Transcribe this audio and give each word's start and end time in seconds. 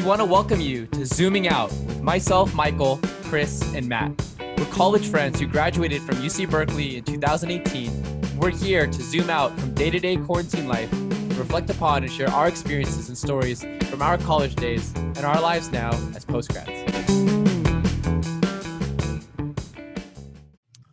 we 0.00 0.06
want 0.06 0.18
to 0.18 0.24
welcome 0.24 0.62
you 0.62 0.86
to 0.86 1.04
Zooming 1.04 1.46
Out 1.46 1.70
with 1.70 2.00
myself, 2.00 2.54
Michael, 2.54 2.98
Chris, 3.24 3.60
and 3.74 3.86
Matt. 3.86 4.10
We're 4.56 4.64
college 4.66 5.06
friends 5.06 5.38
who 5.38 5.46
graduated 5.46 6.00
from 6.00 6.14
UC 6.16 6.48
Berkeley 6.50 6.96
in 6.96 7.04
2018. 7.04 8.38
We're 8.38 8.48
here 8.48 8.86
to 8.86 9.02
zoom 9.02 9.28
out 9.28 9.58
from 9.60 9.74
day 9.74 9.90
to 9.90 10.00
day 10.00 10.16
quarantine 10.16 10.66
life, 10.66 10.90
reflect 11.38 11.68
upon 11.68 12.02
and 12.02 12.10
share 12.10 12.30
our 12.30 12.48
experiences 12.48 13.08
and 13.08 13.18
stories 13.18 13.62
from 13.90 14.00
our 14.00 14.16
college 14.16 14.54
days 14.56 14.90
and 14.96 15.18
our 15.18 15.38
lives 15.38 15.70
now 15.70 15.90
as 16.16 16.24
postgrads. 16.24 16.70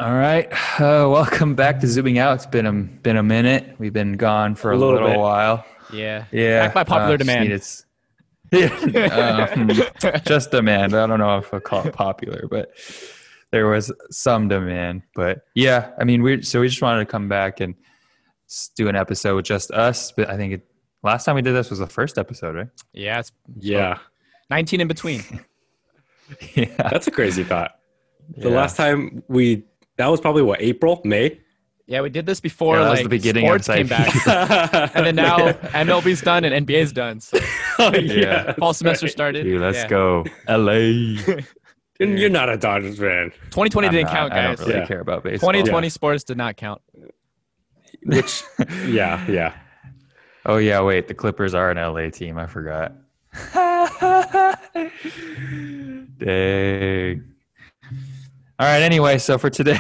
All 0.02 0.14
right, 0.14 0.52
uh, 0.82 1.08
welcome 1.10 1.55
back 1.55 1.80
to 1.80 1.88
Zooming 1.88 2.18
Out. 2.18 2.36
It's 2.36 2.46
been 2.46 2.66
a 2.66 2.74
been 2.74 3.16
a 3.16 3.24
minute. 3.24 3.74
We've 3.78 3.94
been 3.94 4.18
gone 4.18 4.55
for 4.55 4.74
a, 4.74 4.76
A 4.76 4.78
little 4.78 5.02
little, 5.02 5.21
while. 5.21 5.64
Yeah. 5.94 6.26
Yeah, 6.34 6.66
Back 6.66 6.74
by 6.74 6.84
popular 6.84 7.14
uh, 7.14 7.18
demand. 7.18 7.44
needed 7.44 7.64
Yeah, 7.64 7.86
um, 9.11 9.71
just 10.25 10.51
demand. 10.51 10.96
I 10.96 11.05
don't 11.07 11.19
know 11.19 11.38
if 11.38 11.54
I 11.54 11.60
call 11.60 11.86
it 11.88 11.93
popular, 11.93 12.47
but 12.50 12.71
there 13.51 13.68
was 13.68 13.92
some 14.10 14.47
demand. 14.47 15.04
But 15.15 15.42
yeah, 15.55 15.92
I 16.00 16.04
mean, 16.04 16.21
we 16.24 16.42
so 16.42 16.61
we 16.61 16.68
just 16.69 16.82
wanted 16.82 17.00
to 17.05 17.11
come 17.11 17.28
back 17.29 17.60
and 17.60 17.75
do 18.75 18.88
an 18.88 18.96
episode 18.96 19.36
with 19.36 19.46
just 19.46 19.71
us. 19.71 20.11
But 20.11 20.29
I 20.29 20.38
think 20.38 20.54
it, 20.54 20.68
last 21.04 21.25
time 21.25 21.36
we 21.36 21.41
did 21.41 21.54
this 21.54 21.69
was 21.69 21.79
the 21.79 21.88
first 21.88 22.18
episode, 22.18 22.55
right? 22.55 22.68
Yeah, 22.93 23.19
it's 23.19 23.32
Yeah, 23.57 23.97
19 24.50 24.82
in 24.82 24.88
between. 24.88 25.24
Yeah, 26.55 26.66
that's 26.89 27.07
a 27.07 27.11
crazy 27.11 27.46
thought. 27.46 27.71
The 28.36 28.50
Yeah. 28.50 28.55
last 28.57 28.75
time 28.75 29.24
we 29.29 29.64
that 29.96 30.07
was 30.07 30.19
probably 30.19 30.41
what 30.43 30.61
April, 30.61 31.00
May. 31.05 31.39
Yeah, 31.86 32.02
we 32.02 32.09
did 32.09 32.25
this 32.25 32.41
before 32.41 32.75
Yeah, 32.75 32.83
that 32.83 32.89
was 32.89 32.97
like 33.00 33.03
the 33.05 33.09
beginning 33.09 33.45
of 33.50 33.64
sports 33.64 33.67
came 33.69 33.88
back. 33.88 34.91
And 34.94 35.05
then 35.05 35.16
now 35.16 35.38
MLB's 35.72 36.19
done 36.22 36.44
and 36.44 36.67
NBA's 36.67 36.91
done. 36.91 37.22
So 37.22 37.39
oh, 37.94 37.95
Yeah. 37.95 38.54
fall 38.54 38.73
semester 38.73 39.06
right. 39.06 39.11
started. 39.11 39.44
Dude, 39.44 39.61
let's 39.61 39.78
Yeah. 39.78 39.88
go, 39.88 40.25
LA. 40.47 41.17
And 42.00 42.19
you're 42.19 42.30
not 42.30 42.47
a 42.47 42.58
Dodgers 42.58 43.00
fan, 43.00 43.31
2020 43.50 43.88
I'm 43.88 43.92
didn't 43.94 44.06
not- 44.06 44.14
count, 44.14 44.34
I 44.34 44.36
guys. 44.36 44.58
don't 44.59 44.67
really 44.67 44.80
Yeah. 44.81 44.86
care 44.86 45.00
about 45.00 45.23
baseball. 45.23 45.50
2020 45.52 45.89
sports 45.89 46.23
did 46.23 46.38
not 46.38 46.56
count. 46.56 46.80
which 48.03 48.44
yeah, 48.86 49.25
yeah. 49.28 49.53
Oh 50.45 50.58
yeah, 50.58 50.80
wait. 50.81 51.08
The 51.08 51.14
Clippers 51.16 51.53
are 51.56 51.72
an 51.72 51.78
LA 51.78 52.09
team. 52.11 52.38
I 52.38 52.45
forgot. 52.45 52.94
Dang. 56.19 57.23
All 58.59 58.66
right. 58.66 58.81
Anyway, 58.81 59.19
so 59.19 59.38
for 59.38 59.52
today, 59.52 59.77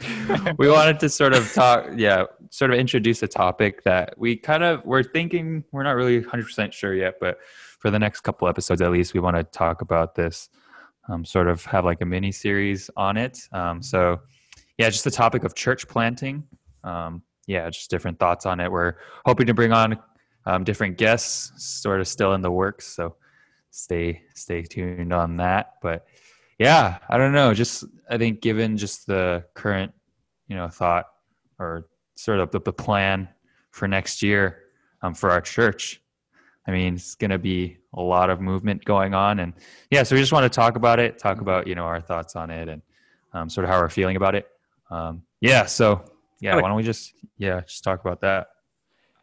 we 0.58 0.70
wanted 0.70 0.98
to 1.00 1.10
sort 1.10 1.34
of 1.34 1.52
talk. 1.52 1.86
Yeah, 1.94 2.24
sort 2.48 2.72
of 2.72 2.78
introduce 2.78 3.22
a 3.22 3.28
topic 3.28 3.84
that 3.84 4.14
we 4.16 4.34
kind 4.34 4.64
of 4.64 4.82
we're 4.86 5.02
thinking 5.02 5.62
we're 5.72 5.82
not 5.82 5.94
really 5.94 6.20
100 6.20 6.44
percent 6.44 6.72
sure 6.72 6.94
yet, 6.94 7.16
but 7.20 7.38
for 7.80 7.90
the 7.90 7.98
next 7.98 8.20
couple 8.20 8.48
episodes 8.48 8.80
at 8.80 8.90
least, 8.90 9.12
we 9.12 9.20
want 9.20 9.36
to 9.36 9.44
talk 9.44 9.82
about 9.82 10.14
this. 10.14 10.48
Um, 11.10 11.22
sort 11.26 11.48
of 11.48 11.66
have 11.66 11.84
like 11.84 12.00
a 12.00 12.06
mini 12.06 12.32
series 12.32 12.88
on 12.96 13.18
it. 13.18 13.46
Um, 13.52 13.82
so 13.82 14.20
yeah, 14.78 14.88
just 14.88 15.04
the 15.04 15.10
topic 15.10 15.44
of 15.44 15.54
church 15.54 15.86
planting. 15.86 16.44
Um, 16.82 17.22
yeah, 17.46 17.68
just 17.68 17.90
different 17.90 18.18
thoughts 18.18 18.46
on 18.46 18.58
it. 18.58 18.72
We're 18.72 18.94
hoping 19.26 19.46
to 19.48 19.54
bring 19.54 19.72
on 19.72 19.98
um, 20.46 20.64
different 20.64 20.96
guests, 20.96 21.52
sort 21.62 22.00
of 22.00 22.08
still 22.08 22.32
in 22.32 22.40
the 22.40 22.50
works. 22.50 22.86
So 22.86 23.16
stay 23.70 24.22
stay 24.34 24.62
tuned 24.62 25.12
on 25.12 25.36
that. 25.36 25.74
But 25.82 26.06
yeah, 26.58 26.98
I 27.08 27.18
don't 27.18 27.32
know. 27.32 27.54
Just 27.54 27.84
I 28.08 28.18
think 28.18 28.40
given 28.40 28.76
just 28.76 29.06
the 29.06 29.44
current, 29.54 29.92
you 30.48 30.56
know, 30.56 30.68
thought 30.68 31.06
or 31.58 31.86
sort 32.16 32.38
of 32.38 32.50
the, 32.50 32.60
the 32.60 32.72
plan 32.72 33.28
for 33.70 33.88
next 33.88 34.22
year 34.22 34.60
um, 35.02 35.14
for 35.14 35.30
our 35.30 35.40
church. 35.40 36.00
I 36.66 36.70
mean, 36.70 36.94
it's 36.94 37.14
going 37.14 37.30
to 37.30 37.38
be 37.38 37.78
a 37.92 38.00
lot 38.00 38.30
of 38.30 38.40
movement 38.40 38.84
going 38.84 39.14
on, 39.14 39.40
and 39.40 39.52
yeah, 39.90 40.02
so 40.02 40.14
we 40.14 40.20
just 40.22 40.32
want 40.32 40.50
to 40.50 40.54
talk 40.54 40.76
about 40.76 40.98
it, 40.98 41.18
talk 41.18 41.40
about 41.40 41.66
you 41.66 41.74
know 41.74 41.84
our 41.84 42.00
thoughts 42.00 42.36
on 42.36 42.50
it, 42.50 42.68
and 42.68 42.82
um, 43.32 43.50
sort 43.50 43.64
of 43.64 43.70
how 43.70 43.80
we're 43.80 43.88
feeling 43.90 44.16
about 44.16 44.34
it. 44.34 44.46
Um, 44.90 45.22
yeah, 45.40 45.66
so 45.66 46.04
yeah, 46.40 46.54
why 46.54 46.62
don't 46.62 46.76
we 46.76 46.82
just 46.82 47.12
yeah 47.36 47.60
just 47.60 47.84
talk 47.84 48.00
about 48.00 48.22
that? 48.22 48.48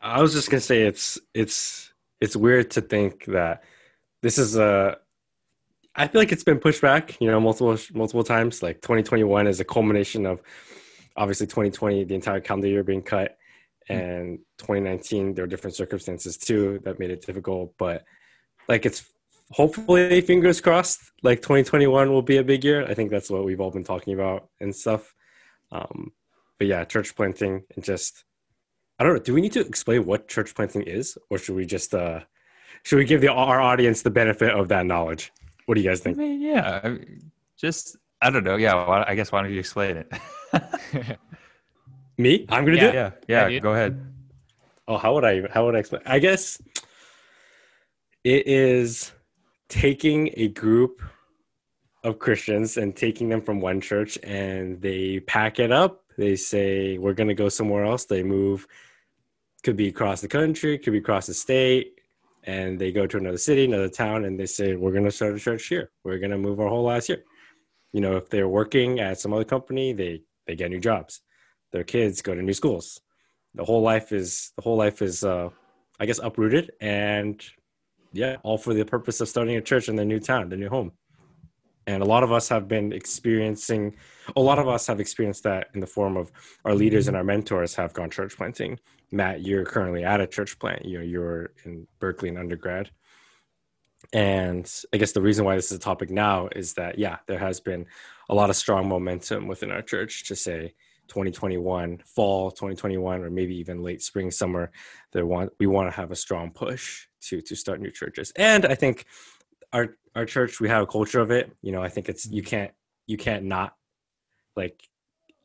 I 0.02 0.22
was 0.22 0.34
just 0.34 0.52
gonna 0.52 0.62
say 0.62 0.84
it's 0.84 1.20
it's 1.34 1.92
it's 2.20 2.36
weird 2.36 2.72
to 2.72 2.82
think 2.82 3.26
that 3.26 3.64
this 4.22 4.38
is 4.38 4.56
a. 4.58 4.98
I 5.96 6.08
feel 6.08 6.22
like 6.22 6.32
it's 6.32 6.44
been 6.44 6.60
pushed 6.60 6.82
back, 6.82 7.20
you 7.20 7.30
know, 7.30 7.40
multiple 7.40 7.78
multiple 7.94 8.24
times. 8.24 8.64
Like 8.64 8.82
2021 8.82 9.48
is 9.48 9.60
a 9.60 9.66
culmination 9.66 10.26
of 10.26 10.42
obviously 11.18 11.48
2020, 11.48 12.06
the 12.06 12.16
entire 12.16 12.40
calendar 12.40 12.68
year 12.68 12.84
being 12.84 13.02
cut, 13.02 13.38
and 13.90 14.40
2019 14.60 15.34
there 15.34 15.44
were 15.44 15.50
different 15.50 15.76
circumstances 15.76 16.38
too 16.38 16.80
that 16.84 17.00
made 17.00 17.12
it 17.12 17.26
difficult. 17.26 17.74
But 17.78 18.06
like 18.70 18.86
it's 18.86 19.04
hopefully 19.52 20.22
fingers 20.22 20.62
crossed, 20.62 21.00
like 21.24 21.42
2021 21.42 22.10
will 22.10 22.22
be 22.22 22.38
a 22.38 22.44
big 22.44 22.64
year. 22.64 22.86
I 22.86 22.94
think 22.94 23.12
that's 23.12 23.30
what 23.30 23.44
we've 23.44 23.60
all 23.60 23.72
been 23.72 23.84
talking 23.84 24.14
about 24.14 24.48
and 24.62 24.74
stuff. 24.74 25.14
Um, 25.74 26.14
but 26.58 26.68
yeah, 26.68 26.86
church 26.86 27.16
planting 27.16 27.64
and 27.76 27.84
just 27.84 28.24
I 28.98 29.04
don't 29.04 29.14
know. 29.14 29.20
Do 29.20 29.34
we 29.34 29.42
need 29.42 29.54
to 29.54 29.62
explain 29.62 30.06
what 30.06 30.28
church 30.28 30.56
planting 30.56 30.84
is, 30.84 31.18
or 31.30 31.38
should 31.38 31.56
we 31.56 31.66
just 31.66 31.94
uh, 31.94 32.22
should 32.84 32.98
we 32.98 33.06
give 33.06 33.20
the 33.20 33.30
our 33.30 33.60
audience 33.60 34.04
the 34.04 34.10
benefit 34.10 34.52
of 34.52 34.70
that 34.70 34.86
knowledge? 34.86 35.32
What 35.66 35.76
do 35.76 35.82
you 35.82 35.90
guys 35.90 36.02
I 36.02 36.04
think? 36.04 36.18
mean, 36.18 36.42
yeah, 36.42 36.82
I- 36.84 37.00
just 37.58 37.98
I 38.22 38.30
don't 38.30 38.44
know. 38.44 38.56
Yeah, 38.56 38.74
why, 38.88 39.04
I 39.08 39.16
guess 39.16 39.32
why 39.32 39.42
don't 39.42 39.52
you 39.52 39.60
explain 39.60 39.98
it? 39.98 40.12
Me? 42.18 42.46
I'm 42.50 42.66
gonna 42.66 42.80
do 42.80 42.88
it. 42.88 42.94
yeah, 42.94 43.12
yeah. 43.28 43.50
dude. 43.50 43.64
go 43.64 43.74
ahead. 43.74 44.06
Oh, 44.88 44.98
how 44.98 45.14
would 45.14 45.24
I? 45.26 45.44
How 45.52 45.66
would 45.66 45.76
I 45.76 45.80
explain? 45.80 46.02
I 46.06 46.20
guess 46.20 46.62
it 48.24 48.48
is 48.48 49.12
taking 49.70 50.32
a 50.38 50.48
group 50.50 51.02
of 52.04 52.20
Christians 52.20 52.78
and 52.78 52.96
taking 52.96 53.30
them 53.30 53.42
from 53.42 53.62
one 53.62 53.80
church, 53.82 54.18
and 54.24 54.82
they 54.82 55.20
pack 55.22 55.60
it 55.60 55.72
up. 55.72 56.04
They 56.18 56.36
say 56.36 56.98
we're 56.98 57.14
gonna 57.14 57.34
go 57.36 57.50
somewhere 57.50 57.86
else. 57.86 58.06
They 58.06 58.24
move. 58.24 58.68
Could 59.64 59.78
be 59.78 59.88
across 59.90 60.22
the 60.22 60.28
country. 60.28 60.78
Could 60.80 60.94
be 60.94 61.00
across 61.00 61.28
the 61.28 61.34
state. 61.36 62.01
And 62.44 62.80
they 62.80 62.92
go 62.92 63.06
to 63.06 63.18
another 63.18 63.38
city, 63.38 63.66
another 63.66 63.90
town, 63.90 64.26
and 64.26 64.40
they 64.40 64.48
say 64.48 64.76
we're 64.76 64.94
gonna 64.94 65.12
start 65.12 65.36
a 65.36 65.40
church 65.40 65.68
here. 65.68 65.92
We're 66.04 66.20
gonna 66.20 66.38
move 66.38 66.60
our 66.60 66.70
whole 66.70 66.84
lives 66.84 67.08
here. 67.08 67.24
You 67.94 68.02
know, 68.02 68.18
if 68.18 68.30
they're 68.30 68.50
working 68.50 69.00
at 69.00 69.20
some 69.20 69.34
other 69.34 69.44
company, 69.44 69.94
they 69.94 70.24
they 70.48 70.56
get 70.56 70.72
new 70.72 70.80
jobs. 70.80 71.22
Their 71.72 71.84
kids 71.84 72.22
go 72.22 72.34
to 72.34 72.42
new 72.42 72.54
schools 72.54 73.00
the 73.56 73.66
whole 73.66 73.82
life 73.82 74.12
is 74.12 74.52
the 74.56 74.62
whole 74.62 74.78
life 74.78 75.02
is 75.02 75.24
uh 75.24 75.50
i 76.00 76.06
guess 76.06 76.20
uprooted 76.20 76.72
and 76.82 77.44
yeah 78.14 78.38
all 78.44 78.58
for 78.58 78.74
the 78.74 78.84
purpose 78.84 79.22
of 79.22 79.28
starting 79.28 79.56
a 79.58 79.62
church 79.62 79.90
in 79.90 79.96
their 79.96 80.06
new 80.06 80.20
town 80.20 80.50
their 80.50 80.58
new 80.58 80.70
home 80.70 80.92
and 81.88 82.04
a 82.04 82.06
lot 82.06 82.24
of 82.24 82.32
us 82.32 82.48
have 82.48 82.68
been 82.68 82.94
experiencing 82.94 83.96
a 84.36 84.40
lot 84.40 84.60
of 84.60 84.68
us 84.68 84.88
have 84.88 85.00
experienced 85.00 85.44
that 85.44 85.68
in 85.74 85.80
the 85.80 85.88
form 85.88 86.16
of 86.16 86.32
our 86.66 86.76
leaders 86.76 87.08
and 87.08 87.18
our 87.18 87.24
mentors 87.24 87.76
have 87.76 87.94
gone 87.94 88.10
church 88.10 88.38
planting 88.38 88.80
matt 89.12 89.46
you're 89.46 89.66
currently 89.66 90.04
at 90.04 90.22
a 90.22 90.28
church 90.28 90.58
plant 90.60 90.86
you 90.86 90.98
know 90.98 91.04
you're 91.04 91.52
in 91.66 91.88
berkeley 92.00 92.30
in 92.30 92.38
undergrad. 92.38 92.90
And 94.14 94.70
i 94.94 94.98
guess 94.98 95.12
the 95.12 95.22
reason 95.22 95.46
why 95.46 95.56
this 95.56 95.72
is 95.72 95.78
a 95.78 95.80
topic 95.82 96.10
now 96.10 96.50
is 96.56 96.74
that 96.74 96.98
yeah 96.98 97.18
there 97.28 97.40
has 97.40 97.60
been 97.60 97.86
a 98.30 98.36
lot 98.36 98.50
of 98.50 98.56
strong 98.56 98.88
momentum 98.88 99.48
within 99.48 99.72
our 99.72 99.82
church 99.82 100.26
to 100.28 100.36
say 100.36 100.74
2021 101.08 102.02
fall 102.06 102.52
2021 102.52 103.22
or 103.22 103.30
maybe 103.30 103.56
even 103.56 103.84
late 103.84 104.02
spring 104.02 104.32
summer 104.32 104.72
they 105.12 105.22
want 105.22 105.52
we 105.60 105.68
want 105.68 105.90
to 105.90 105.96
have 105.96 106.12
a 106.12 106.16
strong 106.16 106.50
push 106.52 107.08
to 107.22 107.42
to 107.42 107.56
start 107.56 107.80
new 107.82 107.92
churches. 107.92 108.32
And 108.36 108.66
i 108.66 108.76
think 108.76 109.06
our 109.74 109.96
our 110.16 110.26
church 110.26 110.60
we 110.60 110.70
have 110.70 110.84
a 110.84 110.88
culture 110.88 111.20
of 111.20 111.32
it. 111.32 111.52
You 111.62 111.72
know 111.72 111.84
i 111.84 111.90
think 111.90 112.10
it's 112.10 112.26
you 112.26 112.44
can't 112.44 112.72
you 113.08 113.18
can't 113.18 113.44
not 113.44 113.76
like 114.56 114.82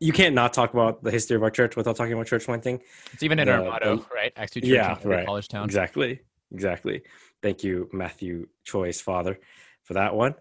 you 0.01 0.13
can't 0.13 0.35
not 0.35 0.53
talk 0.53 0.73
about 0.75 1.03
the 1.03 1.11
history 1.11 1.37
of 1.37 1.43
our 1.43 1.51
church 1.51 1.77
without 1.77 1.97
talking 1.97 2.13
about 2.13 2.27
church 2.27 2.45
planting 2.45 2.81
It's 3.13 3.23
even 3.23 3.39
in 3.39 3.49
our 3.49 3.65
motto, 3.65 3.97
the- 3.97 4.07
right? 4.15 4.33
Acts 4.37 4.53
2 4.53 4.61
Church 4.61 4.69
Yeah, 4.71 4.99
in 5.03 5.09
right. 5.09 5.27
college 5.27 5.49
town. 5.49 5.65
Exactly. 5.65 6.21
Exactly. 6.53 7.03
Thank 7.43 7.65
you, 7.65 7.89
Matthew 7.93 8.49
Choi's 8.65 9.01
father, 9.01 9.39
for 9.85 9.95
that 9.95 10.15
one. 10.15 10.35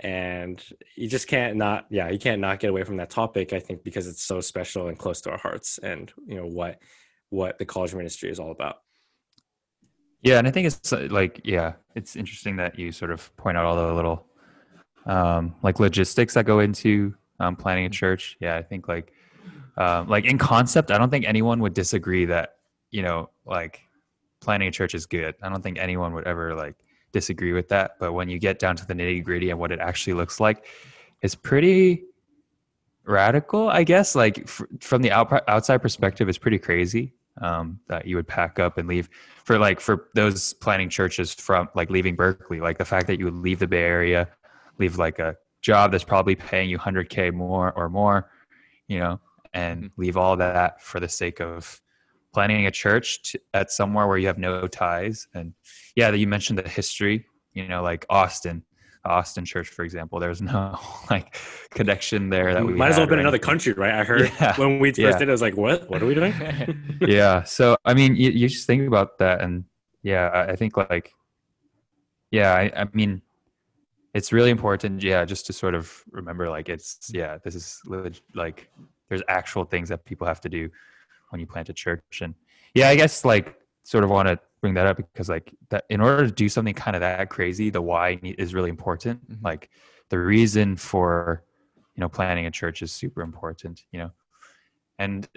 And 0.00 0.62
you 0.96 1.08
just 1.08 1.28
can't 1.28 1.56
not, 1.56 1.86
yeah, 1.88 2.10
you 2.10 2.18
can't 2.18 2.40
not 2.40 2.60
get 2.60 2.68
away 2.68 2.84
from 2.84 2.98
that 2.98 3.08
topic. 3.08 3.52
I 3.54 3.60
think 3.60 3.82
because 3.82 4.06
it's 4.06 4.22
so 4.22 4.40
special 4.40 4.88
and 4.88 4.98
close 4.98 5.22
to 5.22 5.30
our 5.30 5.38
hearts, 5.38 5.78
and 5.78 6.12
you 6.26 6.34
know 6.36 6.46
what 6.46 6.80
what 7.30 7.58
the 7.58 7.64
college 7.64 7.94
ministry 7.94 8.30
is 8.30 8.38
all 8.38 8.50
about. 8.50 8.76
Yeah, 10.20 10.38
and 10.38 10.46
I 10.46 10.50
think 10.50 10.66
it's 10.66 10.92
uh, 10.92 11.08
like 11.10 11.40
yeah, 11.44 11.74
it's 11.94 12.14
interesting 12.14 12.56
that 12.56 12.78
you 12.78 12.92
sort 12.92 13.10
of 13.10 13.34
point 13.38 13.56
out 13.56 13.64
all 13.64 13.76
the 13.76 13.94
little 13.94 14.26
um, 15.06 15.54
like 15.62 15.80
logistics 15.80 16.34
that 16.34 16.44
go 16.44 16.60
into 16.60 17.14
um, 17.40 17.56
planting 17.56 17.86
a 17.86 17.90
church. 17.90 18.36
Yeah, 18.40 18.56
I 18.56 18.62
think 18.62 18.88
like 18.88 19.12
um, 19.76 20.08
like 20.08 20.24
in 20.24 20.38
concept, 20.38 20.90
I 20.90 20.98
don't 20.98 21.10
think 21.10 21.26
anyone 21.26 21.60
would 21.60 21.74
disagree 21.74 22.24
that 22.26 22.56
you 22.90 23.02
know 23.02 23.30
like 23.44 23.80
planting 24.40 24.68
a 24.68 24.72
church 24.72 24.94
is 24.94 25.06
good. 25.06 25.34
I 25.42 25.48
don't 25.48 25.62
think 25.62 25.78
anyone 25.78 26.12
would 26.14 26.26
ever 26.26 26.54
like 26.54 26.74
disagree 27.12 27.52
with 27.52 27.68
that. 27.68 27.92
But 27.98 28.12
when 28.12 28.28
you 28.28 28.38
get 28.38 28.58
down 28.58 28.76
to 28.76 28.86
the 28.86 28.94
nitty 28.94 29.24
gritty 29.24 29.50
and 29.50 29.58
what 29.58 29.72
it 29.72 29.80
actually 29.80 30.14
looks 30.14 30.40
like, 30.40 30.66
it's 31.22 31.34
pretty 31.34 32.04
radical, 33.04 33.68
I 33.68 33.84
guess. 33.84 34.14
Like 34.14 34.40
f- 34.40 34.62
from 34.80 35.02
the 35.02 35.12
out- 35.12 35.48
outside 35.48 35.78
perspective, 35.78 36.28
it's 36.28 36.38
pretty 36.38 36.58
crazy. 36.58 37.12
um, 37.42 37.78
that 37.88 38.06
you 38.06 38.16
would 38.16 38.26
pack 38.26 38.58
up 38.58 38.78
and 38.78 38.88
leave 38.88 39.10
for 39.44 39.58
like 39.58 39.78
for 39.80 40.08
those 40.14 40.54
planting 40.54 40.88
churches 40.88 41.34
from 41.34 41.68
like 41.74 41.90
leaving 41.90 42.16
Berkeley, 42.16 42.60
like 42.60 42.78
the 42.78 42.84
fact 42.84 43.06
that 43.08 43.18
you 43.18 43.26
would 43.26 43.34
leave 43.34 43.58
the 43.58 43.66
Bay 43.66 43.82
Area, 43.82 44.28
leave 44.78 44.96
like 44.96 45.18
a 45.18 45.36
job 45.66 45.90
that's 45.90 46.04
probably 46.14 46.36
paying 46.36 46.68
you 46.70 46.78
100k 46.78 47.32
more 47.32 47.72
or 47.78 47.88
more, 47.88 48.18
you 48.92 48.98
know, 49.02 49.14
and 49.52 49.76
Mhm. 49.84 49.90
leave 50.02 50.16
all 50.16 50.36
that 50.36 50.70
for 50.88 50.98
the 51.00 51.08
sake 51.08 51.40
of 51.40 51.80
planting 52.34 52.66
a 52.66 52.70
church 52.70 53.06
to, 53.32 53.40
at 53.54 53.70
somewhere 53.78 54.06
where 54.06 54.18
you 54.22 54.28
have 54.32 54.38
no 54.38 54.68
ties. 54.68 55.26
And 55.34 55.54
yeah, 55.96 56.10
that 56.10 56.18
you 56.18 56.28
mentioned 56.36 56.58
the 56.58 56.68
history, 56.68 57.26
you 57.52 57.66
know, 57.66 57.82
like 57.82 58.02
Austin, 58.20 58.62
Austin 59.04 59.44
Church, 59.44 59.68
for 59.76 59.84
example. 59.84 60.20
There's 60.20 60.42
no 60.42 60.78
like 61.10 61.36
connection 61.70 62.30
there 62.30 62.54
that 62.54 62.64
we 62.66 62.74
Might 62.74 62.90
as 62.90 62.96
well 62.96 63.00
have 63.06 63.10
been 63.14 63.18
another 63.28 63.38
country, 63.50 63.72
right? 63.72 63.94
I 63.94 64.04
heard 64.04 64.30
Yeah. 64.40 64.54
when 64.56 64.78
we 64.78 64.90
first 64.90 64.98
Yeah. 64.98 65.18
did 65.18 65.28
it, 65.28 65.32
I 65.32 65.32
was 65.38 65.42
like, 65.48 65.56
what? 65.56 65.88
What 65.90 66.02
are 66.02 66.06
we 66.06 66.14
doing? 66.14 66.34
yeah 67.06 67.42
so 67.44 67.76
i 67.84 67.92
mean 67.94 68.16
you, 68.16 68.30
you 68.30 68.48
just 68.48 68.66
think 68.66 68.86
about 68.86 69.18
that 69.18 69.40
and 69.44 69.64
yeah 70.02 70.26
i, 70.38 70.52
I 70.52 70.56
think 70.56 70.76
like 70.76 71.06
yeah 72.30 72.52
I, 72.54 72.82
I 72.82 72.84
mean 72.92 73.22
it's 74.16 74.32
really 74.32 74.50
important 74.50 75.02
yeah 75.02 75.24
just 75.26 75.44
to 75.46 75.52
sort 75.52 75.74
of 75.74 76.02
remember 76.10 76.48
like 76.48 76.68
it's 76.74 77.10
yeah 77.12 77.36
this 77.44 77.54
is 77.54 77.82
like 78.34 78.68
there's 79.08 79.22
actual 79.28 79.64
things 79.64 79.88
that 79.90 80.04
people 80.06 80.26
have 80.26 80.40
to 80.40 80.48
do 80.48 80.70
when 81.30 81.38
you 81.40 81.46
plant 81.46 81.68
a 81.68 81.72
church. 81.72 82.22
And 82.22 82.34
yeah 82.74 82.88
i 82.88 82.96
guess 82.96 83.24
like 83.24 83.46
sort 83.84 84.04
of 84.04 84.10
want 84.10 84.26
to 84.28 84.38
bring 84.62 84.74
that 84.74 84.86
up 84.86 84.96
because 84.96 85.28
like 85.28 85.54
that 85.68 85.84
in 85.90 86.00
order 86.00 86.24
to 86.26 86.32
do 86.32 86.48
something 86.48 86.74
kind 86.74 86.96
of 86.96 87.00
that 87.00 87.28
crazy 87.28 87.68
the 87.70 87.82
why 87.82 88.18
is 88.22 88.54
really 88.54 88.70
important. 88.70 89.16
Mhm. 89.30 89.44
like 89.50 89.68
the 90.08 90.18
reason 90.18 90.76
for 90.76 91.42
you 91.94 92.00
know 92.00 92.08
planting 92.08 92.46
a 92.46 92.50
church 92.50 92.80
is 92.82 92.90
super 92.92 93.20
important 93.20 93.84
you 93.92 93.98
know? 93.98 94.10
And 94.98 95.28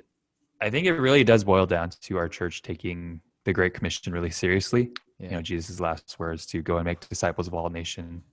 i 0.61 0.69
think 0.69 0.87
it 0.87 0.93
really 1.07 1.25
does 1.25 1.43
boil 1.43 1.65
down 1.65 1.89
to 2.07 2.17
our 2.17 2.29
church 2.29 2.61
taking 2.61 3.19
the 3.45 3.53
great 3.53 3.73
commission 3.73 4.13
really 4.13 4.31
seriously. 4.43 4.83
You 5.19 5.31
know 5.31 5.41
jesus' 5.41 5.81
last 5.81 6.17
words 6.17 6.45
to 6.51 6.61
go 6.61 6.77
and 6.77 6.85
make 6.85 6.99
disciples 7.15 7.47
of 7.49 7.53
all 7.53 7.69
nations 7.69 8.23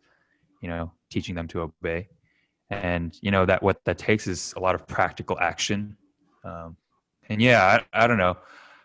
you 0.66 0.72
know 0.72 0.90
teaching 1.10 1.36
them 1.36 1.46
to 1.46 1.60
obey. 1.60 2.08
And 2.70 3.16
you 3.22 3.30
know 3.30 3.46
that 3.46 3.62
what 3.62 3.84
that 3.84 3.98
takes 3.98 4.26
is 4.26 4.52
a 4.56 4.60
lot 4.60 4.74
of 4.74 4.84
practical 4.88 5.38
action. 5.38 5.96
Um, 6.42 6.76
and 7.28 7.40
yeah 7.40 7.80
I, 7.92 8.04
I 8.04 8.06
don't 8.08 8.18
know. 8.18 8.36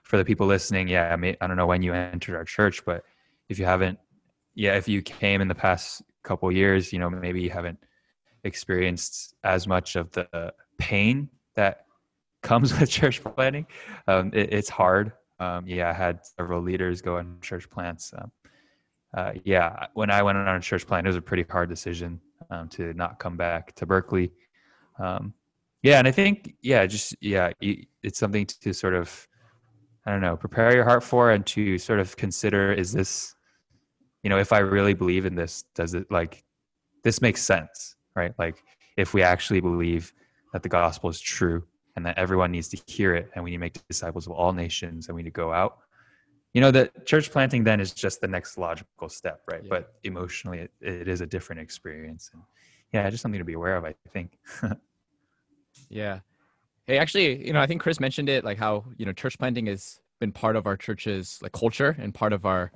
For 0.04 0.18
the 0.18 0.26
people 0.26 0.46
listening 0.46 0.90
yeah 0.90 1.12
I, 1.12 1.16
may, 1.16 1.38
I 1.42 1.48
don't 1.48 1.56
know 1.56 1.66
when 1.66 1.82
you 1.82 1.94
entered 1.94 2.36
our 2.36 2.44
church 2.44 2.84
but 2.84 3.06
if 3.48 3.58
you 3.58 3.64
haven't 3.64 3.98
yeah 4.56 4.76
if 4.76 4.86
you 4.88 5.02
came 5.02 5.40
in 5.40 5.48
the 5.48 5.56
past 5.56 6.02
couple 6.22 6.52
years 6.52 6.92
you 6.92 7.00
know 7.00 7.10
maybe 7.10 7.42
you 7.42 7.50
haven't 7.50 7.80
experienced 8.44 9.36
as 9.46 9.68
much 9.68 9.96
of 9.96 10.12
the 10.12 10.54
pain 10.78 11.30
that 11.56 11.86
comes 12.44 12.78
with 12.78 12.90
church 12.90 13.24
planting 13.24 13.66
um, 14.08 14.32
it, 14.34 14.52
it's 14.52 14.68
hard. 14.68 15.14
Um, 15.40 15.66
yeah 15.66 15.90
i 15.90 15.94
had 15.94 16.26
several 16.26 16.62
leaders 16.62 17.02
go 17.02 17.16
on 17.16 17.38
church 17.40 17.70
plants 17.70 18.14
um, 18.18 18.30
uh, 19.14 19.34
yeah 19.44 19.88
when 19.94 20.10
i 20.10 20.22
went 20.22 20.38
on 20.38 20.56
a 20.56 20.60
church 20.60 20.86
plan, 20.88 21.06
it 21.06 21.10
was 21.10 21.16
a 21.16 21.22
pretty 21.22 21.46
hard 21.50 21.70
decision 21.70 22.20
um, 22.50 22.68
to 22.70 22.94
not 22.94 23.20
come 23.20 23.38
back 23.38 23.74
to 23.76 23.86
berkeley. 23.86 24.32
Um, 25.00 25.34
yeah 25.84 26.00
and 26.00 26.08
i 26.08 26.12
think 26.12 26.56
yeah 26.62 26.86
just 26.86 27.16
yeah 27.22 27.52
it's 27.60 28.20
something 28.20 28.46
to 28.46 28.74
sort 28.74 28.94
of 28.94 29.28
i 30.06 30.12
don't 30.12 30.22
know 30.22 30.38
prepare 30.38 30.74
your 30.74 30.84
heart 30.84 31.04
for 31.04 31.32
and 31.32 31.46
to 31.48 31.78
sort 31.78 32.00
of 32.00 32.16
consider 32.18 32.72
is 32.72 32.92
this 32.92 33.36
you 34.22 34.30
know 34.30 34.38
if 34.38 34.54
i 34.54 34.60
really 34.60 34.94
believe 34.94 35.26
in 35.26 35.34
this 35.34 35.64
does 35.74 35.94
it 35.96 36.06
like 36.12 36.44
this 37.04 37.22
makes 37.22 37.42
sense 37.42 37.96
right? 38.16 38.34
Like 38.38 38.64
if 38.98 39.14
we 39.14 39.24
actually 39.24 39.62
believe 39.62 40.14
that 40.54 40.64
the 40.64 40.70
gospel 40.70 41.10
is 41.10 41.20
true 41.20 41.64
and 41.96 42.06
that 42.06 42.18
everyone 42.18 42.52
needs 42.52 42.68
to 42.70 42.80
hear 42.88 43.16
it 43.16 43.30
and 43.36 43.44
we 43.44 43.52
need 43.52 43.58
to 43.58 43.62
make 43.62 43.88
disciples 43.88 44.28
of 44.28 44.34
all 44.34 44.54
nations 44.54 45.08
and 45.08 45.16
we 45.16 45.24
need 45.24 45.30
to 45.30 45.34
go 45.34 45.54
out 45.54 45.80
you 46.54 46.62
know 46.62 46.72
the 46.72 46.90
church 47.06 47.32
planting 47.32 47.64
then 47.64 47.80
is 47.80 47.94
just 47.94 48.22
the 48.22 48.28
next 48.28 48.58
logical 48.58 49.10
step 49.10 49.42
right 49.52 49.62
Yeah. 49.64 49.70
but 49.70 49.94
emotionally 50.04 50.60
it, 50.60 50.72
it 50.82 51.08
is 51.08 51.22
a 51.22 51.26
different 51.26 51.62
experience 51.62 52.30
and 52.34 52.42
yeah 52.94 53.10
just 53.10 53.22
something 53.22 53.40
to 53.40 53.46
be 53.46 53.54
aware 53.54 53.76
of 53.78 53.86
i 53.86 53.94
think 54.14 54.38
Yeah. 55.90 56.20
Hey, 56.86 56.98
actually, 56.98 57.46
you 57.46 57.54
know, 57.54 57.62
I 57.62 57.68
think 57.68 57.82
Chris 57.82 58.00
mentioned 58.00 58.30
it, 58.30 58.44
like 58.44 58.58
how 58.58 58.86
you 58.98 59.06
know 59.06 59.14
church 59.14 59.38
planting 59.38 59.68
has 59.68 60.00
been 60.20 60.32
part 60.32 60.56
of 60.56 60.66
our 60.66 60.76
church's 60.78 61.40
like 61.42 61.52
culture 61.52 61.96
and 62.00 62.14
part 62.14 62.34
of 62.34 62.46
our 62.46 62.72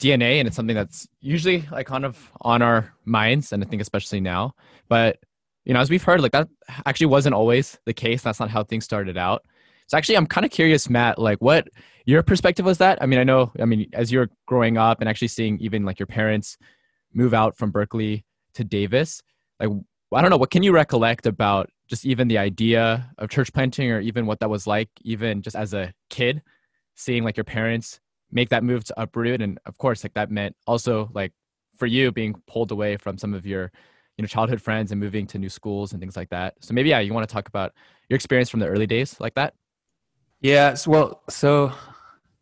DNA, 0.00 0.38
and 0.38 0.46
it's 0.46 0.56
something 0.56 0.76
that's 0.76 1.08
usually 1.20 1.64
like 1.70 1.86
kind 1.86 2.04
of 2.04 2.30
on 2.42 2.62
our 2.62 2.92
minds, 3.04 3.52
and 3.52 3.62
I 3.62 3.66
think 3.66 3.82
especially 3.82 4.20
now. 4.20 4.54
But 4.88 5.18
you 5.64 5.74
know, 5.74 5.80
as 5.80 5.90
we've 5.90 6.02
heard, 6.02 6.20
like 6.20 6.32
that 6.32 6.48
actually 6.86 7.06
wasn't 7.06 7.34
always 7.34 7.78
the 7.86 7.92
case. 7.94 8.22
That's 8.22 8.40
not 8.40 8.50
how 8.50 8.62
things 8.64 8.84
started 8.84 9.16
out. 9.18 9.42
So 9.90 9.98
actually, 9.98 10.18
I'm 10.18 10.26
kind 10.28 10.44
of 10.44 10.52
curious, 10.52 10.88
Matt, 10.88 11.18
like 11.18 11.38
what 11.38 11.66
your 12.06 12.22
perspective 12.22 12.64
was 12.64 12.78
that? 12.78 13.02
I 13.02 13.06
mean, 13.06 13.18
I 13.18 13.24
know, 13.24 13.50
I 13.60 13.64
mean, 13.64 13.88
as 13.92 14.12
you're 14.12 14.30
growing 14.46 14.78
up 14.78 15.00
and 15.00 15.08
actually 15.08 15.26
seeing 15.26 15.58
even 15.58 15.84
like 15.84 15.98
your 15.98 16.06
parents 16.06 16.56
move 17.12 17.34
out 17.34 17.56
from 17.56 17.72
Berkeley 17.72 18.24
to 18.54 18.62
Davis, 18.62 19.20
like 19.58 19.68
I 20.14 20.20
don't 20.20 20.30
know, 20.30 20.36
what 20.36 20.52
can 20.52 20.62
you 20.62 20.70
recollect 20.70 21.26
about 21.26 21.70
just 21.88 22.06
even 22.06 22.28
the 22.28 22.38
idea 22.38 23.10
of 23.18 23.30
church 23.30 23.52
planting 23.52 23.90
or 23.90 23.98
even 23.98 24.26
what 24.26 24.38
that 24.38 24.48
was 24.48 24.64
like, 24.64 24.88
even 25.02 25.42
just 25.42 25.56
as 25.56 25.74
a 25.74 25.92
kid, 26.08 26.40
seeing 26.94 27.24
like 27.24 27.36
your 27.36 27.42
parents 27.42 27.98
make 28.30 28.50
that 28.50 28.62
move 28.62 28.84
to 28.84 29.00
uproot. 29.00 29.42
And 29.42 29.58
of 29.66 29.76
course, 29.78 30.04
like 30.04 30.14
that 30.14 30.30
meant 30.30 30.54
also 30.68 31.10
like 31.14 31.32
for 31.76 31.86
you 31.86 32.12
being 32.12 32.40
pulled 32.46 32.70
away 32.70 32.96
from 32.96 33.18
some 33.18 33.34
of 33.34 33.44
your, 33.44 33.72
you 34.16 34.22
know, 34.22 34.28
childhood 34.28 34.62
friends 34.62 34.92
and 34.92 35.00
moving 35.00 35.26
to 35.26 35.38
new 35.40 35.48
schools 35.48 35.90
and 35.90 36.00
things 36.00 36.16
like 36.16 36.30
that. 36.30 36.54
So 36.60 36.74
maybe, 36.74 36.90
yeah, 36.90 37.00
you 37.00 37.12
want 37.12 37.28
to 37.28 37.32
talk 37.32 37.48
about 37.48 37.72
your 38.08 38.14
experience 38.14 38.50
from 38.50 38.60
the 38.60 38.68
early 38.68 38.86
days 38.86 39.16
like 39.18 39.34
that? 39.34 39.54
Yeah, 40.40 40.74
so, 40.74 40.90
well, 40.90 41.22
so 41.28 41.72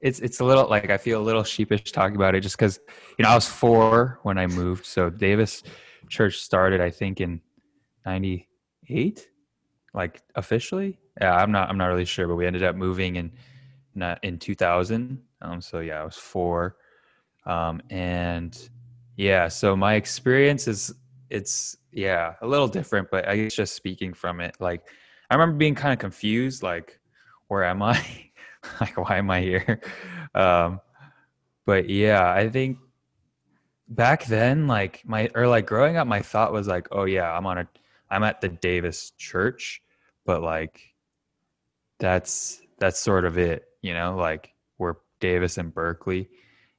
it's 0.00 0.20
it's 0.20 0.40
a 0.40 0.44
little 0.44 0.68
like 0.68 0.90
I 0.90 0.96
feel 0.98 1.20
a 1.20 1.24
little 1.24 1.42
sheepish 1.42 1.90
talking 1.90 2.14
about 2.16 2.34
it 2.34 2.40
just 2.40 2.56
because 2.56 2.78
you 3.18 3.24
know 3.24 3.30
I 3.30 3.34
was 3.34 3.46
four 3.48 4.20
when 4.22 4.38
I 4.38 4.46
moved. 4.46 4.86
So 4.86 5.10
Davis 5.10 5.62
Church 6.08 6.38
started 6.38 6.80
I 6.80 6.90
think 6.90 7.20
in 7.20 7.40
'98, 8.06 9.28
like 9.94 10.22
officially. 10.36 10.98
Yeah, 11.20 11.34
I'm 11.34 11.50
not 11.50 11.68
I'm 11.68 11.78
not 11.78 11.86
really 11.88 12.04
sure, 12.04 12.28
but 12.28 12.36
we 12.36 12.46
ended 12.46 12.62
up 12.62 12.76
moving 12.76 13.16
in 13.16 13.32
in 14.22 14.38
2000. 14.38 15.20
Um, 15.42 15.60
so 15.60 15.80
yeah, 15.80 16.00
I 16.02 16.04
was 16.04 16.16
four, 16.16 16.76
um, 17.46 17.80
and 17.90 18.56
yeah, 19.16 19.48
so 19.48 19.76
my 19.76 19.94
experience 19.94 20.68
is 20.68 20.94
it's 21.30 21.76
yeah 21.92 22.34
a 22.42 22.46
little 22.46 22.68
different, 22.68 23.10
but 23.10 23.28
I 23.28 23.36
guess 23.36 23.54
just 23.54 23.74
speaking 23.74 24.14
from 24.14 24.40
it, 24.40 24.56
like 24.60 24.82
I 25.30 25.34
remember 25.34 25.56
being 25.58 25.74
kind 25.74 25.92
of 25.92 25.98
confused, 25.98 26.62
like 26.62 26.97
where 27.48 27.64
am 27.64 27.82
I? 27.82 28.04
like, 28.80 28.96
why 28.96 29.16
am 29.16 29.30
I 29.30 29.40
here? 29.40 29.80
Um, 30.34 30.80
but 31.66 31.88
yeah, 31.88 32.32
I 32.32 32.48
think 32.48 32.78
back 33.88 34.24
then, 34.26 34.66
like 34.66 35.02
my 35.04 35.30
or 35.34 35.48
like 35.48 35.66
growing 35.66 35.96
up, 35.96 36.06
my 36.06 36.20
thought 36.20 36.52
was 36.52 36.68
like, 36.68 36.88
oh 36.92 37.04
yeah, 37.04 37.30
I'm 37.30 37.46
on 37.46 37.58
a, 37.58 37.68
I'm 38.10 38.22
at 38.22 38.40
the 38.40 38.48
Davis 38.48 39.12
Church, 39.18 39.82
but 40.24 40.42
like, 40.42 40.94
that's 41.98 42.60
that's 42.78 42.98
sort 43.00 43.24
of 43.24 43.38
it, 43.38 43.64
you 43.82 43.92
know, 43.92 44.16
like 44.16 44.54
we're 44.78 44.94
Davis 45.20 45.58
and 45.58 45.74
Berkeley, 45.74 46.28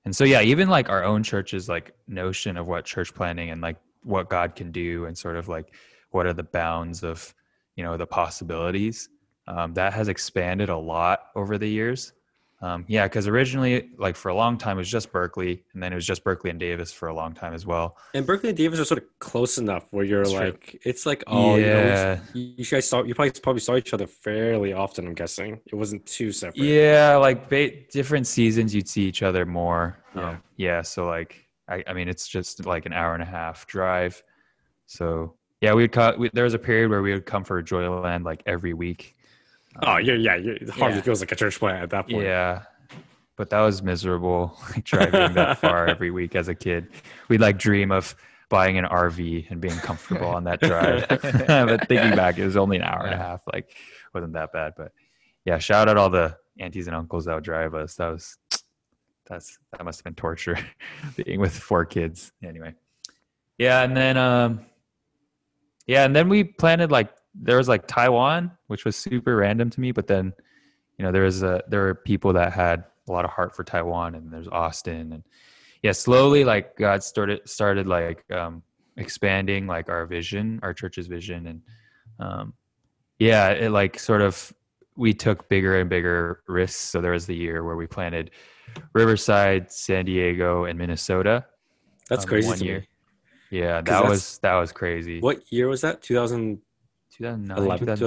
and 0.05 0.15
so 0.15 0.23
yeah, 0.23 0.41
even 0.41 0.69
like 0.69 0.89
our 0.89 1.03
own 1.03 1.23
church's 1.23 1.67
like 1.67 1.93
notion 2.07 2.57
of 2.57 2.67
what 2.67 2.85
church 2.85 3.13
planting 3.13 3.49
and 3.49 3.61
like 3.61 3.77
what 4.03 4.29
God 4.29 4.55
can 4.55 4.71
do, 4.71 5.05
and 5.05 5.17
sort 5.17 5.35
of 5.35 5.47
like 5.47 5.73
what 6.11 6.25
are 6.25 6.33
the 6.33 6.43
bounds 6.43 7.03
of 7.03 7.33
you 7.75 7.83
know 7.83 7.97
the 7.97 8.07
possibilities 8.07 9.09
um, 9.49 9.73
that 9.73 9.91
has 9.93 10.07
expanded 10.07 10.69
a 10.69 10.77
lot 10.77 11.17
over 11.35 11.57
the 11.57 11.67
years 11.67 12.13
um, 12.61 12.83
yeah 12.89 13.05
because 13.07 13.25
originally 13.27 13.89
like 13.97 14.15
for 14.17 14.29
a 14.29 14.35
long 14.35 14.57
time 14.57 14.75
it 14.77 14.81
was 14.85 14.89
just 14.97 15.11
berkeley 15.13 15.63
and 15.73 15.81
then 15.81 15.91
it 15.93 15.95
was 15.95 16.05
just 16.05 16.23
berkeley 16.25 16.49
and 16.49 16.59
davis 16.59 16.91
for 16.91 17.07
a 17.07 17.13
long 17.13 17.33
time 17.33 17.53
as 17.53 17.65
well 17.65 17.95
And 18.13 18.25
Berkeley 18.25 18.49
and 18.49 18.57
Davis 18.57 18.79
are 18.81 18.85
sort 18.85 19.01
of 19.01 19.05
close 19.19 19.57
enough 19.57 19.85
where 19.91 20.03
you're 20.03 20.23
That's 20.25 20.35
true. 20.35 20.45
like, 20.51 20.81
it's 20.83 21.05
like, 21.05 21.23
oh, 21.27 21.55
Yeah. 21.55 22.19
you 22.33 22.43
know, 22.47 22.53
you 22.57 22.65
guys 22.65 22.85
saw, 22.89 23.01
you 23.03 23.15
probably 23.15 23.31
probably 23.41 23.61
saw 23.61 23.75
each 23.77 23.93
other 23.93 24.07
fairly 24.07 24.73
often. 24.73 25.07
I'm 25.07 25.13
guessing 25.13 25.59
it 25.71 25.75
wasn't 25.75 26.05
too 26.05 26.31
separate. 26.33 26.61
yeah 26.63 27.15
like 27.15 27.47
ba- 27.49 27.71
different 27.99 28.27
seasons 28.27 28.75
you'd 28.75 28.89
see 28.89 29.03
each 29.11 29.23
other 29.23 29.45
more 29.45 29.97
Yeah. 30.15 30.29
um, 30.31 30.43
yeah 30.57 30.81
so 30.81 31.07
like 31.07 31.31
I, 31.69 31.83
I 31.87 31.93
mean 31.93 32.09
it's 32.09 32.27
just 32.27 32.65
like 32.65 32.85
an 32.85 32.93
hour 32.93 33.13
and 33.13 33.23
a 33.23 33.31
half 33.39 33.67
drive 33.67 34.21
so 34.85 35.33
yeah 35.61 35.73
we 35.73 35.83
would 35.83 35.91
cut 35.93 36.19
we, 36.19 36.29
there 36.33 36.43
was 36.43 36.53
a 36.55 36.59
period 36.59 36.89
where 36.89 37.01
we 37.01 37.13
would 37.13 37.25
come 37.25 37.43
for 37.45 37.61
joyland 37.63 38.23
like 38.25 38.43
every 38.45 38.73
week 38.73 39.15
Oh, 39.81 39.97
yeah, 39.97 40.13
yeah. 40.13 40.35
yeah. 40.35 40.51
It 40.53 40.69
hardly 40.69 40.97
Yeah. 40.97 41.03
feels 41.03 41.19
like 41.21 41.31
a 41.31 41.35
church 41.35 41.59
plant 41.59 41.83
at 41.83 41.89
that 41.91 42.07
point. 42.09 42.23
Yeah. 42.23 42.63
But 43.35 43.49
that 43.51 43.61
was 43.61 43.81
miserable, 43.81 44.57
driving 44.83 45.33
that 45.35 45.57
far 45.61 45.87
every 45.87 46.11
week 46.11 46.35
as 46.35 46.47
a 46.49 46.55
kid. 46.55 46.89
We'd 47.29 47.39
like 47.39 47.57
dream 47.57 47.91
of 47.91 48.15
buying 48.49 48.77
an 48.77 48.85
RV 48.85 49.49
and 49.51 49.61
being 49.61 49.75
comfortable 49.77 50.27
on 50.27 50.43
that 50.45 50.59
drive. 50.59 51.07
but 51.09 51.87
thinking 51.87 52.15
back, 52.15 52.37
it 52.37 52.45
was 52.45 52.57
only 52.57 52.77
an 52.77 52.83
hour 52.83 53.05
and 53.05 53.13
a 53.13 53.17
half. 53.17 53.41
Like, 53.53 53.75
wasn't 54.13 54.33
that 54.33 54.51
bad. 54.51 54.73
But 54.75 54.91
yeah, 55.45 55.57
shout 55.59 55.87
out 55.87 55.97
all 55.97 56.09
the 56.09 56.35
aunties 56.59 56.87
and 56.87 56.95
uncles 56.95 57.25
that 57.25 57.35
would 57.35 57.43
drive 57.43 57.73
us. 57.75 57.95
That 57.95 58.09
was, 58.09 58.37
that's, 59.27 59.57
that 59.71 59.85
must 59.85 59.99
have 59.99 60.03
been 60.03 60.15
torture 60.15 60.57
being 61.15 61.39
with 61.39 61.57
four 61.57 61.85
kids. 61.85 62.33
Anyway. 62.43 62.73
Yeah. 63.57 63.83
And 63.83 63.95
then, 63.95 64.17
um, 64.17 64.65
yeah. 65.87 66.03
And 66.03 66.13
then 66.15 66.27
we 66.27 66.43
planted 66.43 66.91
like, 66.91 67.11
there 67.35 67.57
was 67.57 67.67
like 67.67 67.87
Taiwan, 67.87 68.51
which 68.67 68.85
was 68.85 68.95
super 68.95 69.35
random 69.35 69.69
to 69.69 69.79
me. 69.79 69.91
But 69.91 70.07
then, 70.07 70.33
you 70.97 71.05
know 71.05 71.11
there 71.11 71.23
was 71.23 71.43
a 71.43 71.63
there 71.67 71.81
were 71.81 71.95
people 71.95 72.33
that 72.33 72.53
had 72.53 72.83
a 73.07 73.11
lot 73.11 73.25
of 73.25 73.31
heart 73.31 73.55
for 73.55 73.63
Taiwan, 73.63 74.15
and 74.15 74.31
there's 74.31 74.47
Austin, 74.47 75.13
and 75.13 75.23
yeah, 75.81 75.93
slowly 75.93 76.43
like 76.43 76.75
God 76.77 77.03
started 77.03 77.47
started 77.47 77.87
like 77.87 78.29
um, 78.31 78.61
expanding 78.97 79.65
like 79.65 79.89
our 79.89 80.05
vision, 80.05 80.59
our 80.61 80.73
church's 80.73 81.07
vision, 81.07 81.47
and 81.47 81.61
um, 82.19 82.53
yeah, 83.17 83.49
it 83.49 83.71
like 83.71 83.97
sort 83.97 84.21
of 84.21 84.53
we 84.95 85.13
took 85.13 85.47
bigger 85.47 85.79
and 85.79 85.89
bigger 85.89 86.43
risks. 86.47 86.79
So 86.79 86.99
there 86.99 87.13
was 87.13 87.25
the 87.25 87.35
year 87.35 87.63
where 87.63 87.77
we 87.77 87.87
planted 87.87 88.31
Riverside, 88.93 89.71
San 89.71 90.05
Diego, 90.05 90.65
and 90.65 90.77
Minnesota. 90.77 91.45
That's 92.09 92.25
um, 92.25 92.29
crazy. 92.29 92.47
One 92.47 92.57
to 92.57 92.65
year. 92.65 92.79
me. 92.79 92.87
Yeah, 93.51 93.81
that 93.81 94.03
was 94.03 94.37
that 94.39 94.55
was 94.55 94.71
crazy. 94.71 95.21
What 95.21 95.51
year 95.51 95.67
was 95.67 95.81
that? 95.81 96.01
2011, 96.01 96.61
2009, 97.19 97.79
2010. 97.79 97.97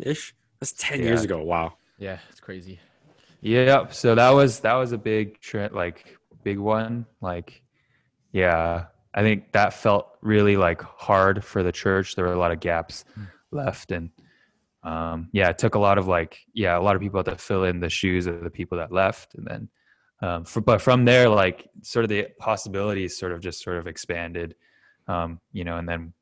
2010 0.00 0.10
ish. 0.10 0.34
That's 0.60 0.72
10 0.72 0.98
Yeah. 1.00 1.04
years 1.06 1.24
ago. 1.24 1.42
Wow. 1.42 1.74
Yeah, 1.98 2.18
it's 2.30 2.40
crazy. 2.40 2.78
Yep. 3.40 3.94
So 3.94 4.14
that 4.14 4.30
was 4.30 4.60
that 4.60 4.74
was 4.74 4.92
a 4.92 4.98
big 4.98 5.40
trend, 5.40 5.72
like 5.74 6.18
big 6.42 6.58
one. 6.58 7.06
Like, 7.20 7.62
yeah, 8.32 8.86
I 9.14 9.22
think 9.22 9.52
that 9.52 9.72
felt 9.72 10.08
really 10.20 10.56
like 10.56 10.82
hard 10.82 11.44
for 11.44 11.62
the 11.62 11.72
church. 11.72 12.16
There 12.16 12.24
were 12.24 12.32
a 12.32 12.38
lot 12.38 12.52
of 12.52 12.60
gaps 12.60 13.04
Mm. 13.18 13.28
left, 13.52 13.92
and 13.92 14.10
um, 14.82 15.28
yeah, 15.32 15.48
it 15.50 15.58
took 15.58 15.74
a 15.74 15.78
lot 15.78 15.98
of 15.98 16.08
like 16.08 16.38
yeah, 16.52 16.76
a 16.76 16.80
lot 16.80 16.96
of 16.96 17.02
people 17.02 17.22
to 17.24 17.36
fill 17.36 17.64
in 17.64 17.80
the 17.80 17.88
shoes 17.90 18.26
of 18.26 18.42
the 18.42 18.50
people 18.50 18.78
that 18.78 18.90
left, 18.92 19.34
and 19.34 19.46
then 19.46 19.68
um, 20.22 20.44
for, 20.44 20.60
but 20.60 20.80
from 20.80 21.04
there, 21.04 21.28
like 21.28 21.68
sort 21.82 22.04
of 22.04 22.08
the 22.08 22.26
possibilities 22.38 23.16
sort 23.18 23.32
of 23.32 23.40
just 23.40 23.62
sort 23.62 23.76
of 23.76 23.86
expanded, 23.86 24.54
um, 25.08 25.40
you 25.52 25.62
know, 25.64 25.76
and 25.76 25.88
then 25.88 26.12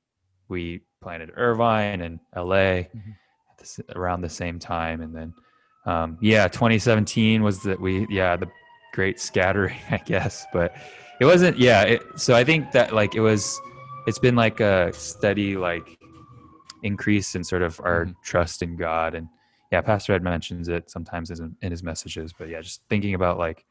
we 0.48 0.82
planted 1.04 1.30
Irvine 1.36 2.00
and 2.00 2.18
LA 2.34 2.88
Mhm. 2.96 3.14
at 3.50 3.58
the, 3.58 3.84
around 3.96 4.22
the 4.22 4.28
same 4.28 4.58
time, 4.58 5.00
and 5.02 5.14
then 5.14 5.34
um, 5.86 6.16
yeah 6.22 6.48
2017 6.48 7.42
was 7.42 7.62
that 7.62 7.78
we 7.78 8.06
yeah 8.08 8.36
the 8.36 8.48
great 8.94 9.20
scattering 9.20 9.76
i 9.90 9.98
guess 9.98 10.46
but 10.50 10.74
it 11.20 11.26
wasn't 11.26 11.54
yeah 11.58 11.82
it, 11.82 12.00
so 12.16 12.34
i 12.34 12.42
think 12.42 12.72
that 12.72 12.94
like 12.94 13.14
it 13.14 13.20
was 13.20 13.60
it's 14.06 14.18
been 14.18 14.34
like 14.34 14.60
a 14.60 14.90
steady 14.94 15.58
like 15.58 15.98
increase 16.82 17.34
in 17.34 17.44
sort 17.44 17.60
of 17.60 17.78
our 17.84 18.06
Mhm. 18.06 18.14
trust 18.22 18.62
in 18.62 18.76
god 18.76 19.14
and 19.14 19.28
yeah 19.72 19.82
pastor 19.82 20.14
ed 20.14 20.22
mentions 20.22 20.68
it 20.68 20.90
sometimes 20.90 21.30
in, 21.30 21.54
in 21.60 21.70
his 21.70 21.82
messages 21.82 22.32
but 22.38 22.48
yeah 22.48 22.62
just 22.62 22.80
thinking 22.88 23.12
about 23.14 23.36
like 23.38 23.66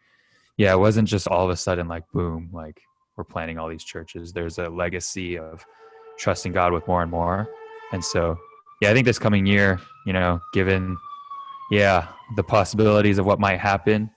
yeah 0.58 0.72
it 0.72 0.78
wasn't 0.80 1.08
just 1.08 1.28
all 1.28 1.44
of 1.46 1.50
a 1.50 1.56
sudden 1.58 1.88
like 1.88 2.04
boom 2.12 2.50
like 2.54 2.80
we're 3.18 3.24
planting 3.24 3.58
all 3.58 3.70
these 3.70 3.84
churches 3.84 4.34
there's 4.34 4.60
a 4.60 4.70
legacy 4.70 5.38
of 5.40 5.66
trusting 6.18 6.52
god 6.52 6.72
with 6.74 6.88
more 6.88 7.02
and 7.02 7.12
more 7.12 7.48
and 7.92 8.04
so 8.04 8.38
yeah 8.82 8.90
i 8.90 8.94
think 8.94 9.06
this 9.06 9.20
coming 9.20 9.46
year 9.46 9.80
you 10.06 10.14
know 10.14 10.40
given 10.54 10.98
yeah 11.72 12.08
the 12.36 12.44
possibilities 12.44 13.18
of 13.18 13.26
what 13.26 13.40
might 13.40 13.60
happen 13.60 14.10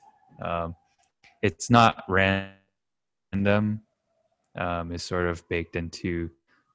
um, 0.42 0.74
it's 1.42 1.70
not 1.70 2.04
random 2.08 3.80
um, 4.56 4.92
is 4.92 5.02
sort 5.02 5.26
of 5.26 5.46
baked 5.48 5.76
into 5.76 6.30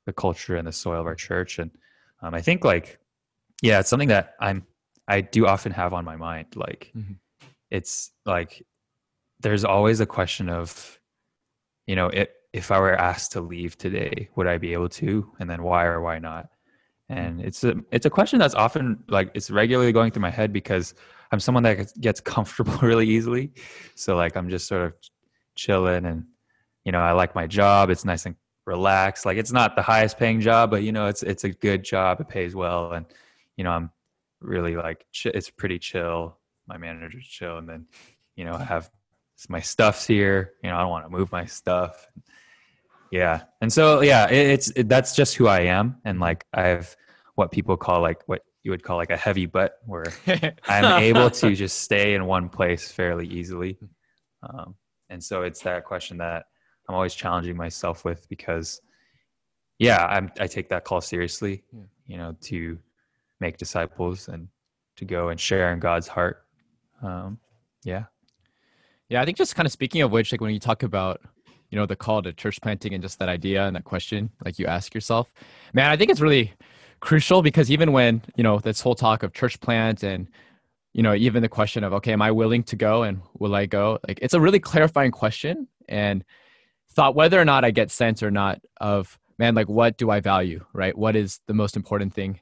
the 0.06 0.14
culture 0.14 0.56
and 0.56 0.68
the 0.68 0.72
soil 0.72 1.00
of 1.02 1.06
our 1.06 1.16
church 1.16 1.60
and 1.60 1.72
um, 2.22 2.34
i 2.34 2.42
think 2.42 2.64
like 2.64 3.00
yeah 3.62 3.80
it's 3.80 3.90
something 3.90 4.10
that 4.10 4.36
i'm 4.40 4.66
i 5.08 5.22
do 5.22 5.46
often 5.48 5.72
have 5.72 5.94
on 5.94 6.04
my 6.06 6.16
mind 6.16 6.48
like 6.56 6.92
Mhm. 6.96 7.18
it's 7.70 8.12
like 8.26 8.66
there's 9.40 9.66
always 9.66 10.00
a 10.00 10.06
question 10.06 10.50
of 10.50 11.00
you 11.88 11.96
know 11.96 12.08
it, 12.08 12.32
if 12.54 12.72
i 12.72 12.80
were 12.80 12.96
asked 12.96 13.32
to 13.32 13.42
leave 13.42 13.78
today 13.78 14.28
would 14.36 14.48
i 14.48 14.58
be 14.58 14.74
able 14.74 14.90
to? 14.90 15.32
And 15.40 15.50
then 15.50 15.64
why 15.64 15.86
or 15.86 16.02
why 16.02 16.20
not? 16.20 16.50
And 17.10 17.42
it's 17.42 17.64
a 17.64 17.76
it's 17.92 18.06
a 18.06 18.10
question 18.10 18.40
that's 18.40 18.56
often 18.56 19.04
like 19.10 19.32
it's 19.34 19.52
regularly 19.52 19.92
going 19.92 20.12
through 20.12 20.22
my 20.22 20.30
head 20.30 20.54
because 20.54 20.94
i'm 21.32 21.40
someone 21.40 21.64
that 21.64 21.92
gets- 22.00 22.22
comfortable 22.36 22.78
really 22.82 23.08
easily. 23.08 23.52
So 23.96 24.16
like 24.16 24.36
i'm 24.36 24.50
just 24.50 24.68
sort 24.68 24.84
of 24.84 24.94
chilling 25.56 26.06
and 26.06 26.26
you 26.86 26.92
know 26.92 27.00
i 27.00 27.12
like 27.12 27.36
my 27.36 27.48
job. 27.48 27.90
It's 27.90 28.06
nice 28.06 28.26
and 28.26 28.36
relaxed. 28.66 29.26
Like 29.26 29.38
it's 29.38 29.52
not 29.52 29.76
the 29.76 29.82
highest 29.82 30.18
paying 30.18 30.40
job 30.42 30.72
but 30.72 30.84
you 30.84 30.92
know 30.92 31.08
it's 31.08 31.24
it's 31.24 31.44
a 31.44 31.50
good 31.50 31.84
job. 31.84 32.20
It 32.22 32.30
pays 32.30 32.56
well. 32.56 32.94
And 32.94 33.06
you 33.58 33.64
know 33.64 33.72
i'm 33.72 33.92
really 34.40 34.76
like 34.76 35.06
it's 35.26 35.50
pretty 35.50 35.80
chill. 35.80 36.38
My 36.68 36.78
manager's 36.78 37.28
chill. 37.28 37.58
And 37.58 37.68
then 37.68 37.86
you 38.36 38.46
know 38.46 38.54
I 38.54 38.64
have 38.64 38.90
my 39.50 39.60
stuff's 39.60 40.06
here. 40.06 40.54
You 40.64 40.70
know 40.70 40.78
i 40.78 40.82
don't 40.82 40.90
want 40.90 41.06
to 41.06 41.10
move 41.10 41.32
my 41.32 41.46
stuff 41.46 42.08
yeah. 43.12 43.44
And 43.62 43.72
so 43.72 44.02
yeah 44.02 44.28
it, 44.30 44.48
it's 44.52 44.70
it, 44.72 44.90
that's 44.90 45.16
just 45.16 45.36
who 45.36 45.48
i 45.48 45.62
am. 45.62 45.98
And 46.06 46.20
like 46.20 46.46
i 46.54 46.62
have 46.64 46.96
what 47.36 47.52
people 47.52 47.78
call 47.78 48.02
like 48.02 48.22
what 48.28 48.42
you 48.64 48.72
would 48.72 48.84
call 48.84 48.98
like 48.98 49.10
a 49.12 49.18
heavy 49.18 49.46
butt 49.46 49.74
where 49.86 50.06
i'm 50.68 51.02
able 51.02 51.30
to 51.30 51.56
just 51.56 51.80
stay 51.80 52.14
in 52.14 52.26
one 52.26 52.50
place 52.50 52.92
fairly 52.92 53.28
easily. 53.28 53.78
Um, 54.44 54.76
and 55.10 55.24
so 55.24 55.44
it's 55.44 55.62
that 55.62 55.84
question 55.86 56.18
that 56.18 56.46
i'm 56.88 56.96
always 56.96 57.14
challenging 57.14 57.56
myself 57.58 58.04
with 58.06 58.28
because 58.30 58.82
yeah 59.78 60.06
I'm, 60.06 60.32
i 60.40 60.48
take 60.48 60.70
that 60.70 60.84
call 60.84 61.02
seriously 61.02 61.64
Yeah. 61.74 61.82
you 62.08 62.18
know 62.18 62.36
to 62.44 62.80
make 63.40 63.58
disciples 63.58 64.28
and 64.28 64.48
to 64.98 65.06
go 65.06 65.30
and 65.30 65.40
share 65.40 65.74
in 65.74 65.80
god's 65.80 66.08
heart. 66.08 66.46
Um, 67.04 67.40
yeah. 67.84 68.04
Yeah, 69.10 69.22
I 69.22 69.26
think 69.26 69.38
just 69.38 69.56
kind 69.56 69.66
of 69.66 69.72
speaking 69.72 70.02
of 70.04 70.12
which, 70.12 70.32
like 70.32 70.40
when 70.40 70.54
you 70.54 70.60
talk 70.60 70.84
about, 70.84 71.20
you 71.72 71.80
know, 71.80 71.86
the 71.86 71.96
call 71.96 72.22
to 72.22 72.34
church 72.34 72.62
planting 72.62 72.94
and 72.94 73.02
just 73.02 73.18
that 73.20 73.30
idea 73.30 73.66
and 73.66 73.76
that 73.76 73.86
question, 73.86 74.30
like 74.46 74.60
you 74.60 74.68
ask 74.68 74.94
yourself, 74.94 75.34
man, 75.74 75.90
I 75.90 75.96
think 75.96 76.12
it's 76.12 76.22
really 76.22 76.54
crucial 77.00 77.42
because 77.42 77.72
even 77.72 77.94
when, 77.94 78.22
you 78.36 78.44
know, 78.44 78.60
this 78.60 78.82
whole 78.82 78.94
talk 78.94 79.24
of 79.24 79.34
church 79.34 79.60
plant 79.62 80.04
and, 80.04 80.28
you 80.94 81.02
know, 81.02 81.16
even 81.16 81.42
the 81.42 81.50
question 81.50 81.84
of, 81.84 81.94
okay, 81.94 82.12
am 82.12 82.22
I 82.22 82.32
willing 82.32 82.64
to 82.64 82.76
go 82.76 83.04
and 83.04 83.22
will 83.40 83.56
I 83.56 83.66
go? 83.66 83.98
Like 84.08 84.20
it's 84.22 84.34
a 84.34 84.42
really 84.42 84.60
clarifying 84.60 85.12
question 85.12 85.68
and 85.88 86.26
thought 86.92 87.16
whether 87.16 87.40
or 87.40 87.46
not 87.46 87.64
I 87.64 87.72
get 87.72 87.90
sent 87.90 88.22
or 88.22 88.30
not 88.30 88.62
of, 88.82 89.18
man, 89.38 89.56
like 89.56 89.70
what 89.70 89.98
do 89.98 90.12
I 90.12 90.20
value, 90.20 90.66
right? 90.74 90.96
What 90.96 91.16
is 91.16 91.40
the 91.48 91.54
most 91.54 91.78
important 91.78 92.14
thing 92.14 92.42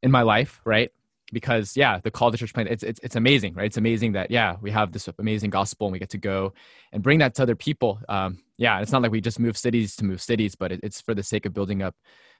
in 0.00 0.12
my 0.12 0.22
life, 0.22 0.60
right? 0.64 0.90
Because 1.32 1.76
yeah 1.76 1.98
the 2.02 2.10
call 2.10 2.30
to 2.30 2.38
church 2.38 2.52
plan 2.52 2.66
it's, 2.66 2.82
it's 2.82 3.00
it's 3.02 3.16
amazing 3.16 3.54
right? 3.54 3.66
It's 3.66 3.76
amazing 3.76 4.12
that 4.12 4.30
yeah 4.30 4.56
we 4.60 4.70
have 4.70 4.92
this 4.92 5.08
amazing 5.18 5.50
gospel 5.50 5.86
and 5.86 5.92
we 5.92 5.98
get 5.98 6.10
to 6.10 6.18
go 6.18 6.52
and 6.92 7.02
bring 7.02 7.18
that 7.18 7.34
to 7.36 7.42
other 7.42 7.56
people. 7.56 8.00
Um 8.08 8.38
yeah 8.56 8.80
it's 8.80 8.92
not 8.92 9.02
like 9.02 9.12
we 9.12 9.20
just 9.20 9.38
move 9.38 9.56
cities 9.56 9.96
to 9.96 10.04
move 10.04 10.20
cities 10.20 10.54
but 10.54 10.72
it, 10.72 10.80
it's 10.82 11.00
for 11.00 11.14
the 11.14 11.22
sake 11.22 11.46
of 11.46 11.52
building 11.52 11.82
up 11.82 11.94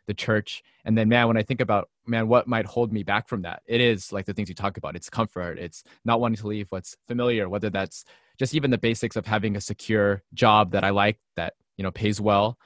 the 0.06 0.14
church. 0.14 0.62
And 0.85 0.97
then 0.97 1.09
man 1.09 1.28
when 1.28 1.37
i 1.37 1.42
think 1.42 1.61
about 1.61 1.88
man 2.06 2.28
what 2.28 2.47
might 2.47 2.66
hold 2.66 2.92
me 2.92 3.02
back 3.02 3.28
from 3.28 3.42
that 3.42 3.62
it 3.66 3.80
is 3.80 4.12
like 4.12 4.26
the 4.26 4.35
things 4.35 4.49
you 4.49 4.54
talk 4.54 4.76
about. 4.76 4.97
It's 4.97 5.11
comfort. 5.11 5.59
It's 5.59 5.85
not 6.04 6.20
wanting 6.20 6.37
to 6.37 6.47
leave 6.47 6.66
what's 6.70 6.97
familiar 7.09 7.49
whether 7.49 7.70
that's 7.70 8.04
just 8.38 8.54
even 8.54 8.70
the 8.70 8.78
basics 8.78 9.16
of 9.16 9.26
having 9.26 9.56
a 9.56 9.61
secure 9.61 10.23
job 10.32 10.73
that 10.73 10.82
i 10.82 10.90
like 10.90 11.18
that 11.37 11.54
you 11.80 11.82
know 11.82 11.90
pays 11.90 12.20
well. 12.20 12.59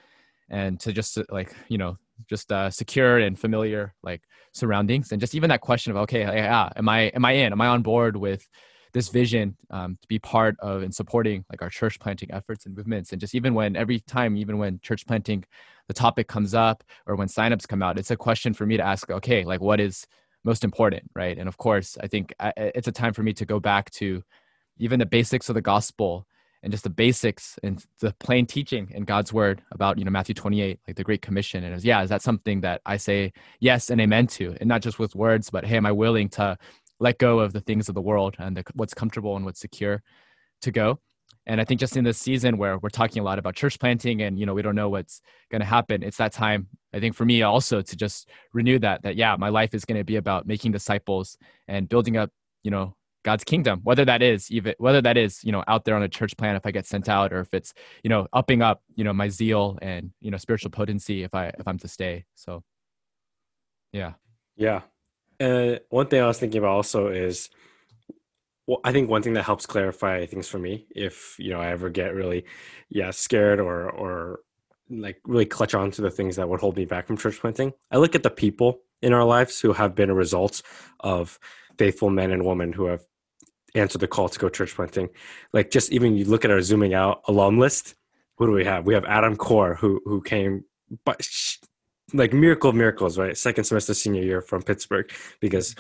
And 0.51 0.79
to 0.81 0.93
just 0.93 1.19
like 1.31 1.55
you 1.69 1.79
know 1.79 1.97
just 2.29 2.51
uh, 2.53 2.71
secure 2.71 3.19
and 3.19 3.39
familiar 3.39 3.95
like 4.03 4.23
surroundings. 4.53 5.13
And 5.13 5.21
just 5.21 5.35
even 5.35 5.51
that 5.51 5.61
question 5.61 5.91
of 5.91 5.97
okay 5.99 6.21
yeah 6.23 6.69
am 6.77 6.89
i 6.89 7.03
am 7.15 7.25
i 7.25 7.33
in? 7.33 7.53
Am 7.53 7.61
i 7.61 7.67
on 7.67 7.83
board 7.83 8.17
with 8.17 8.47
this 8.93 9.09
vision 9.09 9.57
um, 9.71 9.99
to 10.01 10.07
be 10.07 10.21
part 10.21 10.57
of 10.61 10.83
and 10.83 10.95
supporting 10.95 11.45
like 11.51 11.63
our 11.63 11.71
church 11.71 11.99
planting 11.99 12.31
efforts 12.33 12.67
and 12.67 12.77
movements? 12.77 13.13
And 13.13 13.21
just 13.21 13.35
even 13.35 13.55
when 13.55 13.77
every 13.77 14.01
time 14.01 14.37
even 14.37 14.59
when 14.59 14.81
church 14.81 15.07
planting 15.07 15.45
the 15.89 15.95
topic 15.95 16.29
comes 16.29 16.55
up 16.55 16.83
or 17.07 17.17
when 17.17 17.29
signups 17.29 17.69
come 17.69 17.83
out 17.83 17.99
it's 17.99 18.11
a 18.11 18.17
question 18.17 18.55
for 18.55 18.65
me 18.65 18.77
to 18.77 18.83
ask 18.83 19.11
okay 19.11 19.45
like 19.45 19.61
what 19.61 19.81
is 19.81 20.07
most 20.45 20.65
important 20.65 21.11
right? 21.15 21.39
And 21.39 21.49
of 21.49 21.57
course 21.57 21.97
i 22.03 22.07
think 22.07 22.35
I, 22.41 22.53
it's 22.57 22.89
a 22.89 22.93
time 22.93 23.13
for 23.13 23.23
me 23.23 23.33
to 23.35 23.45
go 23.45 23.61
back 23.61 23.91
to 23.93 24.23
even 24.79 24.99
the 24.99 25.07
basics 25.07 25.49
of 25.49 25.55
the 25.55 25.63
gospel 25.63 26.27
and 26.65 26.73
just 26.73 26.83
the 26.83 26.91
basics 26.91 27.59
and 27.63 27.85
the 28.01 28.15
plain 28.19 28.47
teaching 28.47 28.91
in 28.91 29.05
God's 29.05 29.35
word 29.35 29.63
about, 29.71 29.99
you 29.99 30.05
know, 30.05 30.11
Matthew 30.11 30.35
28, 30.35 30.81
like 30.89 30.97
the 30.97 31.05
Great 31.05 31.21
Commission. 31.21 31.63
And 31.63 31.73
it 31.73 31.77
was, 31.77 31.85
yeah, 31.85 32.03
is 32.03 32.09
that 32.09 32.23
something 32.23 32.63
that 32.63 32.81
I 32.87 32.97
say 32.97 33.35
yes 33.61 33.91
and 33.91 34.01
amen 34.01 34.29
to? 34.29 34.57
And 34.59 34.67
not 34.67 34.81
just 34.81 34.99
with 34.99 35.15
words, 35.15 35.51
but 35.51 35.67
hey, 35.67 35.77
am 35.77 35.85
I 35.85 35.93
willing 35.93 36.31
to 36.31 36.57
let 36.99 37.19
go 37.19 37.41
of 37.41 37.53
the 37.53 37.61
things 37.61 37.91
of 37.91 37.95
the 37.95 38.01
world 38.01 38.37
and 38.39 38.57
the, 38.57 38.65
what's 38.73 38.95
comfortable 38.95 39.37
and 39.37 39.45
what's 39.45 39.61
secure 39.61 40.03
to 40.63 40.73
go? 40.73 41.01
And 41.47 41.61
I 41.61 41.65
think 41.65 41.81
just 41.81 41.99
in 41.99 42.05
this 42.05 42.17
season 42.17 42.57
where 42.57 42.79
we're 42.79 42.89
talking 42.89 43.21
a 43.21 43.25
lot 43.25 43.39
about 43.39 43.55
church 43.55 43.79
planting 43.79 44.23
and, 44.23 44.39
you 44.39 44.47
know, 44.47 44.55
we 44.55 44.63
don't 44.63 44.75
know 44.75 44.89
what's 44.89 45.21
going 45.51 45.61
to 45.61 45.67
happen, 45.67 46.03
it's 46.03 46.17
that 46.17 46.33
time, 46.33 46.69
I 46.95 47.01
think 47.01 47.15
for 47.15 47.27
me 47.27 47.43
also 47.43 47.83
to 47.83 47.97
just 47.97 48.31
renew 48.55 48.79
that, 48.79 49.03
that, 49.03 49.17
yeah, 49.17 49.37
my 49.39 49.51
life 49.51 49.75
is 49.75 49.85
going 49.85 49.99
to 49.99 50.05
be 50.05 50.17
about 50.17 50.47
making 50.47 50.73
disciples 50.73 51.37
and 51.69 51.91
building 51.91 52.17
up, 52.17 52.31
you 52.63 52.71
know, 52.71 52.97
God's 53.25 53.43
kingdom, 53.43 53.81
whether 53.83 54.05
that 54.05 54.23
is 54.23 54.51
even 54.51 54.75
whether 54.79 55.03
that 55.03 55.17
is 55.17 55.43
you 55.43 55.51
know 55.51 55.65
out 55.67 55.85
there 55.85 55.97
on 55.97 56.03
a 56.03 56.09
church 56.09 56.37
plan 56.37 56.55
if 56.55 56.67
I 56.67 56.71
get 56.71 56.87
sent 56.87 57.09
out, 57.09 57.33
or 57.33 57.41
if 57.41 57.53
it's 57.53 57.75
you 58.03 58.11
know 58.11 58.29
upping 58.33 58.63
up 58.63 58.83
you 58.95 59.03
know 59.03 59.13
my 59.13 59.29
zeal 59.29 59.79
and 59.83 60.13
you 60.21 60.31
know 60.31 60.37
spiritual 60.37 60.71
potency 60.71 61.25
if 61.25 61.35
I 61.35 61.47
if 61.59 61.67
I'm 61.67 61.79
to 61.79 61.89
stay. 61.89 62.27
So, 62.35 62.63
yeah, 63.93 64.13
Yeah. 64.57 64.83
Uh, 65.41 65.79
one 65.89 66.07
thing 66.07 66.23
I 66.23 66.29
was 66.29 66.39
thinking 66.39 66.59
about 66.59 66.77
also 66.77 67.09
is, 67.09 67.51
well, 68.69 68.79
I 68.85 68.93
think 68.93 69.11
one 69.11 69.23
thing 69.23 69.33
that 69.33 69.43
helps 69.43 69.67
clarify 69.67 70.27
things 70.27 70.47
for 70.47 70.59
me, 70.59 70.87
if 70.95 71.35
you 71.39 71.51
know 71.51 71.61
I 71.61 71.71
ever 71.71 71.91
get 71.91 72.15
really, 72.15 72.45
yeah, 72.89 73.11
scared 73.11 73.59
or 73.59 73.91
or 73.91 74.41
like 74.91 75.21
really 75.25 75.47
clutch 75.47 75.75
on 75.75 75.91
to 75.93 76.03
the 76.03 76.11
things 76.11 76.37
that 76.37 76.49
would 76.49 76.61
hold 76.61 76.77
me 76.77 76.85
back 76.85 77.07
from 77.07 77.17
church 77.17 77.41
planting, 77.41 77.73
I 77.91 77.97
look 77.97 78.15
at 78.15 78.23
the 78.23 78.31
people 78.31 78.81
in 79.01 79.13
our 79.13 79.25
lives 79.25 79.61
who 79.61 79.73
have 79.73 79.95
been 79.95 80.11
a 80.11 80.15
result 80.15 80.63
of 81.01 81.39
faithful 81.79 82.11
men 82.11 82.31
and 82.31 82.45
women 82.45 82.73
who 82.73 82.87
have 82.87 83.05
answered 83.75 84.01
the 84.01 84.09
call 84.09 84.29
to 84.29 84.39
go 84.39 84.49
church 84.49 84.75
planting. 84.75 85.09
Like 85.53 85.71
just 85.71 85.93
even 85.93 86.17
you 86.17 86.25
look 86.25 86.45
at 86.45 86.51
our 86.51 86.63
zooming 86.63 86.95
out 86.95 87.23
alum 87.27 87.59
list, 87.59 87.95
what 88.37 88.47
do 88.47 88.53
we 88.53 88.65
have? 88.65 88.87
We 88.87 88.95
have 88.95 89.05
Adam 89.05 89.37
Core 89.37 89.75
who 89.75 90.01
who 90.05 90.21
came 90.23 90.65
but 91.05 91.27
like 92.13 92.33
miracle 92.33 92.71
of 92.71 92.77
miracles, 92.77 93.19
right? 93.19 93.37
Second 93.37 93.65
semester 93.65 93.95
senior 93.95 94.23
year 94.23 94.41
from 94.41 94.63
Pittsburgh 94.63 95.11
because 95.41 95.75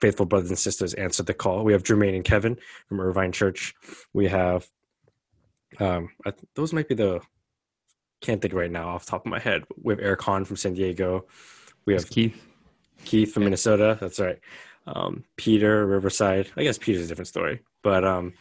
faithful 0.00 0.26
brothers 0.26 0.50
and 0.50 0.58
sisters 0.58 0.94
answered 0.94 1.26
the 1.26 1.34
call. 1.34 1.64
We 1.64 1.72
have 1.72 1.82
Jermaine 1.82 2.14
and 2.14 2.24
Kevin 2.24 2.56
from 2.88 3.00
Irvine 3.00 3.32
Church. 3.32 3.74
We 4.12 4.28
have 4.28 4.68
um 5.78 6.10
I, 6.24 6.32
those 6.54 6.72
might 6.72 6.88
be 6.88 6.94
the 6.94 7.20
can't 8.20 8.42
think 8.42 8.54
right 8.54 8.70
now 8.70 8.90
off 8.90 9.06
the 9.06 9.12
top 9.12 9.24
of 9.24 9.30
my 9.30 9.38
head. 9.38 9.64
We 9.82 9.92
have 9.92 10.00
Eric 10.00 10.22
Hahn 10.22 10.44
from 10.44 10.56
San 10.56 10.74
Diego. 10.74 11.26
We 11.86 11.94
have 11.94 12.08
Keith. 12.10 12.40
Keith 13.04 13.32
from 13.32 13.44
Minnesota. 13.44 13.96
That's 13.98 14.20
right. 14.20 14.38
Um, 14.92 15.24
Peter 15.36 15.86
Riverside. 15.86 16.50
I 16.56 16.64
guess 16.64 16.78
Peter's 16.78 17.04
a 17.04 17.08
different 17.08 17.28
story, 17.28 17.60
but 17.82 18.04
um, 18.04 18.32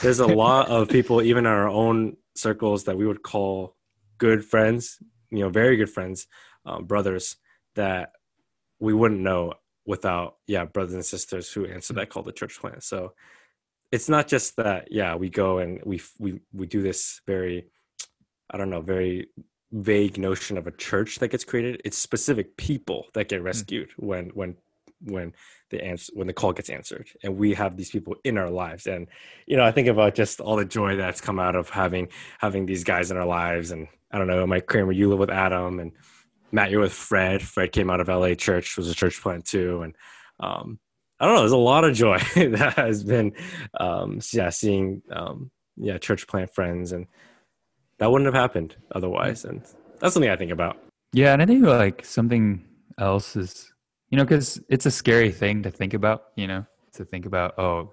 there's 0.00 0.20
a 0.20 0.26
lot 0.26 0.68
of 0.68 0.88
people, 0.88 1.22
even 1.30 1.46
in 1.46 1.52
our 1.52 1.68
own 1.68 2.16
circles, 2.34 2.84
that 2.84 2.96
we 2.96 3.06
would 3.06 3.22
call 3.22 3.76
good 4.18 4.44
friends. 4.44 4.98
You 5.30 5.40
know, 5.40 5.48
very 5.48 5.76
good 5.76 5.90
friends, 5.90 6.26
um, 6.66 6.84
brothers 6.84 7.36
that 7.74 8.12
we 8.80 8.92
wouldn't 8.92 9.20
know 9.20 9.54
without 9.86 10.36
yeah 10.46 10.64
brothers 10.64 10.94
and 10.94 11.04
sisters 11.04 11.52
who 11.52 11.66
answer 11.66 11.92
that 11.94 12.10
call 12.10 12.22
to 12.22 12.32
church 12.32 12.58
plant. 12.60 12.82
So 12.82 13.12
it's 13.92 14.08
not 14.08 14.28
just 14.28 14.56
that 14.56 14.88
yeah 14.90 15.14
we 15.14 15.28
go 15.28 15.58
and 15.58 15.80
we 15.84 16.00
we 16.18 16.40
we 16.52 16.66
do 16.66 16.82
this 16.82 17.20
very 17.26 17.66
I 18.50 18.58
don't 18.58 18.70
know 18.70 18.80
very 18.80 19.28
vague 19.72 20.18
notion 20.18 20.56
of 20.56 20.66
a 20.66 20.70
church 20.70 21.18
that 21.18 21.28
gets 21.28 21.44
created. 21.44 21.82
It's 21.84 21.98
specific 21.98 22.56
people 22.56 23.06
that 23.14 23.28
get 23.28 23.42
rescued 23.42 23.90
mm. 23.90 24.06
when 24.06 24.28
when 24.30 24.56
when 25.04 25.32
the 25.70 25.84
answer 25.84 26.12
when 26.14 26.26
the 26.26 26.32
call 26.32 26.52
gets 26.52 26.70
answered 26.70 27.08
and 27.22 27.36
we 27.36 27.54
have 27.54 27.76
these 27.76 27.90
people 27.90 28.16
in 28.24 28.38
our 28.38 28.50
lives. 28.50 28.86
And 28.86 29.06
you 29.46 29.56
know 29.56 29.64
i 29.64 29.72
think 29.72 29.88
about 29.88 30.14
just 30.14 30.40
all 30.40 30.56
the 30.56 30.64
joy 30.64 30.96
that's 30.96 31.20
come 31.20 31.38
out 31.38 31.56
of 31.56 31.68
having 31.70 32.08
having 32.38 32.66
these 32.66 32.84
guys 32.84 33.10
in 33.10 33.16
our 33.16 33.26
lives. 33.26 33.70
And 33.70 33.88
i 34.12 34.18
don't 34.18 34.26
know 34.26 34.46
mike 34.46 34.66
kramer 34.66 34.92
you 34.92 35.08
live 35.08 35.18
with 35.18 35.30
adam 35.30 35.80
and 35.80 35.92
matt 36.52 36.70
you're 36.70 36.80
with 36.80 36.92
fred. 36.92 37.42
Fred 37.42 37.72
came 37.72 37.90
out 37.90 38.00
of 38.00 38.08
la 38.08 38.34
church 38.34 38.76
was 38.76 38.90
a 38.90 38.94
church 38.94 39.20
plant 39.20 39.44
too. 39.44 39.82
And 39.82 39.94
um 40.40 40.78
i 41.20 41.26
don't 41.26 41.34
know 41.34 41.40
there's 41.40 41.52
a 41.52 41.56
lot 41.56 41.84
of 41.84 41.94
joy 41.94 42.18
that 42.36 42.74
has 42.76 43.04
been 43.04 43.32
um 43.78 44.20
yeah 44.32 44.50
seeing 44.50 45.02
um 45.10 45.50
yeah 45.76 45.98
church 45.98 46.26
plant 46.26 46.54
friends 46.54 46.92
and 46.92 47.06
that 47.98 48.10
wouldn't 48.10 48.26
have 48.26 48.40
happened 48.40 48.76
otherwise. 48.94 49.44
And 49.44 49.62
that's 50.00 50.14
something 50.14 50.30
i 50.30 50.36
think 50.36 50.52
about. 50.52 50.78
Yeah 51.12 51.32
and 51.32 51.42
i 51.42 51.46
think 51.46 51.64
like 51.64 52.04
something 52.04 52.64
else 52.98 53.34
is 53.34 53.73
you 54.14 54.18
know 54.18 54.24
because 54.24 54.60
it's 54.68 54.86
a 54.86 54.92
scary 54.92 55.32
thing 55.32 55.64
to 55.64 55.72
think 55.72 55.92
about 55.92 56.26
you 56.36 56.46
know 56.46 56.64
to 56.92 57.04
think 57.04 57.26
about 57.26 57.58
oh 57.58 57.92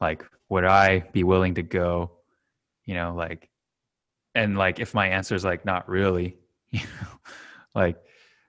like 0.00 0.24
would 0.48 0.64
i 0.64 1.00
be 1.12 1.24
willing 1.24 1.52
to 1.52 1.64
go 1.64 2.12
you 2.84 2.94
know 2.94 3.12
like 3.12 3.50
and 4.36 4.56
like 4.56 4.78
if 4.78 4.94
my 4.94 5.08
answer 5.08 5.34
is 5.34 5.44
like 5.44 5.64
not 5.64 5.88
really 5.88 6.36
you 6.70 6.78
know 6.78 7.08
like 7.74 7.96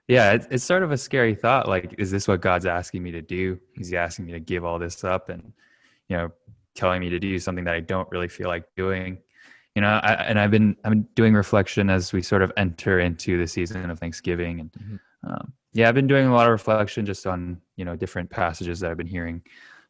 yeah 0.06 0.34
it's, 0.34 0.46
it's 0.52 0.62
sort 0.62 0.84
of 0.84 0.92
a 0.92 0.96
scary 0.96 1.34
thought 1.34 1.68
like 1.68 1.96
is 1.98 2.12
this 2.12 2.28
what 2.28 2.40
god's 2.40 2.64
asking 2.64 3.02
me 3.02 3.10
to 3.10 3.22
do 3.22 3.58
is 3.74 3.88
he 3.88 3.96
asking 3.96 4.24
me 4.24 4.30
to 4.30 4.38
give 4.38 4.64
all 4.64 4.78
this 4.78 5.02
up 5.02 5.30
and 5.30 5.52
you 6.08 6.16
know 6.16 6.30
telling 6.76 7.00
me 7.00 7.08
to 7.08 7.18
do 7.18 7.40
something 7.40 7.64
that 7.64 7.74
i 7.74 7.80
don't 7.80 8.08
really 8.12 8.28
feel 8.28 8.46
like 8.46 8.66
doing 8.76 9.18
you 9.74 9.82
know 9.82 9.98
I, 10.00 10.12
and 10.12 10.38
i've 10.38 10.52
been 10.52 10.76
i've 10.84 10.92
been 10.92 11.08
doing 11.16 11.34
reflection 11.34 11.90
as 11.90 12.12
we 12.12 12.22
sort 12.22 12.42
of 12.42 12.52
enter 12.56 13.00
into 13.00 13.36
the 13.36 13.48
season 13.48 13.90
of 13.90 13.98
thanksgiving 13.98 14.60
and 14.60 14.72
mm-hmm. 14.74 15.28
um, 15.28 15.52
yeah, 15.72 15.88
I've 15.88 15.94
been 15.94 16.06
doing 16.06 16.26
a 16.26 16.34
lot 16.34 16.46
of 16.46 16.52
reflection 16.52 17.06
just 17.06 17.26
on 17.26 17.60
you 17.76 17.84
know 17.84 17.96
different 17.96 18.30
passages 18.30 18.80
that 18.80 18.90
I've 18.90 18.96
been 18.96 19.06
hearing 19.06 19.42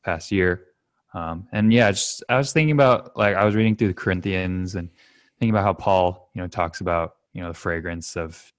past 0.04 0.30
year, 0.30 0.66
um, 1.14 1.46
and 1.52 1.72
yeah, 1.72 1.90
just 1.90 2.22
I 2.28 2.36
was 2.36 2.52
thinking 2.52 2.72
about 2.72 3.16
like 3.16 3.34
I 3.34 3.44
was 3.44 3.54
reading 3.54 3.76
through 3.76 3.88
the 3.88 3.94
Corinthians 3.94 4.74
and 4.74 4.90
thinking 5.38 5.50
about 5.50 5.64
how 5.64 5.72
Paul 5.72 6.30
you 6.34 6.42
know 6.42 6.48
talks 6.48 6.80
about 6.80 7.16
you 7.32 7.42
know 7.42 7.48
the 7.48 7.54
fragrance 7.54 8.16
of 8.16 8.52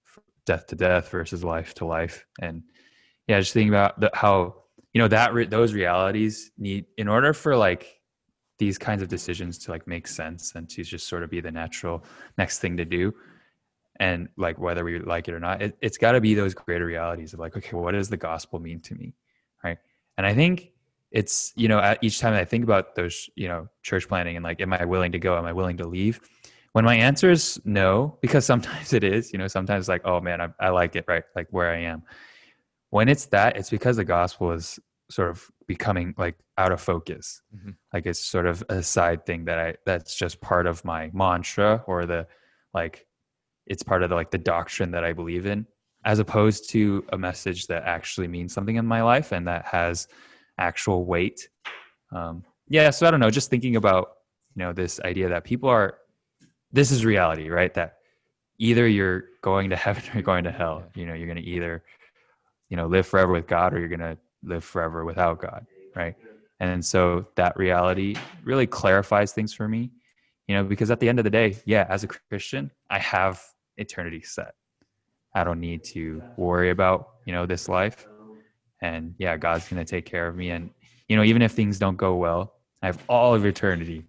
death 0.45 0.67
to 0.67 0.75
death 0.75 1.09
versus 1.09 1.43
life 1.43 1.73
to 1.75 1.85
life, 1.85 2.25
and 2.41 2.63
yeah, 3.27 3.39
just 3.39 3.53
thinking 3.53 3.69
about 3.69 3.99
the, 3.99 4.09
how 4.13 4.55
you 4.93 4.99
know 4.99 5.07
that 5.07 5.33
re- 5.33 5.45
those 5.45 5.73
realities 5.73 6.51
need 6.57 6.85
in 6.97 7.07
order 7.07 7.33
for 7.33 7.55
like 7.55 7.99
these 8.57 8.77
kinds 8.77 9.01
of 9.01 9.07
decisions 9.07 9.57
to 9.57 9.71
like 9.71 9.87
make 9.87 10.07
sense 10.07 10.53
and 10.55 10.69
to 10.69 10.83
just 10.83 11.07
sort 11.07 11.23
of 11.23 11.31
be 11.31 11.41
the 11.41 11.51
natural 11.51 12.03
next 12.37 12.59
thing 12.59 12.77
to 12.77 12.85
do 12.85 13.11
and 14.01 14.27
like 14.35 14.57
whether 14.57 14.83
we 14.83 14.99
like 14.99 15.27
it 15.27 15.33
or 15.33 15.39
not 15.39 15.61
it, 15.61 15.77
has 15.81 15.97
got 15.97 16.13
to 16.13 16.19
be 16.19 16.33
those 16.33 16.53
greater 16.53 16.85
realities 16.85 17.33
of 17.33 17.39
like 17.39 17.55
okay 17.55 17.77
what 17.77 17.91
does 17.91 18.09
the 18.09 18.17
gospel 18.17 18.59
mean 18.59 18.81
to 18.81 18.95
me 18.95 19.13
right? 19.63 19.77
And 20.17 20.27
i 20.27 20.33
think 20.33 20.71
it's 21.11 21.53
you 21.55 21.67
know 21.67 21.79
at 21.79 21.99
each 22.01 22.19
time 22.19 22.33
i 22.33 22.43
think 22.43 22.63
about 22.63 22.95
those 22.95 23.29
you 23.35 23.47
know 23.47 23.67
church 23.83 24.07
planting 24.07 24.35
and 24.35 24.43
like 24.43 24.59
am 24.59 24.73
i 24.73 24.83
willing 24.83 25.11
to 25.13 25.19
go? 25.19 25.37
Am 25.37 25.45
i 25.45 25.53
willing 25.53 25.77
to 25.77 25.87
leave? 25.87 26.19
When 26.73 26.85
my 26.85 26.95
answer 26.95 27.29
is 27.29 27.61
no 27.63 28.17
because 28.21 28.45
sometimes 28.53 28.91
it 28.91 29.03
is 29.03 29.31
you 29.31 29.39
know 29.39 29.47
sometimes 29.47 29.87
like 29.87 30.01
oh 30.03 30.19
man 30.19 30.41
i, 30.41 30.47
I 30.59 30.69
like 30.69 30.95
it 30.95 31.05
right? 31.07 31.23
Like 31.35 31.47
where 31.51 31.71
i 31.71 31.77
am. 31.77 32.03
When 32.89 33.07
it's 33.07 33.27
that 33.27 33.55
it's 33.55 33.69
because 33.69 33.95
the 33.97 34.03
gospel 34.03 34.51
is 34.51 34.79
sort 35.09 35.29
of 35.29 35.49
becoming 35.67 36.13
like 36.17 36.35
out 36.57 36.71
of 36.71 36.81
focus. 36.81 37.41
Mm-hmm. 37.55 37.71
like 37.93 38.05
it's 38.05 38.19
sort 38.19 38.47
of 38.47 38.63
a 38.69 38.81
side 38.81 39.25
thing 39.27 39.45
that 39.45 39.59
i 39.59 39.75
that's 39.85 40.15
just 40.15 40.41
part 40.41 40.65
of 40.65 40.83
my 40.83 41.11
mantra 41.13 41.83
or 41.85 42.05
the 42.05 42.25
like 42.73 43.05
it's 43.71 43.83
part 43.83 44.03
of 44.03 44.09
the, 44.09 44.15
like 44.15 44.31
the 44.31 44.37
doctrine 44.37 44.91
that 44.91 45.05
I 45.05 45.13
believe 45.13 45.45
in, 45.45 45.65
as 46.03 46.19
opposed 46.19 46.69
to 46.71 47.05
a 47.13 47.17
message 47.17 47.67
that 47.67 47.83
actually 47.83 48.27
means 48.27 48.53
something 48.53 48.75
in 48.75 48.85
my 48.85 49.01
life 49.01 49.31
and 49.31 49.47
that 49.47 49.63
has 49.65 50.09
actual 50.57 51.05
weight. 51.05 51.47
Um, 52.11 52.43
yeah, 52.67 52.89
so 52.89 53.07
I 53.07 53.11
don't 53.11 53.21
know. 53.21 53.29
Just 53.29 53.49
thinking 53.49 53.77
about 53.77 54.09
you 54.55 54.59
know 54.59 54.73
this 54.73 54.99
idea 55.05 55.29
that 55.29 55.45
people 55.45 55.69
are, 55.69 55.99
this 56.73 56.91
is 56.91 57.05
reality, 57.05 57.49
right? 57.49 57.73
That 57.73 57.99
either 58.59 58.89
you're 58.89 59.23
going 59.41 59.69
to 59.69 59.75
heaven 59.85 60.03
or 60.09 60.15
you're 60.15 60.23
going 60.23 60.43
to 60.43 60.51
hell. 60.51 60.83
You 60.93 61.05
know, 61.05 61.13
you're 61.13 61.27
going 61.27 61.41
to 61.41 61.49
either 61.49 61.81
you 62.67 62.75
know 62.75 62.87
live 62.87 63.07
forever 63.07 63.31
with 63.31 63.47
God 63.47 63.73
or 63.73 63.79
you're 63.79 63.87
going 63.87 63.99
to 63.99 64.17
live 64.43 64.65
forever 64.65 65.05
without 65.05 65.39
God, 65.41 65.65
right? 65.95 66.15
And 66.59 66.83
so 66.83 67.25
that 67.35 67.55
reality 67.55 68.15
really 68.43 68.67
clarifies 68.67 69.31
things 69.31 69.53
for 69.53 69.69
me 69.69 69.91
you 70.47 70.55
know 70.57 70.63
because 70.63 70.91
at 70.91 70.99
the 70.99 71.07
end 71.07 71.17
of 71.17 71.23
the 71.23 71.29
day 71.29 71.55
yeah 71.65 71.85
as 71.87 72.03
a 72.03 72.07
christian 72.07 72.69
i 72.89 72.99
have 72.99 73.41
eternity 73.81 74.21
set. 74.21 74.53
I 75.35 75.43
don't 75.43 75.59
need 75.59 75.83
to 75.95 76.21
worry 76.37 76.69
about 76.69 77.09
you 77.25 77.33
know 77.33 77.45
this 77.45 77.67
life. 77.67 78.07
And 78.81 79.13
yeah 79.19 79.37
god's 79.37 79.67
going 79.67 79.83
to 79.83 79.89
take 79.89 80.05
care 80.05 80.27
of 80.27 80.35
me. 80.35 80.51
And 80.51 80.69
you 81.07 81.15
know 81.15 81.23
even 81.23 81.41
if 81.41 81.51
things 81.51 81.77
don't 81.77 81.97
go 81.97 82.15
well 82.15 82.53
i 82.81 82.85
have 82.85 83.03
all 83.09 83.35
of 83.35 83.45
eternity 83.45 84.05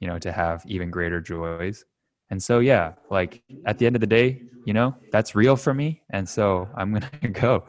you 0.00 0.08
know 0.08 0.18
to 0.18 0.32
have 0.32 0.62
even 0.66 0.90
greater 0.90 1.20
joys. 1.20 1.84
And 2.30 2.42
so 2.42 2.58
yeah 2.58 2.94
like 3.10 3.42
at 3.64 3.78
the 3.78 3.86
end 3.86 3.96
of 3.96 4.00
the 4.00 4.06
day 4.06 4.42
you 4.64 4.72
know 4.72 4.94
that's 5.12 5.34
real 5.34 5.56
for 5.56 5.72
me. 5.74 6.02
And 6.10 6.28
so 6.28 6.68
i'm 6.76 6.90
going 6.90 7.04
to 7.22 7.28
go 7.28 7.64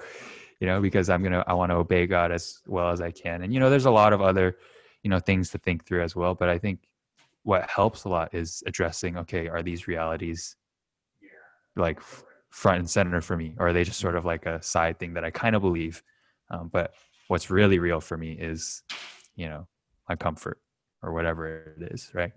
you 0.60 0.68
know 0.68 0.82
because 0.82 1.10
i'm 1.10 1.22
going 1.22 1.34
to 1.34 1.44
i 1.48 1.54
want 1.54 1.72
to 1.72 1.76
obey 1.76 2.08
god 2.08 2.32
as 2.32 2.60
well 2.68 2.90
as 2.90 3.02
i 3.02 3.12
can. 3.12 3.44
And 3.44 3.54
you 3.54 3.60
know 3.60 3.70
there's 3.70 3.86
a 3.86 3.92
lot 3.92 4.14
of 4.14 4.22
other 4.22 4.58
you 5.04 5.10
know 5.10 5.20
things 5.20 5.50
to 5.52 5.58
think 5.58 5.86
through 5.86 6.04
as 6.04 6.16
well. 6.16 6.36
But 6.36 6.50
i 6.50 6.58
think 6.58 6.80
what 7.44 7.70
helps 7.70 8.04
a 8.04 8.10
lot 8.10 8.34
is 8.34 8.62
addressing 8.68 9.18
okay 9.18 9.48
are 9.48 9.64
these 9.64 9.88
realities 9.88 10.58
like 11.78 12.02
front 12.50 12.80
and 12.80 12.90
center 12.90 13.22
for 13.22 13.38
me 13.38 13.56
or 13.60 13.68
are 13.68 13.74
they 13.74 13.84
just 13.84 14.00
sort 14.00 14.16
of 14.16 14.26
like 14.26 14.46
a 14.46 14.62
side 14.62 14.98
thing 15.00 15.14
that 15.14 15.24
i 15.24 15.30
kind 15.30 15.56
of 15.56 15.62
believe 15.62 16.02
um, 16.50 16.70
but 16.72 16.94
what's 17.28 17.50
really 17.50 17.80
real 17.80 18.00
for 18.00 18.18
me 18.18 18.32
is 18.32 18.84
you 19.36 19.48
know 19.48 19.68
my 20.10 20.16
comfort 20.16 20.60
or 21.04 21.14
whatever 21.14 21.76
it 21.78 21.92
is 21.92 22.10
right 22.14 22.32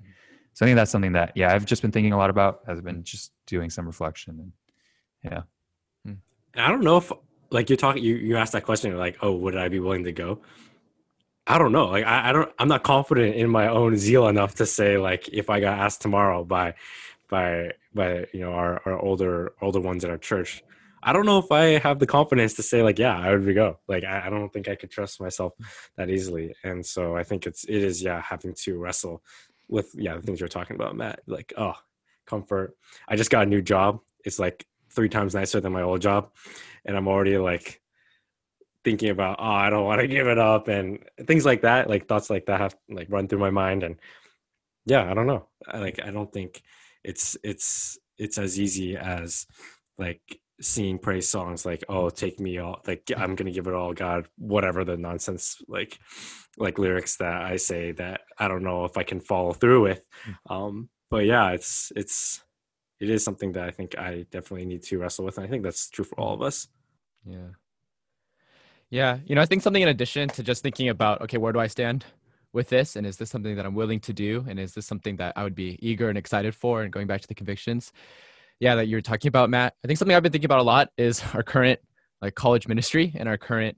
so 0.53 0.64
i 0.64 0.68
think 0.68 0.76
that's 0.76 0.90
something 0.90 1.12
that 1.12 1.33
yeah 1.35 1.53
i've 1.55 1.64
just 1.64 1.83
been 1.83 1.92
thinking 1.92 2.12
a 2.12 2.18
lot 2.18 2.31
about 2.31 2.61
has 2.66 2.81
been 2.81 3.03
just 3.05 3.33
doing 3.46 3.70
some 3.70 3.87
reflection 3.87 4.38
and 4.40 4.53
yeah 5.33 5.42
hmm. 6.05 6.18
i 6.57 6.68
don't 6.68 6.83
know 6.83 6.96
if 6.96 7.12
like 7.50 7.70
you're 7.70 7.76
talking 7.76 8.03
you, 8.03 8.16
you 8.16 8.37
asked 8.37 8.53
that 8.53 8.64
question 8.64 8.96
like 8.98 9.16
oh 9.22 9.33
would 9.33 9.57
i 9.57 9.68
be 9.68 9.81
willing 9.81 10.05
to 10.05 10.12
go 10.12 10.40
I 11.46 11.59
don't 11.59 11.72
know. 11.72 11.87
Like 11.87 12.05
I, 12.05 12.29
I 12.29 12.33
don't 12.33 12.53
I'm 12.61 12.68
not 12.68 12.85
confident 12.85 13.35
in 13.35 13.50
my 13.50 13.66
own 13.66 13.96
zeal 13.96 14.29
enough 14.29 14.55
to 14.57 14.66
say 14.66 14.98
like 14.98 15.29
if 15.33 15.50
I 15.50 15.59
got 15.59 15.81
asked 15.81 16.00
tomorrow 16.00 16.44
by 16.44 16.74
by 17.29 17.72
by 17.94 18.26
you 18.33 18.40
know 18.40 18.53
our, 18.53 18.81
our 18.85 18.98
older 18.98 19.53
older 19.61 19.81
ones 19.81 20.05
at 20.05 20.11
our 20.11 20.18
church, 20.18 20.62
I 21.03 21.12
don't 21.12 21.26
know 21.26 21.38
if 21.38 21.50
I 21.50 21.79
have 21.79 21.98
the 21.98 22.07
confidence 22.07 22.55
to 22.55 22.62
say 22.62 22.83
like 22.83 22.98
yeah 22.98 23.18
I 23.18 23.35
would 23.35 23.55
go. 23.55 23.79
Like 23.88 24.05
I, 24.05 24.26
I 24.26 24.31
don't 24.31 24.53
think 24.53 24.68
I 24.68 24.74
could 24.74 24.90
trust 24.90 25.20
myself 25.20 25.55
that 25.96 26.11
easily. 26.11 26.55
And 26.64 26.85
so 26.85 27.16
I 27.16 27.24
think 27.24 27.46
it's 27.46 27.64
it 27.64 27.83
is 27.83 28.03
yeah 28.03 28.20
having 28.20 28.55
to 28.55 28.79
wrestle 28.79 29.22
with 29.68 29.90
yeah 29.94 30.16
the 30.16 30.22
things 30.22 30.40
you're 30.40 30.48
talking 30.48 30.76
about, 30.76 30.96
Matt. 30.96 31.20
Like 31.26 31.53
oh 31.57 31.74
comfort. 32.26 32.76
I 33.09 33.16
just 33.16 33.31
got 33.31 33.46
a 33.46 33.50
new 33.50 33.62
job. 33.62 34.00
It's 34.24 34.38
like 34.38 34.66
three 34.90 35.09
times 35.09 35.35
nicer 35.35 35.61
than 35.61 35.72
my 35.72 35.83
old 35.83 36.00
job, 36.00 36.31
and 36.85 36.96
I'm 36.96 37.09
already 37.09 37.38
like 37.38 37.81
thinking 38.85 39.11
about 39.11 39.37
oh 39.38 39.44
i 39.44 39.68
don't 39.68 39.85
want 39.85 40.00
to 40.00 40.09
give 40.09 40.26
it 40.26 40.38
up 40.38 40.68
and 40.68 41.00
things 41.26 41.44
like 41.44 41.62
that 41.62 41.88
like 41.88 42.09
thoughts 42.09 42.31
like 42.31 42.46
that 42.46 42.61
have 42.61 42.74
like 42.88 43.09
run 43.11 43.29
through 43.29 43.38
my 43.38 43.50
mind 43.50 43.83
and 43.83 43.96
yeah 44.87 45.11
i 45.11 45.14
don't 45.14 45.26
know 45.26 45.46
I, 45.68 45.79
like 45.79 46.00
i 46.03 46.11
don't 46.11 46.33
think 46.33 46.62
it's 47.05 47.37
it's 47.43 47.99
it's 48.19 48.39
as 48.39 48.59
easy 48.61 48.97
as 48.97 49.47
like 49.99 50.21
singing 50.61 50.99
praise 50.99 51.27
songs 51.29 51.65
like 51.65 51.83
oh 51.89 52.11
take 52.11 52.39
me 52.39 52.59
all 52.59 52.81
like 52.87 53.03
i'm 53.17 53.35
gonna 53.35 53.51
give 53.51 53.67
it 53.67 53.73
all 53.73 53.95
god 53.95 54.29
whatever 54.37 54.85
the 54.85 54.97
nonsense 54.97 55.57
like 55.69 55.99
like 56.59 56.79
lyrics 56.79 57.17
that 57.17 57.41
i 57.43 57.57
say 57.57 57.93
that 57.93 58.21
i 58.39 58.47
don't 58.47 58.63
know 58.63 58.85
if 58.85 58.99
i 58.99 59.03
can 59.03 59.21
follow 59.21 59.53
through 59.55 59.83
with 59.83 60.03
Hmm. 60.25 60.53
um 60.53 60.89
but 61.11 61.25
yeah 61.25 61.51
it's 61.53 61.91
it's 61.97 62.43
it 63.01 63.09
is 63.09 63.25
something 63.25 63.53
that 63.53 63.65
i 63.65 63.71
think 63.71 63.97
i 63.99 64.27
definitely 64.31 64.67
need 64.67 64.83
to 64.83 64.99
wrestle 64.99 65.25
with 65.25 65.39
and 65.39 65.47
i 65.47 65.51
think 65.51 65.63
that's 65.63 65.89
true 65.89 66.05
for 66.05 66.21
all 66.21 66.35
of 66.35 66.43
us 66.43 66.69
Yeah. 67.27 67.53
Yeah. 68.91 69.19
You 69.25 69.35
know, 69.37 69.41
I 69.41 69.47
think 69.47 69.63
something 69.63 69.83
in 69.83 69.89
addition 69.89 70.29
to 70.31 70.43
just 70.43 70.63
thinking 70.63 70.89
about, 70.89 71.23
okay, 71.23 71.39
where 71.39 71.53
do 71.53 71.61
I 71.61 71.69
stand 71.69 72.05
with 72.53 72.69
this? 72.69 72.97
And 72.97 73.07
is 73.07 73.17
this 73.17 73.31
something 73.31 73.57
that 73.57 73.67
I'm 73.67 73.75
willing 73.75 74.01
to 74.01 74.13
do? 74.13 74.45
And 74.49 74.59
is 74.59 74.75
this 74.75 74.87
something 74.87 75.17
that 75.17 75.35
I 75.37 75.45
would 75.45 75.55
be 75.55 75.79
eager 75.81 76.09
and 76.09 76.19
excited 76.19 76.55
for? 76.55 76.83
And 76.83 76.93
going 76.93 77.07
back 77.07 77.21
to 77.21 77.29
the 77.29 77.35
convictions, 77.35 77.93
yeah, 78.59 78.75
that 78.75 78.89
you're 78.89 79.01
talking 79.01 79.29
about, 79.29 79.51
Matt. 79.51 79.75
I 79.83 79.87
think 79.87 79.99
something 79.99 80.17
I've 80.17 80.23
been 80.23 80.33
thinking 80.33 80.47
about 80.47 80.61
a 80.61 80.65
lot 80.65 80.91
is 80.99 81.23
our 81.35 81.43
current 81.43 81.81
like 82.21 82.35
college 82.35 82.69
ministry 82.69 83.13
and 83.17 83.29
our 83.29 83.39
current 83.39 83.77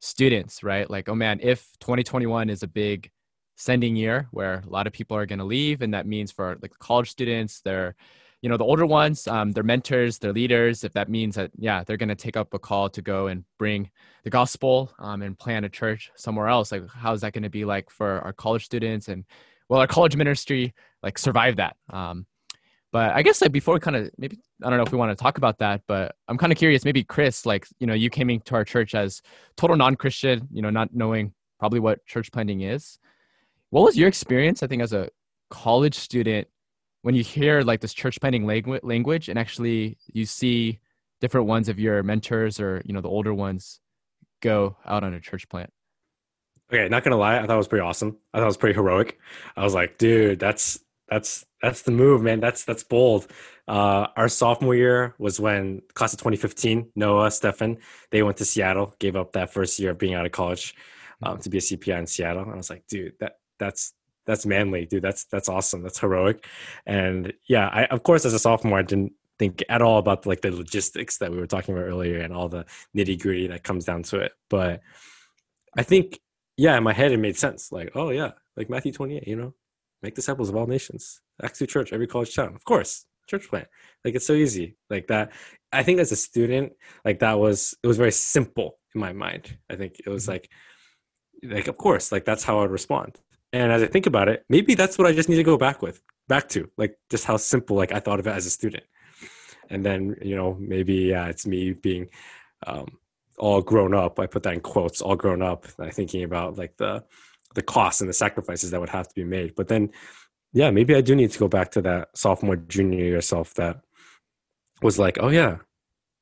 students, 0.00 0.62
right? 0.62 0.88
Like, 0.90 1.08
oh 1.08 1.14
man, 1.14 1.38
if 1.42 1.66
2021 1.80 2.50
is 2.50 2.62
a 2.62 2.68
big 2.68 3.10
sending 3.56 3.94
year 3.94 4.26
where 4.32 4.64
a 4.66 4.68
lot 4.68 4.86
of 4.86 4.92
people 4.92 5.16
are 5.16 5.26
going 5.26 5.38
to 5.38 5.44
leave, 5.44 5.80
and 5.80 5.94
that 5.94 6.06
means 6.06 6.32
for 6.32 6.58
like 6.60 6.72
college 6.78 7.10
students, 7.10 7.60
they're 7.60 7.94
you 8.44 8.50
know 8.50 8.58
the 8.58 8.64
older 8.64 8.84
ones 8.84 9.26
um, 9.26 9.52
their 9.52 9.62
mentors 9.62 10.18
their 10.18 10.34
leaders 10.34 10.84
if 10.84 10.92
that 10.92 11.08
means 11.08 11.34
that 11.34 11.50
yeah 11.56 11.82
they're 11.82 11.96
going 11.96 12.10
to 12.10 12.14
take 12.14 12.36
up 12.36 12.52
a 12.52 12.58
call 12.58 12.90
to 12.90 13.00
go 13.00 13.28
and 13.28 13.42
bring 13.58 13.90
the 14.22 14.28
gospel 14.28 14.92
um, 14.98 15.22
and 15.22 15.38
plant 15.38 15.64
a 15.64 15.68
church 15.70 16.10
somewhere 16.14 16.46
else 16.46 16.70
like 16.70 16.82
how's 16.88 17.22
that 17.22 17.32
going 17.32 17.42
to 17.42 17.48
be 17.48 17.64
like 17.64 17.88
for 17.88 18.20
our 18.20 18.34
college 18.34 18.62
students 18.62 19.08
and 19.08 19.24
well 19.70 19.80
our 19.80 19.86
college 19.86 20.14
ministry 20.14 20.74
like 21.02 21.16
survive 21.16 21.56
that 21.56 21.74
um, 21.88 22.26
but 22.92 23.14
i 23.14 23.22
guess 23.22 23.40
like 23.40 23.50
before 23.50 23.72
we 23.72 23.80
kind 23.80 23.96
of 23.96 24.10
maybe 24.18 24.38
i 24.62 24.68
don't 24.68 24.76
know 24.76 24.84
if 24.84 24.92
we 24.92 24.98
want 24.98 25.10
to 25.10 25.20
talk 25.20 25.38
about 25.38 25.56
that 25.56 25.80
but 25.88 26.14
i'm 26.28 26.36
kind 26.36 26.52
of 26.52 26.58
curious 26.58 26.84
maybe 26.84 27.02
chris 27.02 27.46
like 27.46 27.66
you 27.78 27.86
know 27.86 27.94
you 27.94 28.10
came 28.10 28.28
into 28.28 28.54
our 28.54 28.64
church 28.64 28.94
as 28.94 29.22
total 29.56 29.74
non-christian 29.74 30.46
you 30.52 30.60
know 30.60 30.68
not 30.68 30.94
knowing 30.94 31.32
probably 31.58 31.80
what 31.80 32.04
church 32.04 32.30
planting 32.30 32.60
is. 32.60 32.98
What 33.70 33.84
was 33.84 33.96
your 33.96 34.08
experience 34.08 34.62
i 34.62 34.66
think 34.66 34.82
as 34.82 34.92
a 34.92 35.08
college 35.48 35.94
student 35.94 36.46
when 37.04 37.14
you 37.14 37.22
hear 37.22 37.60
like 37.60 37.82
this 37.82 37.92
church 37.92 38.18
planting 38.18 38.46
langu- 38.46 38.80
language 38.82 39.28
and 39.28 39.38
actually 39.38 39.98
you 40.14 40.24
see 40.24 40.80
different 41.20 41.46
ones 41.46 41.68
of 41.68 41.78
your 41.78 42.02
mentors 42.02 42.58
or 42.58 42.80
you 42.86 42.94
know 42.94 43.02
the 43.02 43.10
older 43.10 43.34
ones 43.34 43.78
go 44.40 44.78
out 44.86 45.04
on 45.04 45.12
a 45.12 45.20
church 45.20 45.46
plant. 45.50 45.70
Okay 46.72 46.88
not 46.88 47.04
gonna 47.04 47.18
lie 47.18 47.36
i 47.36 47.46
thought 47.46 47.52
it 47.52 47.58
was 47.58 47.68
pretty 47.68 47.82
awesome. 47.82 48.16
I 48.32 48.38
thought 48.38 48.44
it 48.44 48.46
was 48.46 48.56
pretty 48.56 48.74
heroic. 48.74 49.18
I 49.54 49.64
was 49.64 49.74
like 49.74 49.98
dude 49.98 50.38
that's 50.38 50.80
that's 51.06 51.44
that's 51.60 51.82
the 51.82 51.90
move 51.90 52.22
man. 52.22 52.40
That's 52.40 52.64
that's 52.64 52.84
bold. 52.84 53.26
Uh 53.68 54.06
our 54.16 54.30
sophomore 54.30 54.74
year 54.74 55.14
was 55.18 55.38
when 55.38 55.82
class 55.92 56.14
of 56.14 56.20
2015 56.20 56.90
noah 56.96 57.30
stefan 57.30 57.76
they 58.12 58.22
went 58.22 58.38
to 58.38 58.46
seattle 58.46 58.94
gave 58.98 59.14
up 59.14 59.32
that 59.32 59.52
first 59.52 59.78
year 59.78 59.90
of 59.90 59.98
being 59.98 60.14
out 60.14 60.24
of 60.24 60.32
college 60.32 60.74
um, 61.22 61.38
to 61.40 61.50
be 61.50 61.58
a 61.58 61.60
cpi 61.60 61.98
in 61.98 62.06
seattle. 62.06 62.44
And 62.44 62.52
i 62.52 62.56
was 62.56 62.70
like 62.70 62.86
dude 62.86 63.12
that 63.20 63.34
that's 63.58 63.92
that's 64.26 64.46
manly 64.46 64.86
dude 64.86 65.02
that's 65.02 65.24
that's 65.24 65.48
awesome 65.48 65.82
that's 65.82 66.00
heroic. 66.00 66.46
And 66.86 67.32
yeah 67.48 67.68
i 67.72 67.84
of 67.86 68.02
course 68.02 68.24
as 68.24 68.34
a 68.34 68.38
sophomore 68.38 68.78
i 68.78 68.82
didn't 68.82 69.12
think 69.38 69.62
at 69.68 69.82
all 69.82 69.98
about 69.98 70.26
like 70.26 70.42
the 70.42 70.50
logistics 70.50 71.18
that 71.18 71.30
we 71.30 71.38
were 71.38 71.46
talking 71.46 71.74
about 71.74 71.86
earlier 71.86 72.20
and 72.20 72.32
all 72.32 72.48
the 72.48 72.64
nitty 72.96 73.20
gritty 73.20 73.48
that 73.48 73.64
comes 73.64 73.84
down 73.84 74.02
to 74.04 74.20
it. 74.20 74.32
But 74.48 74.80
i 75.76 75.82
think 75.82 76.20
yeah 76.56 76.76
in 76.76 76.82
my 76.82 76.92
head 76.92 77.12
it 77.12 77.18
made 77.18 77.36
sense 77.36 77.72
like 77.72 77.90
oh 77.94 78.10
yeah 78.10 78.32
like 78.56 78.70
matthew 78.70 78.92
28 78.92 79.26
you 79.26 79.36
know 79.36 79.54
make 80.02 80.14
disciples 80.14 80.48
of 80.48 80.56
all 80.56 80.66
nations 80.66 81.20
acts 81.42 81.58
2 81.58 81.66
church 81.66 81.92
every 81.92 82.06
college 82.06 82.34
town 82.34 82.54
of 82.54 82.64
course 82.64 83.06
church 83.26 83.48
plant 83.48 83.66
like 84.04 84.14
it's 84.14 84.26
so 84.26 84.34
easy 84.34 84.76
like 84.90 85.06
that 85.06 85.32
i 85.72 85.82
think 85.82 85.98
as 85.98 86.12
a 86.12 86.16
student 86.16 86.72
like 87.04 87.20
that 87.20 87.38
was 87.38 87.74
it 87.82 87.86
was 87.86 87.96
very 87.96 88.12
simple 88.12 88.78
in 88.94 89.00
my 89.00 89.12
mind 89.12 89.56
i 89.70 89.74
think 89.74 89.96
it 90.04 90.08
was 90.08 90.24
mm-hmm. 90.24 90.32
like 90.32 90.50
like 91.42 91.68
of 91.68 91.76
course 91.76 92.12
like 92.12 92.24
that's 92.24 92.44
how 92.44 92.58
i 92.58 92.62
would 92.62 92.70
respond 92.70 93.18
and 93.54 93.72
as 93.72 93.82
i 93.82 93.86
think 93.86 94.06
about 94.06 94.28
it 94.28 94.44
maybe 94.48 94.74
that's 94.74 94.96
what 94.98 95.06
i 95.06 95.12
just 95.12 95.28
need 95.28 95.36
to 95.42 95.50
go 95.52 95.56
back 95.66 95.82
with 95.82 96.02
back 96.28 96.48
to 96.48 96.68
like 96.76 96.98
just 97.10 97.24
how 97.24 97.36
simple 97.36 97.76
like 97.76 97.92
i 97.92 98.00
thought 98.00 98.20
of 98.20 98.26
it 98.26 98.36
as 98.40 98.46
a 98.46 98.50
student. 98.50 98.84
And 99.70 99.84
then 99.84 100.16
you 100.22 100.36
know 100.36 100.56
maybe 100.60 100.94
yeah 100.94 101.26
it's 101.26 101.46
me 101.46 101.72
being 101.72 102.08
um 102.66 102.98
all 103.38 103.62
grown 103.62 103.94
up. 103.94 104.20
I 104.20 104.26
put 104.26 104.44
that 104.44 104.54
in 104.54 104.60
quotes 104.60 105.02
all 105.02 105.16
grown 105.16 105.42
up 105.42 105.66
thinking 105.92 106.22
about 106.22 106.56
like 106.56 106.76
the 106.76 107.04
the 107.54 107.62
costs 107.62 108.00
and 108.00 108.08
the 108.08 108.14
sacrifices 108.14 108.70
that 108.70 108.80
would 108.80 108.90
have 108.90 109.08
to 109.08 109.14
be 109.14 109.24
made. 109.24 109.54
But 109.54 109.68
then 109.68 109.90
yeah 110.52 110.70
maybe 110.70 110.94
i 110.94 111.00
do 111.00 111.16
need 111.16 111.32
to 111.32 111.38
go 111.38 111.48
back 111.48 111.72
to 111.72 111.82
that 111.82 112.16
sophomore 112.16 112.56
junior 112.56 113.04
year 113.04 113.20
self 113.20 113.54
that 113.54 113.80
was 114.82 115.00
like 115.00 115.18
oh 115.20 115.30
yeah 115.30 115.56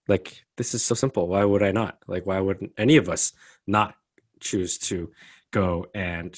like 0.08 0.44
this 0.56 0.74
is 0.74 0.84
so 0.84 0.94
simple. 0.94 1.28
Why 1.28 1.44
would 1.44 1.62
i 1.62 1.72
not? 1.72 1.98
Like 2.06 2.26
why 2.26 2.40
would 2.40 2.70
any 2.78 2.96
of 2.96 3.08
us 3.08 3.32
not 3.66 3.94
choose 4.40 4.78
to 4.78 5.10
go 5.50 5.86
and 5.94 6.32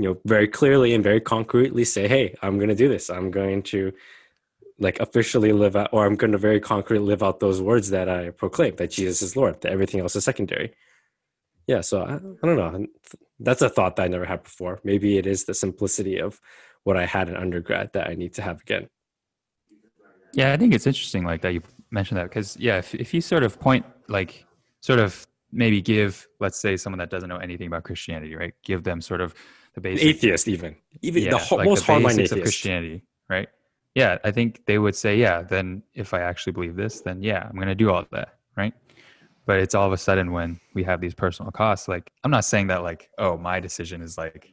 you 0.00 0.08
know 0.08 0.18
very 0.24 0.48
clearly 0.48 0.94
and 0.94 1.04
very 1.04 1.20
concretely 1.20 1.84
say 1.84 2.08
hey 2.08 2.34
i'm 2.42 2.56
going 2.56 2.70
to 2.70 2.74
do 2.74 2.88
this. 2.88 3.10
I'm 3.10 3.30
going 3.30 3.62
to 3.74 3.92
like 4.78 4.98
officially 4.98 5.52
live 5.52 5.76
out 5.76 5.90
or 5.92 6.06
i'm 6.06 6.16
going 6.16 6.32
to 6.32 6.38
very 6.38 6.58
concretely 6.58 7.06
live 7.06 7.22
out 7.22 7.38
those 7.38 7.60
words 7.60 7.90
that 7.90 8.08
i 8.08 8.30
proclaim 8.30 8.76
that 8.76 8.90
jesus 8.90 9.20
is 9.20 9.36
lord 9.36 9.60
that 9.60 9.72
everything 9.72 10.00
else 10.00 10.16
is 10.16 10.24
secondary. 10.24 10.72
Yeah 11.66 11.82
so 11.82 12.02
I, 12.02 12.14
I 12.14 12.46
don't 12.46 12.56
know. 12.56 12.86
That's 13.38 13.60
a 13.60 13.68
thought 13.68 13.96
that 13.96 14.04
i 14.04 14.08
never 14.08 14.24
had 14.24 14.42
before. 14.42 14.80
Maybe 14.84 15.18
it 15.18 15.26
is 15.26 15.44
the 15.44 15.54
simplicity 15.54 16.18
of 16.18 16.40
what 16.84 16.96
i 16.96 17.04
had 17.04 17.28
in 17.28 17.36
undergrad 17.36 17.92
that 17.92 18.08
i 18.08 18.14
need 18.14 18.32
to 18.34 18.42
have 18.42 18.62
again. 18.62 18.88
Yeah, 20.32 20.52
I 20.54 20.56
think 20.56 20.72
it's 20.72 20.86
interesting 20.86 21.24
like 21.24 21.42
that 21.42 21.52
you 21.52 21.62
mentioned 21.90 22.18
that 22.18 22.28
because 22.30 22.56
yeah, 22.56 22.78
if 22.78 22.94
if 22.94 23.12
you 23.12 23.20
sort 23.20 23.42
of 23.42 23.60
point 23.60 23.84
like 24.08 24.46
sort 24.80 24.98
of 24.98 25.26
maybe 25.52 25.82
give 25.82 26.26
let's 26.38 26.58
say 26.58 26.76
someone 26.76 27.00
that 27.00 27.10
doesn't 27.10 27.28
know 27.28 27.42
anything 27.48 27.66
about 27.66 27.82
Christianity, 27.84 28.34
right? 28.34 28.54
Give 28.62 28.82
them 28.82 29.02
sort 29.02 29.20
of 29.20 29.34
the 29.76 29.88
atheist 29.88 30.48
even 30.48 30.76
even 31.02 31.22
yeah, 31.22 31.30
the 31.30 31.38
ho- 31.38 31.56
like 31.56 31.66
most 31.66 31.86
the 31.86 31.92
hardline 31.92 32.16
basics 32.16 32.32
of 32.32 32.42
Christianity, 32.42 33.02
right? 33.28 33.48
Yeah, 33.94 34.18
I 34.24 34.30
think 34.30 34.64
they 34.66 34.78
would 34.78 34.94
say, 34.94 35.16
yeah, 35.16 35.42
then 35.42 35.82
if 35.94 36.14
I 36.14 36.20
actually 36.20 36.52
believe 36.52 36.76
this, 36.76 37.00
then 37.00 37.22
yeah, 37.22 37.46
I'm 37.48 37.56
going 37.56 37.68
to 37.68 37.74
do 37.74 37.90
all 37.90 38.04
that, 38.12 38.36
right? 38.56 38.72
But 39.46 39.58
it's 39.58 39.74
all 39.74 39.86
of 39.86 39.92
a 39.92 39.96
sudden 39.96 40.30
when 40.32 40.60
we 40.74 40.84
have 40.84 41.00
these 41.00 41.14
personal 41.14 41.50
costs, 41.50 41.88
like 41.88 42.12
I'm 42.22 42.30
not 42.30 42.44
saying 42.44 42.68
that 42.68 42.82
like, 42.82 43.10
oh, 43.18 43.36
my 43.36 43.58
decision 43.58 44.00
is 44.00 44.16
like 44.16 44.52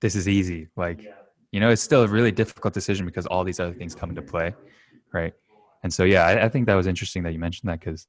this 0.00 0.14
is 0.14 0.28
easy. 0.28 0.68
Like, 0.76 1.04
you 1.50 1.60
know, 1.60 1.70
it's 1.70 1.82
still 1.82 2.02
a 2.02 2.08
really 2.08 2.30
difficult 2.30 2.74
decision 2.74 3.04
because 3.06 3.26
all 3.26 3.42
these 3.42 3.58
other 3.58 3.72
things 3.74 3.94
come 3.94 4.10
into 4.10 4.22
play, 4.22 4.54
right? 5.12 5.34
And 5.82 5.92
so 5.92 6.04
yeah, 6.04 6.24
I, 6.26 6.44
I 6.44 6.48
think 6.48 6.66
that 6.66 6.74
was 6.74 6.86
interesting 6.86 7.22
that 7.24 7.32
you 7.32 7.38
mentioned 7.38 7.70
that 7.70 7.80
because 7.80 8.06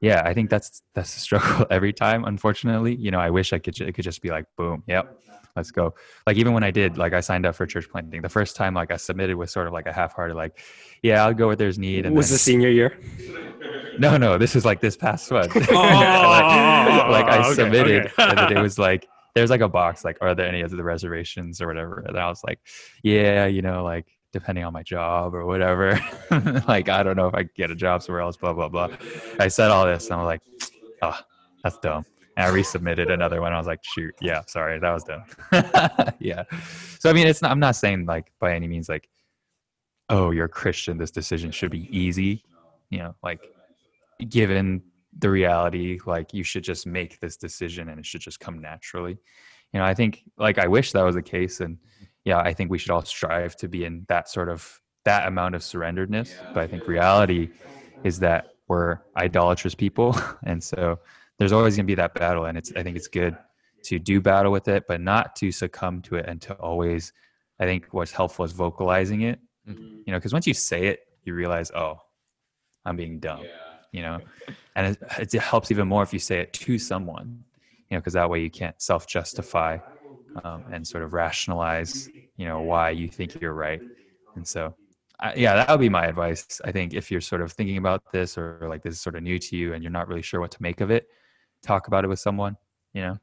yeah, 0.00 0.22
I 0.24 0.34
think 0.34 0.50
that's 0.50 0.82
that's 0.94 1.14
the 1.14 1.20
struggle 1.26 1.66
every 1.70 1.92
time. 1.92 2.24
Unfortunately, 2.24 2.94
you 2.94 3.10
know, 3.10 3.20
I 3.20 3.30
wish 3.30 3.52
I 3.52 3.58
could 3.58 3.80
it 3.80 3.94
could 3.94 4.04
just 4.04 4.22
be 4.22 4.30
like, 4.30 4.44
boom, 4.56 4.82
yep, 4.86 5.18
let's 5.54 5.70
go. 5.70 5.94
Like 6.26 6.36
even 6.36 6.52
when 6.52 6.62
I 6.62 6.70
did, 6.70 6.98
like 6.98 7.12
I 7.12 7.20
signed 7.20 7.46
up 7.46 7.54
for 7.54 7.66
church 7.66 7.88
planting. 7.90 8.22
The 8.22 8.28
first 8.28 8.56
time, 8.56 8.74
like 8.74 8.90
I 8.90 8.96
submitted 8.96 9.36
with 9.36 9.50
sort 9.50 9.66
of 9.66 9.72
like 9.72 9.86
a 9.86 9.92
half-hearted, 9.92 10.36
like, 10.36 10.58
yeah, 11.02 11.24
I'll 11.24 11.34
go 11.34 11.46
where 11.48 11.56
there's 11.56 11.78
need. 11.78 12.06
And 12.06 12.14
was 12.14 12.28
then, 12.28 12.34
the 12.34 12.38
senior 12.38 12.68
year 12.68 12.98
no, 13.98 14.16
no, 14.16 14.38
this 14.38 14.54
is 14.54 14.64
like 14.64 14.80
this 14.80 14.96
past 14.96 15.30
one. 15.30 15.48
Oh, 15.54 15.74
like, 15.74 17.06
Oh, 17.06 17.10
like 17.10 17.26
I 17.26 17.44
okay, 17.46 17.54
submitted, 17.54 18.06
okay. 18.06 18.12
and 18.18 18.56
it 18.56 18.60
was 18.60 18.78
like 18.78 19.06
there's 19.34 19.50
like 19.50 19.60
a 19.60 19.68
box 19.68 20.04
like, 20.04 20.16
are 20.22 20.34
there 20.34 20.48
any 20.48 20.62
other 20.64 20.82
reservations 20.82 21.60
or 21.60 21.66
whatever? 21.66 22.04
And 22.06 22.18
I 22.18 22.28
was 22.28 22.42
like, 22.42 22.58
yeah, 23.02 23.44
you 23.46 23.60
know, 23.60 23.84
like 23.84 24.06
depending 24.36 24.64
on 24.64 24.72
my 24.72 24.82
job 24.82 25.34
or 25.34 25.46
whatever. 25.46 25.98
like 26.68 26.90
I 26.90 27.02
don't 27.02 27.16
know 27.16 27.26
if 27.26 27.34
I 27.34 27.44
get 27.44 27.70
a 27.70 27.74
job 27.74 28.02
somewhere 28.02 28.20
else. 28.20 28.36
Blah 28.36 28.52
blah 28.52 28.68
blah. 28.68 28.90
I 29.40 29.48
said 29.48 29.70
all 29.70 29.86
this, 29.86 30.10
and 30.10 30.20
I'm 30.20 30.26
like, 30.26 30.42
oh, 31.00 31.18
that's 31.64 31.78
dumb. 31.78 32.04
And 32.36 32.46
I 32.46 32.54
resubmitted 32.54 33.10
another 33.10 33.40
one. 33.40 33.54
I 33.54 33.56
was 33.56 33.66
like, 33.66 33.80
shoot, 33.82 34.14
yeah, 34.20 34.42
sorry, 34.46 34.78
that 34.78 34.92
was 34.92 35.04
dumb. 35.04 35.24
yeah. 36.18 36.44
So 36.98 37.08
I 37.08 37.14
mean, 37.14 37.26
it's 37.26 37.40
not. 37.40 37.50
I'm 37.50 37.60
not 37.60 37.76
saying 37.76 38.04
like 38.04 38.30
by 38.38 38.54
any 38.54 38.68
means 38.68 38.90
like, 38.90 39.08
oh, 40.10 40.32
you're 40.32 40.44
a 40.44 40.50
Christian. 40.50 40.98
This 40.98 41.10
decision 41.10 41.50
should 41.50 41.70
be 41.70 41.88
easy. 41.96 42.44
You 42.90 42.98
know, 42.98 43.14
like 43.22 43.40
given 44.28 44.82
the 45.18 45.30
reality, 45.30 45.98
like 46.04 46.34
you 46.34 46.44
should 46.44 46.62
just 46.62 46.86
make 46.86 47.20
this 47.20 47.38
decision 47.38 47.88
and 47.88 47.98
it 47.98 48.04
should 48.04 48.20
just 48.20 48.38
come 48.38 48.60
naturally. 48.60 49.16
You 49.72 49.80
know, 49.80 49.86
I 49.86 49.94
think 49.94 50.24
like 50.36 50.58
I 50.58 50.66
wish 50.66 50.92
that 50.92 51.02
was 51.02 51.14
the 51.14 51.22
case, 51.22 51.60
and 51.60 51.78
yeah, 52.26 52.40
I 52.40 52.52
think 52.52 52.72
we 52.72 52.76
should 52.76 52.90
all 52.90 53.02
strive 53.02 53.56
to 53.58 53.68
be 53.68 53.84
in 53.84 54.04
that 54.08 54.28
sort 54.28 54.48
of 54.48 54.82
that 55.04 55.28
amount 55.28 55.54
of 55.54 55.62
surrenderedness. 55.62 56.34
But 56.52 56.64
I 56.64 56.66
think 56.66 56.88
reality 56.88 57.50
is 58.02 58.18
that 58.18 58.48
we're 58.66 58.98
idolatrous 59.16 59.76
people, 59.76 60.18
and 60.42 60.62
so 60.62 60.98
there's 61.38 61.52
always 61.52 61.76
going 61.76 61.86
to 61.86 61.90
be 61.90 61.94
that 61.94 62.14
battle. 62.14 62.46
And 62.46 62.58
it's 62.58 62.72
I 62.76 62.82
think 62.82 62.96
it's 62.96 63.06
good 63.06 63.38
to 63.84 64.00
do 64.00 64.20
battle 64.20 64.50
with 64.50 64.66
it, 64.66 64.84
but 64.88 65.00
not 65.00 65.36
to 65.36 65.52
succumb 65.52 66.02
to 66.02 66.16
it, 66.16 66.26
and 66.28 66.42
to 66.42 66.54
always. 66.54 67.12
I 67.58 67.64
think 67.64 67.86
what's 67.92 68.12
helpful 68.12 68.44
is 68.44 68.52
vocalizing 68.52 69.22
it. 69.22 69.40
Mm-hmm. 69.66 70.00
You 70.04 70.12
know, 70.12 70.18
because 70.18 70.34
once 70.34 70.46
you 70.46 70.52
say 70.52 70.88
it, 70.88 71.00
you 71.24 71.32
realize, 71.32 71.70
oh, 71.70 72.00
I'm 72.84 72.96
being 72.96 73.18
dumb. 73.18 73.44
You 73.92 74.02
know, 74.02 74.20
and 74.74 74.94
it, 75.18 75.32
it 75.32 75.40
helps 75.40 75.70
even 75.70 75.88
more 75.88 76.02
if 76.02 76.12
you 76.12 76.18
say 76.18 76.40
it 76.40 76.52
to 76.52 76.78
someone. 76.78 77.44
You 77.88 77.96
know, 77.96 78.00
because 78.00 78.14
that 78.14 78.28
way 78.28 78.40
you 78.40 78.50
can't 78.50 78.78
self-justify 78.82 79.78
um, 80.44 80.64
and 80.72 80.86
sort 80.86 81.02
of 81.02 81.12
rationalize, 81.12 82.08
you 82.36 82.46
know, 82.46 82.60
why 82.60 82.90
you 82.90 83.08
think 83.08 83.40
you're 83.40 83.54
right. 83.54 83.80
And 84.34 84.46
so, 84.46 84.74
I, 85.20 85.34
yeah, 85.34 85.54
that 85.54 85.68
would 85.70 85.80
be 85.80 85.88
my 85.88 86.06
advice. 86.06 86.60
I 86.64 86.72
think 86.72 86.94
if 86.94 87.10
you're 87.10 87.20
sort 87.20 87.40
of 87.40 87.52
thinking 87.52 87.78
about 87.78 88.02
this 88.12 88.36
or 88.36 88.66
like 88.68 88.82
this 88.82 88.94
is 88.94 89.00
sort 89.00 89.16
of 89.16 89.22
new 89.22 89.38
to 89.38 89.56
you 89.56 89.74
and 89.74 89.82
you're 89.82 89.92
not 89.92 90.08
really 90.08 90.22
sure 90.22 90.40
what 90.40 90.50
to 90.52 90.62
make 90.62 90.80
of 90.80 90.90
it, 90.90 91.08
talk 91.62 91.88
about 91.88 92.04
it 92.04 92.08
with 92.08 92.18
someone, 92.18 92.56
you 92.92 93.02
know, 93.02 93.18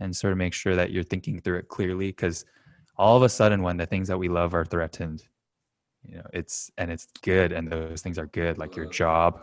and 0.00 0.14
sort 0.14 0.32
of 0.32 0.38
make 0.38 0.52
sure 0.52 0.76
that 0.76 0.90
you're 0.90 1.02
thinking 1.02 1.40
through 1.40 1.58
it 1.58 1.68
clearly 1.68 2.08
because 2.08 2.44
all 2.96 3.16
of 3.16 3.22
a 3.22 3.28
sudden 3.28 3.62
when 3.62 3.76
the 3.76 3.86
things 3.86 4.08
that 4.08 4.18
we 4.18 4.28
love 4.28 4.54
are 4.54 4.64
threatened, 4.64 5.24
you 6.02 6.16
know, 6.16 6.26
it's 6.32 6.70
and 6.78 6.90
it's 6.90 7.06
good 7.22 7.52
and 7.52 7.70
those 7.70 8.02
things 8.02 8.18
are 8.18 8.26
good 8.26 8.58
like 8.58 8.76
your 8.76 8.86
job, 8.86 9.40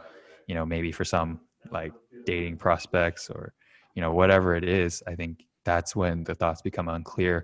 you 0.48 0.56
know, 0.56 0.66
maybe 0.66 0.92
for 0.92 1.06
some 1.06 1.40
like 1.72 1.94
dating 2.26 2.58
prospects 2.58 3.30
or 3.30 3.54
you 3.96 4.02
know 4.02 4.14
whatever 4.14 4.56
it 4.56 4.64
is, 4.64 5.02
I 5.08 5.16
think 5.16 5.47
that's 5.68 5.94
when 6.02 6.24
the 6.24 6.34
thoughts 6.42 6.62
become 6.70 6.88
unclear 6.88 7.36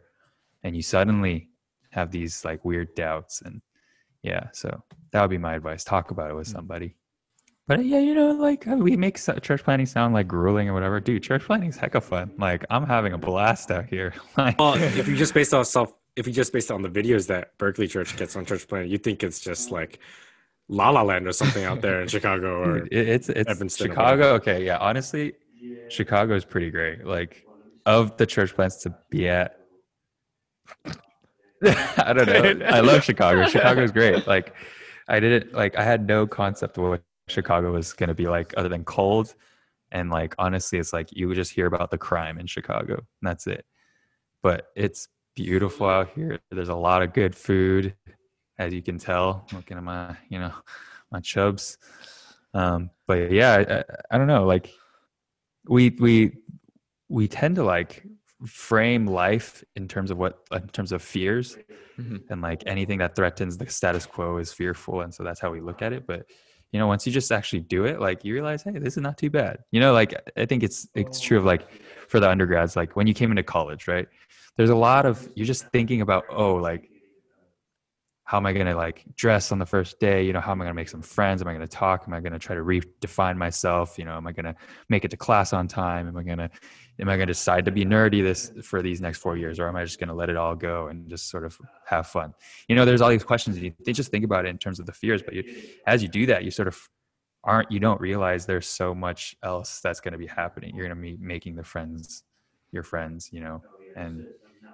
and 0.64 0.72
you 0.78 0.82
suddenly 0.82 1.50
have 1.92 2.10
these 2.10 2.34
like 2.46 2.64
weird 2.64 2.90
doubts 2.96 3.42
and 3.46 3.62
yeah 4.24 4.46
so 4.54 4.70
that 5.12 5.20
would 5.22 5.30
be 5.30 5.38
my 5.38 5.56
advice 5.56 5.84
talk 5.84 6.10
about 6.12 6.32
it 6.32 6.36
with 6.36 6.48
Hmm. 6.48 6.58
somebody. 6.58 6.90
But 7.68 7.84
yeah 7.86 8.00
you 8.08 8.14
know 8.16 8.32
like 8.32 8.66
uh, 8.68 8.78
we 8.88 8.96
make 8.96 9.18
church 9.48 9.62
planting 9.66 9.86
sound 9.96 10.14
like 10.14 10.28
grueling 10.36 10.70
or 10.70 10.74
whatever. 10.74 11.02
Dude 11.02 11.22
church 11.22 11.44
planting's 11.50 11.78
heck 11.78 11.96
of 11.96 12.06
fun. 12.06 12.32
Like 12.38 12.62
i'm 12.70 12.86
having 12.96 13.12
a 13.14 13.18
blast 13.30 13.70
out 13.72 13.88
here. 13.96 14.14
Well, 14.60 14.76
if 15.02 15.06
you 15.10 15.16
just 15.18 15.34
based 15.34 15.54
on 15.54 15.66
self, 15.66 15.90
if 16.16 16.26
you 16.28 16.34
just 16.34 16.54
based 16.54 16.72
on 16.72 16.82
the 16.82 16.90
videos 17.00 17.28
that 17.28 17.58
Berkeley 17.58 17.88
Church 17.88 18.16
gets 18.16 18.36
on 18.38 18.46
church 18.46 18.68
planning, 18.70 18.90
you 18.90 19.00
think 19.06 19.22
it's 19.28 19.40
just 19.50 19.70
like 19.78 20.00
La 20.70 20.90
La 20.96 21.02
Land 21.10 21.28
or 21.28 21.34
something 21.34 21.66
out 21.66 21.82
there 21.82 22.02
in 22.02 22.08
Chicago 22.16 22.50
or 22.64 22.80
dude, 22.82 22.94
it's 22.94 23.28
it's 23.40 23.50
Evanston 23.50 23.88
chicago 23.90 24.26
okay 24.40 24.60
yeah 24.64 24.78
honestly 24.90 25.34
chicago 25.90 26.36
is 26.36 26.46
pretty 26.46 26.70
great. 26.72 27.06
Like 27.06 27.43
of 27.86 28.18
the 28.18 28.26
church 28.26 28.56
plans 28.56 28.78
to 28.78 28.96
be 29.10 29.28
at? 29.28 29.58
I 31.64 32.14
don't 32.14 32.60
know. 32.60 32.66
I 32.66 32.82
love 32.82 33.04
chicago. 33.04 33.48
Chicago's 33.48 33.92
great. 33.92 34.28
Like 34.28 34.54
i 35.08 35.20
didn't 35.20 35.54
like 35.54 35.76
i 35.78 35.84
had 35.84 36.08
no 36.08 36.26
concept 36.26 36.78
of 36.78 36.84
what 36.86 37.04
chicago 37.28 37.74
was 37.74 37.94
going 37.94 38.08
to 38.08 38.14
be 38.14 38.28
like 38.28 38.54
other 38.58 38.70
than 38.70 38.84
cold. 38.84 39.34
And 39.92 40.10
like 40.10 40.36
honestly 40.40 40.80
it's 40.80 40.94
like 40.94 41.10
you 41.12 41.28
would 41.28 41.36
just 41.36 41.54
hear 41.54 41.68
about 41.68 41.92
the 41.92 41.98
crime 41.98 42.40
in 42.40 42.48
chicago 42.48 42.96
and 42.96 43.04
that's 43.22 43.48
it. 43.48 43.66
But 44.42 44.68
it's 44.76 45.08
beautiful 45.36 45.88
out 45.88 46.10
here. 46.16 46.40
There's 46.52 46.70
a 46.70 46.76
lot 46.76 47.02
of 47.02 47.14
good 47.14 47.36
food 47.36 47.96
as 48.58 48.74
you 48.74 48.82
can 48.82 48.98
tell. 48.98 49.48
Looking 49.54 49.78
at 49.78 49.84
my 49.84 50.16
you 50.30 50.40
know 50.40 50.54
my 51.12 51.20
chubs. 51.20 51.78
Um 52.54 52.90
but 53.08 53.32
yeah 53.32 53.84
I, 54.12 54.16
I 54.16 54.18
don't 54.18 54.28
know. 54.28 54.46
Like 54.46 54.70
we 55.68 55.90
we 55.92 56.38
we 57.18 57.26
tend 57.28 57.54
to 57.60 57.64
like 57.76 57.92
frame 58.46 59.06
life 59.24 59.64
in 59.78 59.88
terms 59.94 60.10
of 60.12 60.18
what 60.18 60.34
in 60.52 60.68
terms 60.78 60.92
of 60.96 61.02
fears 61.02 61.50
Mhm. 62.00 62.20
and 62.32 62.42
like 62.50 62.62
anything 62.76 62.98
that 63.04 63.12
threatens 63.16 63.54
the 63.58 63.68
status 63.80 64.06
quo 64.14 64.38
is 64.44 64.50
fearful 64.60 64.96
and 65.04 65.12
so 65.16 65.20
that's 65.28 65.40
how 65.44 65.52
we 65.56 65.62
look 65.70 65.80
at 65.86 65.92
it. 65.98 66.04
But 66.12 66.22
you 66.72 66.80
know 66.80 66.88
once 66.94 67.06
you 67.06 67.12
just 67.20 67.32
actually 67.32 67.64
do 67.76 67.82
it 67.86 67.96
like 68.08 68.26
you 68.26 68.32
realize 68.34 68.64
hey 68.64 68.78
this 68.86 68.96
is 68.98 69.04
not 69.08 69.16
too 69.24 69.30
bad. 69.30 69.56
You 69.74 69.80
know 69.84 69.94
like 70.02 70.12
i 70.44 70.46
think 70.50 70.62
it's 70.68 70.80
it's 71.02 71.20
true 71.26 71.38
of 71.42 71.46
like 71.46 71.64
for 72.12 72.20
the 72.20 72.30
undergrads 72.34 72.72
like 72.82 72.92
when 72.98 73.06
you 73.10 73.14
came 73.20 73.30
into 73.34 73.44
college 73.58 73.84
right? 73.94 74.08
There's 74.58 74.72
a 74.80 74.82
lot 74.90 75.04
of 75.12 75.16
you're 75.36 75.52
just 75.56 75.66
thinking 75.76 76.00
about 76.06 76.24
oh 76.30 76.56
like 76.70 76.84
how 78.26 78.38
am 78.38 78.46
I 78.46 78.54
going 78.54 78.68
to 78.68 78.76
like 78.76 79.04
dress 79.16 79.52
on 79.52 79.60
the 79.60 79.66
first 79.66 80.00
day? 80.00 80.26
You 80.26 80.32
know, 80.32 80.40
how 80.40 80.54
am 80.54 80.62
I 80.62 80.64
going 80.66 80.74
to 80.74 80.82
make 80.82 80.88
some 80.88 81.02
friends? 81.02 81.42
Am 81.42 81.48
I 81.48 81.54
going 81.54 81.68
to 81.68 81.68
talk? 81.68 82.06
Am 82.08 82.14
I 82.14 82.22
going 82.22 82.32
to 82.32 82.40
try 82.40 82.56
to 82.56 82.62
redefine 82.62 83.36
myself? 83.36 83.98
You 84.00 84.06
know, 84.06 84.16
am 84.16 84.26
I 84.26 84.32
going 84.32 84.46
to 84.46 84.56
make 84.88 85.04
it 85.04 85.12
to 85.12 85.18
class 85.18 85.52
on 85.52 85.68
time? 85.68 86.08
Am 86.08 86.16
I 86.16 86.24
going 86.24 86.38
to, 86.38 86.50
am 87.00 87.10
I 87.10 87.18
going 87.18 87.28
to 87.28 87.34
decide 87.34 87.66
to 87.66 87.72
be 87.72 87.84
nerdy 87.84 88.24
this 88.24 88.52
for 88.64 88.82
these 88.82 89.02
next 89.02 89.18
four 89.18 89.36
years, 89.36 89.60
or 89.60 89.68
am 89.68 89.76
I 89.76 89.84
just 89.84 90.00
going 90.00 90.08
to 90.08 90.14
let 90.14 90.30
it 90.30 90.38
all 90.38 90.56
go 90.56 90.88
and 90.88 91.10
just 91.10 91.30
sort 91.30 91.44
of 91.44 91.58
have 91.86 92.08
fun? 92.08 92.34
You 92.70 92.76
know, 92.76 92.86
there's 92.86 93.02
all 93.02 93.10
these 93.10 93.26
questions. 93.26 93.58
And 93.58 93.66
you 93.66 93.74
they 93.86 93.92
just 93.92 94.10
think 94.10 94.24
about 94.24 94.46
it 94.46 94.50
in 94.50 94.58
terms 94.58 94.80
of 94.80 94.86
the 94.86 94.94
fears, 94.94 95.22
but 95.22 95.34
you, 95.34 95.44
as 95.86 96.02
you 96.02 96.08
do 96.08 96.26
that, 96.28 96.46
you 96.46 96.52
sort 96.52 96.70
of 96.70 96.90
aren't, 97.44 97.70
you 97.72 97.80
don't 97.80 98.00
realize 98.00 98.46
there's 98.46 98.68
so 98.68 98.96
much 98.96 99.36
else 99.44 99.82
that's 99.82 100.00
going 100.00 100.14
to 100.14 100.18
be 100.18 100.28
happening. 100.28 100.74
You're 100.76 100.88
going 100.88 100.98
to 100.98 101.02
be 101.02 101.18
making 101.20 101.56
the 101.58 101.64
friends, 101.64 102.24
your 102.72 102.84
friends, 102.84 103.30
you 103.34 103.42
know, 103.42 103.62
and 103.98 104.26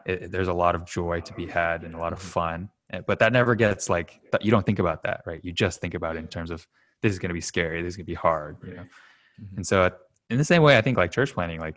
it, 0.06 0.32
there's 0.32 0.50
a 0.50 0.54
lot 0.54 0.76
of 0.76 0.86
joy 0.86 1.22
to 1.22 1.34
be 1.34 1.48
had 1.48 1.84
and 1.84 1.96
a 1.96 1.98
lot 1.98 2.14
of 2.14 2.20
fun 2.20 2.70
Uh, 2.70 2.79
Eh, 2.92 3.02
but 3.06 3.20
that 3.20 3.32
never 3.32 3.56
gets 3.56 3.90
like 3.90 4.20
you 4.42 4.50
don't 4.52 4.66
think 4.66 4.80
about 4.80 5.04
that 5.04 5.22
right 5.26 5.42
you 5.44 5.52
just 5.52 5.80
think 5.80 5.94
about 5.94 6.16
it 6.16 6.20
in 6.20 6.28
terms 6.28 6.50
of 6.50 6.66
this 7.02 7.12
is 7.12 7.20
going 7.20 7.30
to 7.30 7.34
be 7.34 7.42
scary 7.42 7.82
this 7.82 7.90
is 7.94 7.98
going 7.98 8.06
to 8.06 8.10
be 8.10 8.16
hard 8.16 8.58
you 8.66 8.74
know 8.74 8.82
mm-hmm. 8.82 9.58
and 9.58 9.68
so 9.68 9.92
in 10.30 10.38
the 10.38 10.44
same 10.44 10.64
way 10.64 10.78
i 10.78 10.82
think 10.82 10.98
like 10.98 11.12
church 11.12 11.34
planting 11.34 11.60
like 11.60 11.76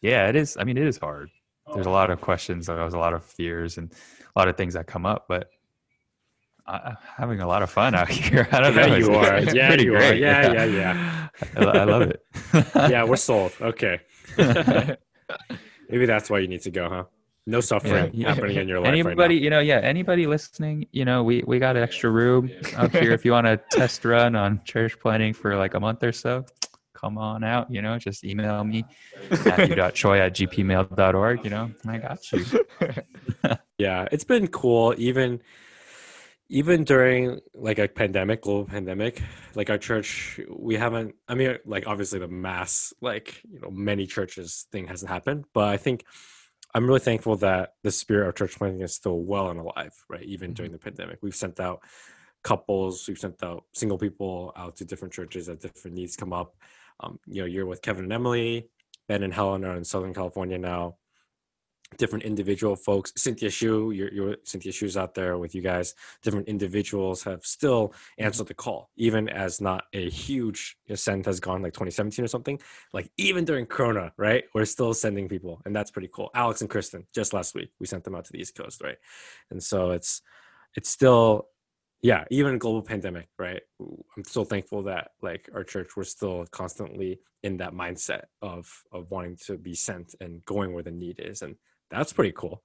yeah 0.00 0.28
it 0.28 0.34
is 0.36 0.56
i 0.58 0.64
mean 0.64 0.76
it 0.76 0.86
is 0.86 0.98
hard 0.98 1.30
there's 1.72 1.86
a 1.86 1.90
lot 1.90 2.10
of 2.10 2.20
questions 2.20 2.66
there's 2.66 2.94
a 2.94 2.98
lot 2.98 3.14
of 3.14 3.24
fears 3.24 3.78
and 3.78 3.92
a 4.34 4.38
lot 4.38 4.48
of 4.48 4.56
things 4.56 4.74
that 4.74 4.86
come 4.86 5.06
up 5.06 5.26
but 5.28 5.50
i'm 6.66 6.96
having 7.16 7.40
a 7.40 7.46
lot 7.46 7.62
of 7.62 7.70
fun 7.70 7.94
out 7.94 8.08
here 8.20 8.48
i 8.50 8.60
don't 8.60 8.74
Yeah, 8.74 8.86
know 8.86 8.96
you 8.96 9.14
are. 9.14 9.38
Yeah, 9.40 9.68
pretty 9.68 9.84
you 9.84 9.94
are. 9.94 9.98
great. 9.98 10.20
Yeah, 10.20 10.52
yeah, 10.52 10.64
yeah. 10.80 11.28
I, 11.56 11.60
I 11.60 11.84
love 11.84 12.02
it 12.02 12.22
yeah, 12.74 13.04
we're 13.04 13.16
sold. 13.16 13.52
Okay. 13.60 14.00
Maybe 15.88 16.06
that's 16.06 16.30
why 16.30 16.38
you 16.40 16.48
need 16.48 16.62
to 16.62 16.70
go, 16.70 16.88
huh? 16.88 17.04
No 17.46 17.60
suffering 17.60 18.10
Yeah. 18.14 18.32
happening 18.34 18.56
in 18.56 18.68
your 18.68 18.80
life 18.80 18.88
anybody 18.88 19.34
right 19.34 19.42
you 19.42 19.50
know 19.50 19.60
yeah 19.60 19.78
anybody 19.78 20.26
listening 20.26 20.86
you 20.92 21.04
know 21.04 21.22
we 21.22 21.42
we 21.46 21.58
got 21.58 21.76
an 21.76 21.82
extra 21.82 22.10
room 22.10 22.50
up 22.76 22.90
here 22.92 23.12
if 23.12 23.24
you 23.24 23.32
want 23.32 23.46
to 23.46 23.60
test 23.70 24.04
run 24.04 24.34
on 24.34 24.62
church 24.64 24.98
planting 24.98 25.34
for 25.34 25.54
like 25.56 25.74
a 25.74 25.80
month 25.80 26.02
or 26.02 26.12
so 26.12 26.44
come 26.94 27.18
on 27.18 27.44
out 27.44 27.70
you 27.70 27.82
know 27.82 27.98
just 27.98 28.24
email 28.24 28.64
me 28.64 28.82
matthew.choi 29.44 30.20
at 30.20 30.34
gpmail.org 30.34 31.44
you 31.44 31.50
know 31.50 31.70
i 31.86 31.98
got 31.98 32.32
you. 32.32 32.44
Yeah, 33.78 34.06
it's 34.12 34.24
been 34.24 34.46
cool 34.46 34.94
even 34.96 35.40
even 36.48 36.84
during 36.84 37.40
like 37.54 37.78
a 37.78 37.88
pandemic, 37.88 38.42
global 38.42 38.66
pandemic, 38.66 39.20
like 39.54 39.70
our 39.70 39.78
church, 39.78 40.38
we 40.48 40.76
haven't 40.76 41.14
I 41.28 41.34
mean 41.34 41.58
like 41.66 41.86
obviously 41.86 42.20
the 42.20 42.28
mass 42.28 42.92
like, 43.00 43.42
you 43.50 43.60
know, 43.60 43.70
many 43.70 44.06
churches 44.06 44.66
thing 44.70 44.86
hasn't 44.86 45.10
happened, 45.10 45.44
but 45.52 45.68
I 45.68 45.76
think 45.76 46.04
I'm 46.74 46.86
really 46.86 47.00
thankful 47.00 47.36
that 47.36 47.74
the 47.84 47.92
spirit 47.92 48.28
of 48.28 48.34
church 48.34 48.56
planting 48.56 48.82
is 48.82 48.94
still 48.94 49.20
well 49.20 49.48
and 49.50 49.60
alive, 49.60 49.92
right? 50.08 50.24
Even 50.24 50.52
during 50.54 50.72
the 50.72 50.78
pandemic. 50.78 51.18
We've 51.22 51.34
sent 51.34 51.60
out 51.60 51.82
couples, 52.42 53.06
we've 53.06 53.18
sent 53.18 53.42
out 53.44 53.64
single 53.72 53.96
people 53.96 54.52
out 54.56 54.76
to 54.76 54.84
different 54.84 55.14
churches 55.14 55.48
as 55.48 55.58
different 55.58 55.96
needs 55.96 56.16
come 56.16 56.32
up. 56.32 56.56
Um, 57.00 57.18
you 57.26 57.42
know, 57.42 57.46
you're 57.46 57.66
with 57.66 57.80
Kevin 57.80 58.04
and 58.04 58.12
Emily, 58.12 58.68
Ben 59.08 59.22
and 59.22 59.32
Helen 59.32 59.64
are 59.64 59.76
in 59.76 59.84
Southern 59.84 60.14
California 60.14 60.58
now. 60.58 60.96
Different 61.96 62.24
individual 62.24 62.76
folks, 62.76 63.12
Cynthia 63.16 63.50
Shu, 63.50 63.90
you're, 63.90 64.12
you're 64.12 64.36
Cynthia 64.44 64.72
Shu's 64.72 64.96
out 64.96 65.14
there 65.14 65.38
with 65.38 65.54
you 65.54 65.62
guys. 65.62 65.94
Different 66.22 66.48
individuals 66.48 67.22
have 67.24 67.44
still 67.44 67.88
mm-hmm. 67.88 68.24
answered 68.24 68.46
the 68.46 68.54
call, 68.54 68.90
even 68.96 69.28
as 69.28 69.60
not 69.60 69.84
a 69.92 70.08
huge 70.10 70.76
send 70.94 71.26
has 71.26 71.40
gone 71.40 71.62
like 71.62 71.72
2017 71.72 72.24
or 72.24 72.28
something. 72.28 72.60
Like 72.92 73.10
even 73.16 73.44
during 73.44 73.66
Corona, 73.66 74.12
right? 74.16 74.44
We're 74.54 74.64
still 74.64 74.94
sending 74.94 75.28
people, 75.28 75.62
and 75.64 75.74
that's 75.74 75.90
pretty 75.90 76.10
cool. 76.12 76.30
Alex 76.34 76.60
and 76.60 76.70
Kristen, 76.70 77.06
just 77.14 77.32
last 77.32 77.54
week, 77.54 77.70
we 77.80 77.86
sent 77.86 78.04
them 78.04 78.14
out 78.14 78.24
to 78.24 78.32
the 78.32 78.40
East 78.40 78.54
Coast, 78.54 78.82
right? 78.82 78.96
And 79.50 79.62
so 79.62 79.90
it's 79.90 80.22
it's 80.76 80.88
still 80.88 81.48
yeah 82.04 82.24
even 82.30 82.58
global 82.58 82.82
pandemic 82.82 83.28
right 83.38 83.62
i'm 83.80 84.24
still 84.24 84.44
thankful 84.44 84.82
that 84.82 85.12
like 85.22 85.48
our 85.54 85.64
church 85.64 85.96
we're 85.96 86.04
still 86.04 86.44
constantly 86.50 87.18
in 87.42 87.56
that 87.56 87.72
mindset 87.72 88.24
of 88.42 88.70
of 88.92 89.10
wanting 89.10 89.36
to 89.36 89.56
be 89.56 89.74
sent 89.74 90.14
and 90.20 90.44
going 90.44 90.74
where 90.74 90.82
the 90.82 90.90
need 90.90 91.18
is 91.18 91.40
and 91.40 91.56
that's 91.90 92.12
pretty 92.12 92.32
cool 92.32 92.62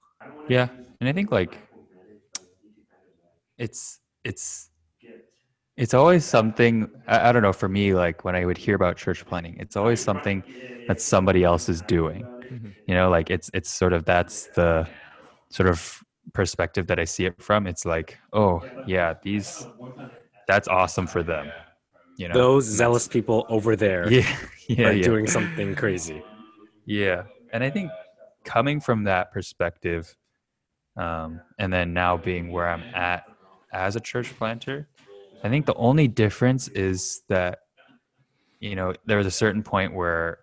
yeah 0.48 0.68
and 1.00 1.08
i 1.08 1.12
think 1.12 1.30
like 1.32 1.60
it's 3.58 4.00
it's 4.24 4.70
it's 5.76 5.94
always 5.94 6.24
something 6.24 6.88
I, 7.06 7.28
I 7.28 7.32
don't 7.32 7.42
know 7.42 7.52
for 7.52 7.68
me 7.68 7.94
like 7.94 8.24
when 8.24 8.34
i 8.36 8.44
would 8.44 8.58
hear 8.58 8.74
about 8.74 8.96
church 8.96 9.24
planting 9.26 9.56
it's 9.58 9.76
always 9.76 10.00
something 10.00 10.44
that 10.86 11.00
somebody 11.00 11.44
else 11.44 11.68
is 11.68 11.82
doing 11.82 12.28
Mhm. 12.52 12.74
you 12.86 12.94
know 12.94 13.10
like 13.10 13.30
it's 13.30 13.50
it's 13.54 13.70
sort 13.70 13.92
of 13.92 14.04
that's 14.04 14.48
the 14.54 14.88
sort 15.50 15.68
of 15.68 16.00
perspective 16.34 16.86
that 16.88 16.98
i 16.98 17.04
see 17.04 17.26
it 17.26 17.40
from 17.42 17.66
it's 17.66 17.84
like 17.84 18.18
oh 18.32 18.64
yeah 18.84 19.14
these 19.22 19.68
that's 20.48 20.68
awesome 20.68 21.06
for 21.06 21.22
them 21.22 21.54
you 22.16 22.28
know 22.28 22.38
those 22.38 22.64
zealous 22.64 23.08
people 23.08 23.46
over 23.48 23.76
there 23.76 24.10
yeah 24.10 24.36
yeah, 24.68 24.90
are 24.90 24.92
yeah. 24.92 25.04
doing 25.04 25.26
something 25.26 25.74
crazy 25.74 26.24
Yeah. 26.86 27.24
And 27.52 27.62
I 27.64 27.70
think 27.70 27.94
coming 28.44 28.80
from 28.80 29.04
that 29.04 29.32
perspective, 29.32 30.16
um, 30.96 31.42
and 31.58 31.72
then 31.72 31.92
now 31.92 32.16
being 32.16 32.50
where 32.50 32.68
I'm 32.68 32.84
at 32.94 33.24
as 33.72 33.96
a 33.96 34.00
church 34.00 34.36
planter, 34.38 34.88
I 35.42 35.48
think 35.48 35.66
the 35.66 35.74
only 35.74 36.08
difference 36.08 36.68
is 36.68 37.22
that, 37.28 37.60
you 38.60 38.76
know, 38.76 38.92
there 39.06 39.16
was 39.18 39.26
a 39.26 39.30
certain 39.30 39.62
point 39.62 39.94
where 39.94 40.40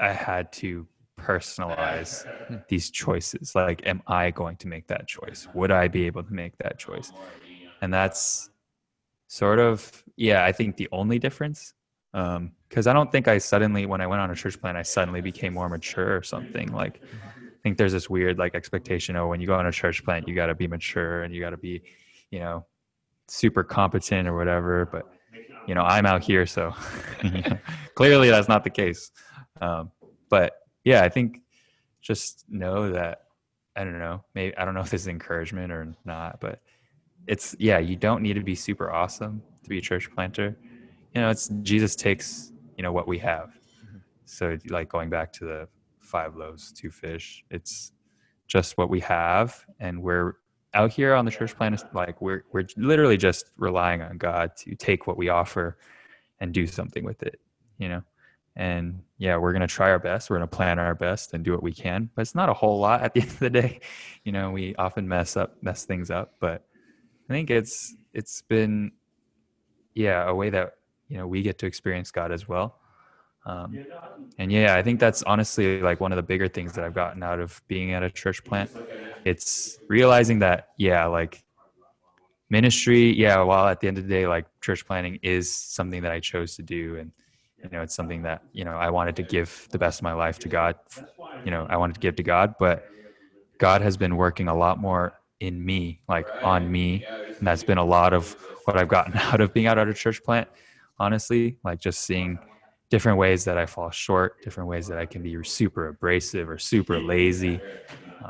I 0.00 0.12
had 0.12 0.52
to 0.54 0.86
personalize 1.18 2.26
these 2.68 2.90
choices. 2.90 3.54
Like, 3.54 3.86
am 3.86 4.02
I 4.06 4.30
going 4.30 4.56
to 4.58 4.68
make 4.68 4.86
that 4.88 5.06
choice? 5.06 5.48
Would 5.52 5.70
I 5.70 5.88
be 5.88 6.06
able 6.06 6.22
to 6.22 6.32
make 6.32 6.56
that 6.58 6.78
choice? 6.78 7.12
And 7.80 7.92
that's 7.92 8.50
sort 9.28 9.58
of, 9.58 10.04
yeah, 10.16 10.44
I 10.44 10.52
think 10.52 10.76
the 10.76 10.88
only 10.92 11.18
difference 11.18 11.74
um 12.14 12.52
because 12.68 12.86
i 12.86 12.92
don't 12.92 13.10
think 13.10 13.28
i 13.28 13.38
suddenly 13.38 13.86
when 13.86 14.00
i 14.00 14.06
went 14.06 14.20
on 14.20 14.30
a 14.30 14.34
church 14.34 14.60
plan 14.60 14.76
i 14.76 14.82
suddenly 14.82 15.20
became 15.20 15.54
more 15.54 15.68
mature 15.68 16.16
or 16.16 16.22
something 16.22 16.70
like 16.72 17.00
i 17.02 17.60
think 17.62 17.76
there's 17.76 17.92
this 17.92 18.08
weird 18.08 18.38
like 18.38 18.54
expectation 18.54 19.16
oh 19.16 19.26
when 19.26 19.40
you 19.40 19.46
go 19.46 19.54
on 19.54 19.66
a 19.66 19.72
church 19.72 20.04
plant 20.04 20.26
you 20.28 20.34
got 20.34 20.46
to 20.46 20.54
be 20.54 20.66
mature 20.66 21.22
and 21.22 21.34
you 21.34 21.40
got 21.40 21.50
to 21.50 21.56
be 21.56 21.82
you 22.30 22.38
know 22.38 22.64
super 23.28 23.62
competent 23.62 24.26
or 24.26 24.34
whatever, 24.36 24.86
but 24.86 25.06
you 25.66 25.74
know, 25.74 25.82
I'm 25.82 26.06
out 26.06 26.22
here, 26.22 26.46
so 26.46 26.74
clearly 27.94 28.30
that's 28.30 28.48
not 28.48 28.64
the 28.64 28.70
case. 28.70 29.10
Um, 29.60 29.90
but 30.30 30.54
yeah, 30.84 31.02
I 31.02 31.08
think 31.10 31.42
just 32.00 32.44
know 32.48 32.90
that 32.90 33.24
I 33.76 33.84
don't 33.84 33.98
know, 33.98 34.24
maybe 34.34 34.56
I 34.56 34.64
don't 34.64 34.74
know 34.74 34.80
if 34.80 34.90
this 34.90 35.02
is 35.02 35.08
encouragement 35.08 35.70
or 35.70 35.94
not, 36.04 36.40
but 36.40 36.60
it's 37.26 37.54
yeah, 37.58 37.78
you 37.78 37.96
don't 37.96 38.22
need 38.22 38.34
to 38.34 38.42
be 38.42 38.54
super 38.54 38.90
awesome 38.90 39.42
to 39.62 39.68
be 39.68 39.78
a 39.78 39.82
church 39.82 40.10
planter. 40.10 40.56
You 41.14 41.20
know, 41.20 41.30
it's 41.30 41.48
Jesus 41.62 41.94
takes 41.94 42.52
you 42.78 42.82
know 42.82 42.92
what 42.92 43.06
we 43.06 43.18
have. 43.18 43.50
Mm-hmm. 43.84 43.98
So 44.24 44.56
like 44.70 44.88
going 44.88 45.10
back 45.10 45.32
to 45.34 45.44
the 45.44 45.68
five 46.00 46.36
loaves, 46.36 46.72
two 46.72 46.90
fish, 46.90 47.44
it's 47.50 47.92
just 48.46 48.78
what 48.78 48.88
we 48.88 49.00
have, 49.00 49.66
and 49.80 50.02
we're 50.02 50.34
out 50.72 50.92
here 50.92 51.14
on 51.14 51.24
the 51.24 51.30
church 51.30 51.54
plant. 51.56 51.82
Like 51.92 52.22
we're 52.22 52.44
we're 52.52 52.66
literally 52.76 53.18
just 53.18 53.50
relying 53.58 54.00
on 54.00 54.16
God 54.16 54.56
to 54.58 54.74
take 54.76 55.06
what 55.06 55.18
we 55.18 55.28
offer 55.28 55.76
and 56.40 56.54
do 56.54 56.66
something 56.66 57.04
with 57.04 57.22
it. 57.24 57.40
You 57.78 57.88
know, 57.88 58.02
and 58.54 59.02
yeah, 59.18 59.36
we're 59.36 59.52
gonna 59.52 59.66
try 59.66 59.90
our 59.90 59.98
best. 59.98 60.30
We're 60.30 60.36
gonna 60.36 60.46
plan 60.46 60.78
our 60.78 60.94
best 60.94 61.34
and 61.34 61.44
do 61.44 61.50
what 61.50 61.64
we 61.64 61.72
can, 61.72 62.08
but 62.14 62.22
it's 62.22 62.34
not 62.36 62.48
a 62.48 62.54
whole 62.54 62.78
lot 62.78 63.02
at 63.02 63.12
the 63.12 63.20
end 63.22 63.30
of 63.30 63.38
the 63.40 63.50
day. 63.50 63.80
You 64.24 64.30
know, 64.30 64.52
we 64.52 64.76
often 64.76 65.08
mess 65.08 65.36
up, 65.36 65.56
mess 65.62 65.84
things 65.84 66.12
up, 66.12 66.34
but 66.38 66.64
I 67.28 67.32
think 67.32 67.50
it's 67.50 67.96
it's 68.14 68.42
been 68.42 68.92
yeah 69.94 70.28
a 70.28 70.34
way 70.34 70.50
that 70.50 70.74
you 71.08 71.16
know 71.16 71.26
we 71.26 71.42
get 71.42 71.58
to 71.58 71.66
experience 71.66 72.10
God 72.10 72.32
as 72.32 72.48
well. 72.48 72.78
Um, 73.46 73.78
and 74.38 74.52
yeah, 74.52 74.74
I 74.74 74.82
think 74.82 75.00
that's 75.00 75.22
honestly 75.22 75.80
like 75.80 76.00
one 76.00 76.12
of 76.12 76.16
the 76.16 76.22
bigger 76.22 76.48
things 76.48 76.72
that 76.74 76.84
I've 76.84 76.94
gotten 76.94 77.22
out 77.22 77.40
of 77.40 77.62
being 77.66 77.92
at 77.92 78.02
a 78.02 78.10
church 78.10 78.44
plant. 78.44 78.70
It's 79.24 79.78
realizing 79.88 80.40
that 80.40 80.68
yeah, 80.76 81.06
like 81.06 81.42
ministry, 82.50 83.12
yeah, 83.14 83.40
while 83.42 83.66
at 83.66 83.80
the 83.80 83.88
end 83.88 83.98
of 83.98 84.04
the 84.04 84.10
day, 84.10 84.26
like 84.26 84.46
church 84.60 84.86
planting 84.86 85.18
is 85.22 85.52
something 85.52 86.02
that 86.02 86.12
I 86.12 86.20
chose 86.20 86.56
to 86.56 86.62
do, 86.62 86.96
and 86.96 87.12
you 87.62 87.70
know, 87.70 87.82
it's 87.82 87.94
something 87.94 88.22
that 88.22 88.42
you 88.52 88.64
know 88.64 88.76
I 88.76 88.90
wanted 88.90 89.16
to 89.16 89.22
give 89.22 89.68
the 89.70 89.78
best 89.78 90.00
of 90.00 90.04
my 90.04 90.12
life 90.12 90.38
to 90.40 90.48
God. 90.48 90.76
You 91.44 91.50
know, 91.50 91.66
I 91.68 91.76
wanted 91.76 91.94
to 91.94 92.00
give 92.00 92.16
to 92.16 92.22
God, 92.22 92.54
but 92.58 92.84
God 93.58 93.82
has 93.82 93.96
been 93.96 94.16
working 94.16 94.48
a 94.48 94.54
lot 94.54 94.78
more 94.78 95.14
in 95.40 95.64
me, 95.64 96.00
like 96.08 96.28
on 96.42 96.70
me. 96.70 97.04
And 97.38 97.46
that's 97.46 97.62
been 97.62 97.78
a 97.78 97.84
lot 97.84 98.12
of 98.12 98.32
what 98.64 98.76
I've 98.76 98.88
gotten 98.88 99.16
out 99.16 99.40
of 99.40 99.52
being 99.52 99.66
out 99.66 99.78
at 99.78 99.88
a 99.88 99.94
church 99.94 100.22
plant, 100.22 100.48
honestly, 100.98 101.58
like 101.64 101.80
just 101.80 102.02
seeing 102.02 102.38
different 102.90 103.18
ways 103.18 103.44
that 103.44 103.58
I 103.58 103.66
fall 103.66 103.90
short, 103.90 104.42
different 104.42 104.68
ways 104.68 104.86
that 104.88 104.98
I 104.98 105.06
can 105.06 105.22
be 105.22 105.42
super 105.44 105.88
abrasive 105.88 106.48
or 106.48 106.58
super 106.58 106.98
lazy. 106.98 107.60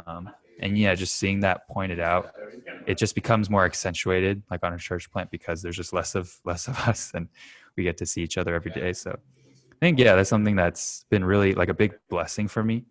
Um, 0.07 0.31
and 0.61 0.77
yeah, 0.77 0.95
just 0.95 1.17
seeing 1.17 1.41
that 1.41 1.69
pointed 1.69 2.01
out, 2.01 2.33
it 2.87 2.99
just 2.99 3.15
becomes 3.15 3.49
more 3.49 3.65
accentuated 3.65 4.43
like 4.51 4.65
on 4.65 4.73
a 4.73 4.79
church 4.79 5.11
plant 5.11 5.31
because 5.31 5.63
there's 5.63 5.77
just 5.77 5.93
less 5.93 6.15
of 6.15 6.33
less 6.45 6.67
of 6.67 6.77
us 6.89 7.13
and 7.15 7.29
we 7.77 7.85
get 7.85 7.97
to 7.99 8.07
see 8.07 8.23
each 8.23 8.39
other 8.39 8.55
every 8.55 8.73
day. 8.73 8.93
So 8.93 9.13
I 9.13 9.77
think 9.81 9.99
yeah, 9.99 10.17
that's 10.17 10.29
something 10.29 10.57
that's 10.57 11.05
been 11.11 11.25
really 11.25 11.55
like 11.55 11.69
a 11.69 11.75
big 11.75 11.95
blessing 12.09 12.49
for 12.49 12.65
me. 12.65 12.85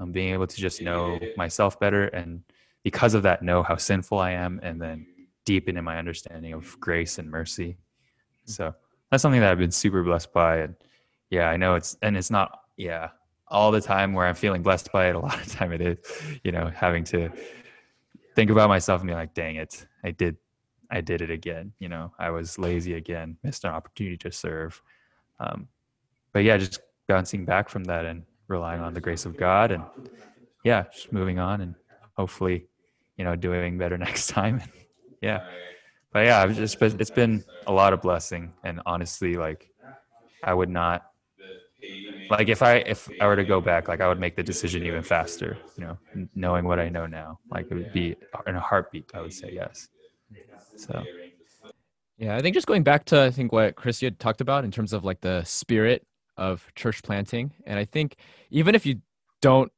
Um, 0.00 0.12
being 0.12 0.32
able 0.32 0.46
to 0.46 0.56
just 0.56 0.82
know 0.82 1.20
myself 1.36 1.78
better 1.78 2.06
and 2.08 2.42
because 2.82 3.14
of 3.14 3.22
that 3.24 3.42
know 3.42 3.62
how 3.62 3.76
sinful 3.76 4.18
I 4.18 4.32
am 4.32 4.60
and 4.62 4.80
then 4.80 5.06
deepen 5.44 5.76
in 5.76 5.84
my 5.84 5.98
understanding 5.98 6.52
of 6.52 6.78
grace 6.80 7.18
and 7.18 7.30
mercy. 7.30 7.76
So 8.44 8.74
that's 9.10 9.22
something 9.22 9.40
that 9.40 9.50
I've 9.50 9.58
been 9.58 9.70
super 9.70 10.02
blessed 10.02 10.32
by. 10.32 10.58
And 10.58 10.74
yeah, 11.30 11.48
I 11.48 11.56
know 11.56 11.74
it's, 11.74 11.96
and 12.02 12.16
it's 12.16 12.30
not, 12.30 12.60
yeah, 12.76 13.10
all 13.48 13.70
the 13.70 13.80
time 13.80 14.12
where 14.12 14.26
I'm 14.26 14.34
feeling 14.34 14.62
blessed 14.62 14.92
by 14.92 15.08
it. 15.08 15.14
A 15.14 15.18
lot 15.20 15.40
of 15.40 15.50
time 15.50 15.72
it 15.72 15.80
is, 15.80 15.98
you 16.44 16.52
know, 16.52 16.70
having 16.74 17.04
to 17.04 17.30
think 18.34 18.50
about 18.50 18.68
myself 18.68 19.00
and 19.00 19.08
be 19.08 19.14
like, 19.14 19.34
dang 19.34 19.56
it, 19.56 19.86
I 20.04 20.10
did, 20.10 20.36
I 20.90 21.00
did 21.00 21.22
it 21.22 21.30
again. 21.30 21.72
You 21.78 21.88
know, 21.88 22.12
I 22.18 22.30
was 22.30 22.58
lazy 22.58 22.94
again, 22.94 23.36
missed 23.42 23.64
an 23.64 23.70
opportunity 23.70 24.16
to 24.18 24.32
serve. 24.32 24.80
Um, 25.40 25.68
but 26.32 26.44
yeah, 26.44 26.56
just 26.56 26.80
bouncing 27.06 27.44
back 27.44 27.68
from 27.68 27.84
that 27.84 28.04
and 28.04 28.22
relying 28.48 28.80
on 28.80 28.94
the 28.94 29.00
grace 29.00 29.26
of 29.26 29.36
God 29.36 29.70
and 29.70 29.82
yeah, 30.64 30.84
just 30.92 31.12
moving 31.12 31.38
on 31.38 31.60
and 31.60 31.74
hopefully, 32.16 32.66
you 33.16 33.24
know, 33.24 33.36
doing 33.36 33.78
better 33.78 33.98
next 33.98 34.28
time. 34.28 34.62
yeah. 35.20 35.46
But 36.12 36.26
yeah, 36.26 36.46
just 36.48 36.78
been, 36.78 37.00
it's 37.00 37.10
been 37.10 37.44
a 37.66 37.72
lot 37.72 37.92
of 37.92 38.00
blessing 38.00 38.54
and 38.64 38.80
honestly, 38.86 39.34
like 39.34 39.70
I 40.42 40.54
would 40.54 40.70
not 40.70 41.04
like 42.30 42.48
if 42.48 42.62
I 42.62 42.76
if 42.76 43.08
I 43.20 43.26
were 43.26 43.36
to 43.36 43.44
go 43.44 43.60
back, 43.60 43.88
like 43.88 44.00
I 44.00 44.08
would 44.08 44.20
make 44.20 44.36
the 44.36 44.42
decision 44.42 44.82
even 44.84 45.02
faster, 45.02 45.58
you 45.76 45.84
know, 45.84 45.98
knowing 46.34 46.64
what 46.66 46.78
I 46.78 46.88
know 46.88 47.06
now. 47.06 47.40
Like 47.50 47.66
it 47.70 47.74
would 47.74 47.92
be 47.92 48.16
in 48.46 48.56
a 48.56 48.60
heartbeat, 48.60 49.10
I 49.14 49.20
would 49.22 49.32
say 49.32 49.50
yes. 49.52 49.88
So 50.76 51.08
yeah, 52.18 52.36
I 52.36 52.42
think 52.42 52.54
just 52.54 52.66
going 52.66 52.82
back 52.82 53.04
to 53.06 53.22
I 53.22 53.30
think 53.30 53.52
what 53.52 53.76
Chris 53.76 54.02
you 54.02 54.06
had 54.06 54.18
talked 54.18 54.40
about 54.40 54.64
in 54.64 54.70
terms 54.70 54.92
of 54.92 55.04
like 55.04 55.20
the 55.20 55.44
spirit 55.44 56.06
of 56.36 56.66
church 56.74 57.02
planting. 57.02 57.52
And 57.66 57.78
I 57.78 57.84
think 57.84 58.16
even 58.50 58.74
if 58.74 58.84
you 58.86 59.00
don't 59.40 59.72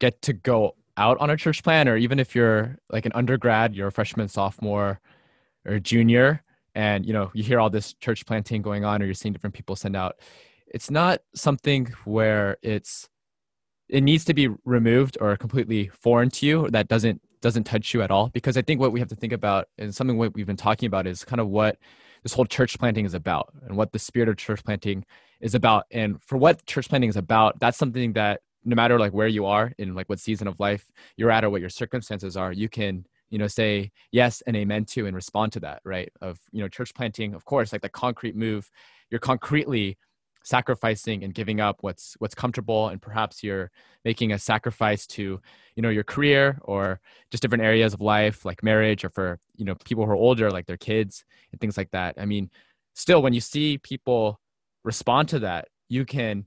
get 0.00 0.20
to 0.22 0.32
go 0.32 0.74
out 0.96 1.18
on 1.18 1.30
a 1.30 1.36
church 1.36 1.62
plant, 1.62 1.88
or 1.88 1.96
even 1.96 2.18
if 2.18 2.34
you're 2.34 2.78
like 2.90 3.06
an 3.06 3.12
undergrad, 3.14 3.74
you're 3.74 3.88
a 3.88 3.92
freshman, 3.92 4.28
sophomore, 4.28 5.00
or 5.68 5.78
junior, 5.78 6.42
and 6.74 7.06
you 7.06 7.12
know 7.12 7.30
you 7.34 7.42
hear 7.42 7.60
all 7.60 7.70
this 7.70 7.94
church 7.94 8.26
planting 8.26 8.62
going 8.62 8.84
on, 8.84 9.02
or 9.02 9.04
you're 9.04 9.14
seeing 9.14 9.32
different 9.32 9.54
people 9.54 9.76
send 9.76 9.96
out, 9.96 10.16
it's 10.66 10.90
not 10.90 11.20
something 11.34 11.92
where 12.04 12.56
it's 12.62 13.08
it 13.88 14.02
needs 14.02 14.24
to 14.26 14.34
be 14.34 14.48
removed 14.64 15.16
or 15.20 15.36
completely 15.36 15.88
foreign 15.88 16.30
to 16.30 16.46
you 16.46 16.66
or 16.66 16.70
that 16.70 16.88
doesn't 16.88 17.20
doesn't 17.40 17.64
touch 17.64 17.94
you 17.94 18.02
at 18.02 18.10
all. 18.10 18.28
Because 18.28 18.56
i 18.56 18.62
think 18.62 18.80
what 18.80 18.92
we 18.92 19.00
have 19.00 19.08
to 19.08 19.16
think 19.16 19.32
about 19.32 19.68
and 19.78 19.94
something 19.94 20.18
what 20.18 20.34
we've 20.34 20.46
been 20.46 20.56
talking 20.56 20.86
about 20.86 21.06
is 21.06 21.24
kind 21.24 21.40
of 21.40 21.48
what 21.48 21.78
this 22.22 22.32
whole 22.32 22.46
church 22.46 22.78
planting 22.78 23.04
is 23.04 23.14
about 23.14 23.52
and 23.66 23.76
what 23.76 23.92
the 23.92 23.98
spirit 23.98 24.28
of 24.28 24.36
church 24.36 24.64
planting 24.64 25.04
is 25.40 25.54
about. 25.54 25.84
And 25.92 26.20
for 26.20 26.36
what 26.36 26.66
church 26.66 26.88
planting 26.88 27.10
is 27.10 27.16
about 27.16 27.60
that's 27.60 27.78
something 27.78 28.12
that 28.14 28.40
no 28.64 28.74
matter 28.74 28.98
like 28.98 29.12
where 29.12 29.28
you 29.28 29.46
are 29.46 29.72
in 29.78 29.94
like 29.94 30.08
what 30.08 30.20
season 30.20 30.48
of 30.48 30.58
life 30.58 30.90
you're 31.16 31.30
at 31.30 31.44
or 31.44 31.50
what 31.50 31.60
your 31.60 31.70
circumstances 31.70 32.36
are 32.36 32.52
you 32.52 32.68
can 32.68 33.06
you 33.30 33.38
know 33.38 33.46
say 33.46 33.90
yes 34.12 34.42
and 34.46 34.56
amen 34.56 34.84
to 34.84 35.06
and 35.06 35.14
respond 35.14 35.52
to 35.52 35.60
that 35.60 35.80
right? 35.84 36.10
Of 36.20 36.38
you 36.52 36.60
know 36.60 36.68
church 36.68 36.94
planting 36.94 37.34
of 37.34 37.44
course 37.44 37.72
like 37.72 37.82
the 37.82 37.88
concrete 37.88 38.36
move 38.36 38.70
you're 39.10 39.20
concretely 39.20 39.98
sacrificing 40.44 41.22
and 41.24 41.34
giving 41.34 41.60
up 41.60 41.76
what's 41.82 42.14
what's 42.20 42.34
comfortable 42.34 42.88
and 42.88 43.02
perhaps 43.02 43.42
you're 43.42 43.70
making 44.04 44.32
a 44.32 44.38
sacrifice 44.38 45.06
to 45.06 45.40
you 45.76 45.82
know 45.82 45.90
your 45.90 46.04
career 46.04 46.58
or 46.62 47.00
just 47.30 47.42
different 47.42 47.64
areas 47.64 47.92
of 47.92 48.00
life 48.00 48.44
like 48.46 48.62
marriage 48.62 49.04
or 49.04 49.10
for 49.10 49.38
you 49.56 49.64
know 49.64 49.74
people 49.84 50.06
who 50.06 50.10
are 50.10 50.16
older 50.16 50.50
like 50.50 50.66
their 50.66 50.78
kids 50.78 51.24
and 51.52 51.60
things 51.60 51.76
like 51.76 51.90
that. 51.90 52.14
I 52.18 52.24
mean 52.24 52.50
still 52.94 53.20
when 53.20 53.34
you 53.34 53.40
see 53.40 53.78
people 53.78 54.40
respond 54.84 55.28
to 55.28 55.38
that 55.40 55.68
you 55.88 56.04
can 56.04 56.46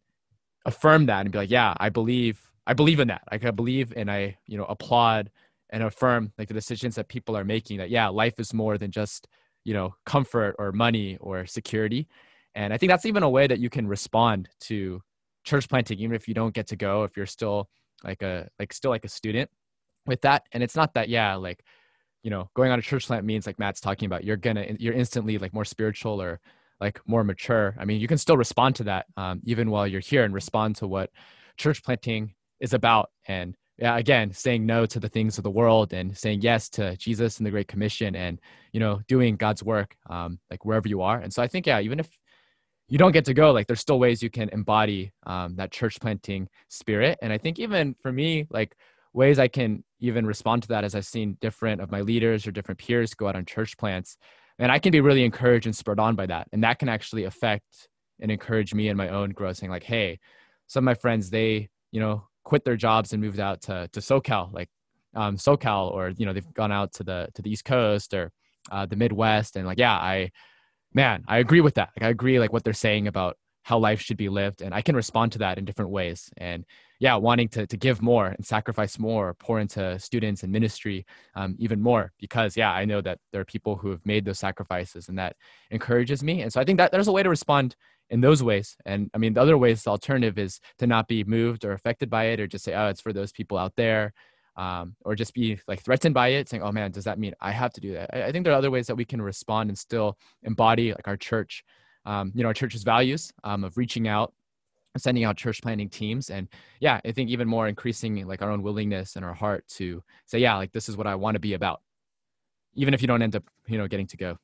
affirm 0.65 1.05
that 1.05 1.21
and 1.21 1.31
be 1.31 1.37
like 1.37 1.51
yeah 1.51 1.73
i 1.79 1.89
believe 1.89 2.49
i 2.65 2.73
believe 2.73 2.99
in 2.99 3.09
that. 3.09 3.21
Like 3.31 3.45
i 3.45 3.51
believe 3.51 3.93
and 3.95 4.09
i 4.09 4.37
you 4.47 4.57
know 4.57 4.65
applaud 4.65 5.29
and 5.71 5.83
affirm 5.83 6.31
like 6.37 6.47
the 6.47 6.53
decisions 6.53 6.95
that 6.95 7.07
people 7.07 7.35
are 7.37 7.45
making 7.45 7.77
that 7.77 7.89
yeah 7.89 8.07
life 8.07 8.39
is 8.39 8.53
more 8.53 8.77
than 8.77 8.91
just 8.91 9.27
you 9.63 9.73
know 9.73 9.93
comfort 10.05 10.55
or 10.59 10.71
money 10.71 11.17
or 11.21 11.45
security 11.45 12.07
and 12.55 12.73
I 12.73 12.77
think 12.77 12.89
that's 12.89 13.05
even 13.05 13.23
a 13.23 13.29
way 13.29 13.47
that 13.47 13.59
you 13.59 13.69
can 13.69 13.87
respond 13.87 14.49
to 14.61 15.01
church 15.43 15.69
planting, 15.69 15.99
even 15.99 16.15
if 16.15 16.27
you 16.27 16.33
don't 16.33 16.53
get 16.53 16.67
to 16.67 16.75
go, 16.75 17.03
if 17.03 17.15
you're 17.15 17.25
still 17.25 17.69
like 18.03 18.21
a 18.21 18.49
like 18.59 18.73
still 18.73 18.91
like 18.91 19.05
a 19.05 19.09
student 19.09 19.49
with 20.05 20.21
that. 20.21 20.43
And 20.51 20.61
it's 20.63 20.75
not 20.75 20.93
that, 20.95 21.09
yeah, 21.09 21.35
like, 21.35 21.63
you 22.23 22.29
know, 22.29 22.49
going 22.53 22.71
on 22.71 22.79
a 22.79 22.81
church 22.81 23.07
plant 23.07 23.25
means 23.25 23.45
like 23.45 23.59
Matt's 23.59 23.81
talking 23.81 24.05
about, 24.05 24.23
you're 24.23 24.37
gonna 24.37 24.75
you're 24.79 24.93
instantly 24.93 25.37
like 25.37 25.53
more 25.53 25.65
spiritual 25.65 26.21
or 26.21 26.39
like 26.79 26.99
more 27.07 27.23
mature. 27.23 27.75
I 27.79 27.85
mean, 27.85 28.01
you 28.01 28.07
can 28.07 28.17
still 28.17 28.37
respond 28.37 28.75
to 28.77 28.83
that 28.85 29.05
um, 29.15 29.41
even 29.45 29.69
while 29.69 29.87
you're 29.87 30.01
here 30.01 30.23
and 30.23 30.33
respond 30.33 30.75
to 30.77 30.87
what 30.87 31.11
church 31.57 31.83
planting 31.83 32.33
is 32.59 32.73
about. 32.73 33.11
And 33.27 33.55
yeah, 33.81 33.97
again, 33.97 34.31
saying 34.31 34.65
no 34.65 34.85
to 34.85 34.99
the 34.99 35.09
things 35.09 35.39
of 35.39 35.43
the 35.43 35.49
world 35.49 35.91
and 35.91 36.15
saying 36.15 36.41
yes 36.41 36.69
to 36.69 36.95
Jesus 36.97 37.37
and 37.37 37.47
the 37.47 37.51
Great 37.51 37.67
Commission 37.67 38.15
and, 38.15 38.39
you 38.73 38.79
know, 38.79 39.01
doing 39.07 39.35
God's 39.35 39.63
work, 39.63 39.95
um, 40.07 40.39
like 40.51 40.63
wherever 40.63 40.87
you 40.87 41.01
are. 41.01 41.17
And 41.17 41.33
so 41.33 41.41
I 41.41 41.47
think, 41.47 41.65
yeah, 41.65 41.79
even 41.79 41.99
if 41.99 42.07
you 42.87 42.97
don't 42.97 43.13
get 43.13 43.23
to 43.23 43.33
go 43.33 43.51
like 43.51 43.67
there's 43.67 43.79
still 43.79 43.99
ways 43.99 44.21
you 44.21 44.29
can 44.29 44.49
embody 44.49 45.13
um, 45.25 45.55
that 45.55 45.71
church 45.71 45.97
planting 46.01 46.49
spirit 46.67 47.17
and 47.21 47.31
i 47.31 47.37
think 47.37 47.57
even 47.57 47.95
for 48.01 48.11
me 48.11 48.45
like 48.49 48.75
ways 49.13 49.39
i 49.39 49.47
can 49.47 49.81
even 50.01 50.25
respond 50.25 50.61
to 50.61 50.67
that 50.67 50.83
as 50.83 50.93
i've 50.93 51.05
seen 51.05 51.37
different 51.39 51.79
of 51.79 51.89
my 51.89 52.01
leaders 52.01 52.45
or 52.45 52.51
different 52.51 52.77
peers 52.77 53.13
go 53.13 53.29
out 53.29 53.35
on 53.37 53.45
church 53.45 53.77
plants 53.77 54.17
and 54.59 54.73
i 54.73 54.77
can 54.77 54.91
be 54.91 54.99
really 54.99 55.23
encouraged 55.23 55.67
and 55.67 55.75
spurred 55.75 56.01
on 56.01 56.15
by 56.17 56.25
that 56.25 56.49
and 56.51 56.65
that 56.65 56.79
can 56.79 56.89
actually 56.89 57.23
affect 57.23 57.87
and 58.19 58.29
encourage 58.29 58.73
me 58.73 58.89
in 58.89 58.97
my 58.97 59.07
own 59.07 59.29
growth 59.29 59.55
saying 59.55 59.71
like 59.71 59.83
hey 59.83 60.19
some 60.67 60.83
of 60.83 60.85
my 60.85 60.93
friends 60.93 61.29
they 61.29 61.69
you 61.93 62.01
know 62.01 62.25
quit 62.43 62.63
their 62.65 62.75
jobs 62.75 63.13
and 63.13 63.21
moved 63.21 63.39
out 63.39 63.61
to, 63.61 63.87
to 63.91 63.99
socal 63.99 64.53
like 64.53 64.69
um, 65.15 65.37
socal 65.37 65.91
or 65.91 66.09
you 66.17 66.25
know 66.25 66.33
they've 66.33 66.53
gone 66.53 66.71
out 66.71 66.93
to 66.93 67.03
the 67.03 67.27
to 67.33 67.41
the 67.41 67.51
east 67.51 67.65
coast 67.65 68.13
or 68.13 68.31
uh, 68.71 68.85
the 68.85 68.95
midwest. 68.95 69.55
And 69.55 69.65
like 69.65 69.79
yeah 69.79 69.93
i 69.93 70.31
man, 70.93 71.23
I 71.27 71.37
agree 71.37 71.61
with 71.61 71.75
that. 71.75 71.89
Like 71.95 72.05
I 72.05 72.09
agree 72.09 72.39
like 72.39 72.51
what 72.51 72.63
they're 72.63 72.73
saying 72.73 73.07
about 73.07 73.37
how 73.63 73.77
life 73.77 74.01
should 74.01 74.17
be 74.17 74.29
lived. 74.29 74.61
And 74.61 74.73
i 74.73 74.81
can 74.81 74.95
respond 74.95 75.31
to 75.33 75.39
that 75.39 75.57
in 75.57 75.65
different 75.65 75.91
ways. 75.91 76.29
And 76.37 76.65
yeah 76.99 77.15
wanting 77.15 77.49
to, 77.49 77.65
to 77.65 77.77
give 77.77 78.01
more 78.01 78.27
and 78.27 78.45
sacrifice 78.45 78.99
more 78.99 79.33
pour 79.33 79.59
into 79.59 79.97
students 79.99 80.43
and 80.43 80.51
ministry 80.51 81.05
um, 81.35 81.55
even 81.59 81.81
more. 81.81 82.11
Because 82.19 82.55
yeah 82.55 82.71
i 82.71 82.85
know 82.85 83.01
that 83.01 83.19
there 83.31 83.41
are 83.41 83.45
people 83.45 83.75
who 83.75 83.91
have 83.91 84.05
made 84.05 84.25
those 84.25 84.39
sacrifices 84.39 85.09
and 85.09 85.17
that 85.19 85.35
encourages 85.71 86.23
me. 86.23 86.41
And 86.41 86.51
so 86.53 86.61
i 86.61 86.63
think 86.63 86.77
that 86.77 86.91
there's 86.91 87.07
a 87.07 87.11
way 87.11 87.23
to 87.23 87.29
respond 87.29 87.75
in 88.11 88.21
those 88.21 88.43
ways 88.43 88.77
and 88.85 89.09
i 89.13 89.17
mean 89.17 89.33
the 89.33 89.41
other 89.41 89.57
ways 89.57 89.83
the 89.83 89.89
alternative 89.89 90.37
is 90.37 90.59
to 90.77 90.85
not 90.85 91.07
be 91.07 91.23
moved 91.23 91.65
or 91.65 91.71
affected 91.71 92.09
by 92.09 92.25
it 92.25 92.39
or 92.39 92.47
just 92.47 92.63
say 92.63 92.73
oh 92.73 92.87
it's 92.87 93.01
for 93.01 93.13
those 93.13 93.31
people 93.31 93.57
out 93.57 93.75
there 93.75 94.13
um, 94.57 94.97
or 95.05 95.15
just 95.15 95.33
be 95.33 95.57
like 95.67 95.81
threatened 95.81 96.13
by 96.13 96.27
it 96.27 96.49
saying 96.49 96.61
oh 96.61 96.71
man 96.71 96.91
does 96.91 97.05
that 97.05 97.17
mean 97.17 97.33
i 97.41 97.51
have 97.51 97.73
to 97.73 97.81
do 97.81 97.93
that 97.93 98.09
I, 98.13 98.23
I 98.23 98.31
think 98.31 98.43
there 98.43 98.53
are 98.53 98.57
other 98.57 98.69
ways 98.69 98.87
that 98.87 98.95
we 98.95 99.05
can 99.05 99.21
respond 99.21 99.69
and 99.69 99.77
still 99.77 100.17
embody 100.43 100.91
like 100.93 101.07
our 101.07 101.17
church 101.17 101.63
um, 102.05 102.31
you 102.33 102.43
know, 102.43 102.47
our 102.47 102.53
church's 102.53 102.83
values 102.83 103.31
um, 103.43 103.63
of 103.63 103.77
reaching 103.77 104.07
out, 104.07 104.33
sending 104.97 105.23
out 105.23 105.37
church 105.37 105.61
planting 105.61 105.89
teams, 105.89 106.29
and 106.29 106.47
yeah, 106.79 106.99
I 107.05 107.11
think 107.11 107.29
even 107.29 107.47
more 107.47 107.67
increasing 107.67 108.25
like 108.27 108.41
our 108.41 108.51
own 108.51 108.61
willingness 108.61 109.15
and 109.15 109.23
our 109.23 109.33
heart 109.33 109.67
to 109.75 110.03
say, 110.25 110.39
yeah, 110.39 110.55
like 110.57 110.71
this 110.71 110.89
is 110.89 110.97
what 110.97 111.07
I 111.07 111.15
want 111.15 111.35
to 111.35 111.39
be 111.39 111.53
about, 111.53 111.81
even 112.73 112.93
if 112.93 113.01
you 113.01 113.07
don't 113.07 113.21
end 113.21 113.35
up, 113.35 113.43
you 113.67 113.77
know, 113.77 113.87
getting 113.87 114.07
to 114.07 114.17
go. 114.17 114.37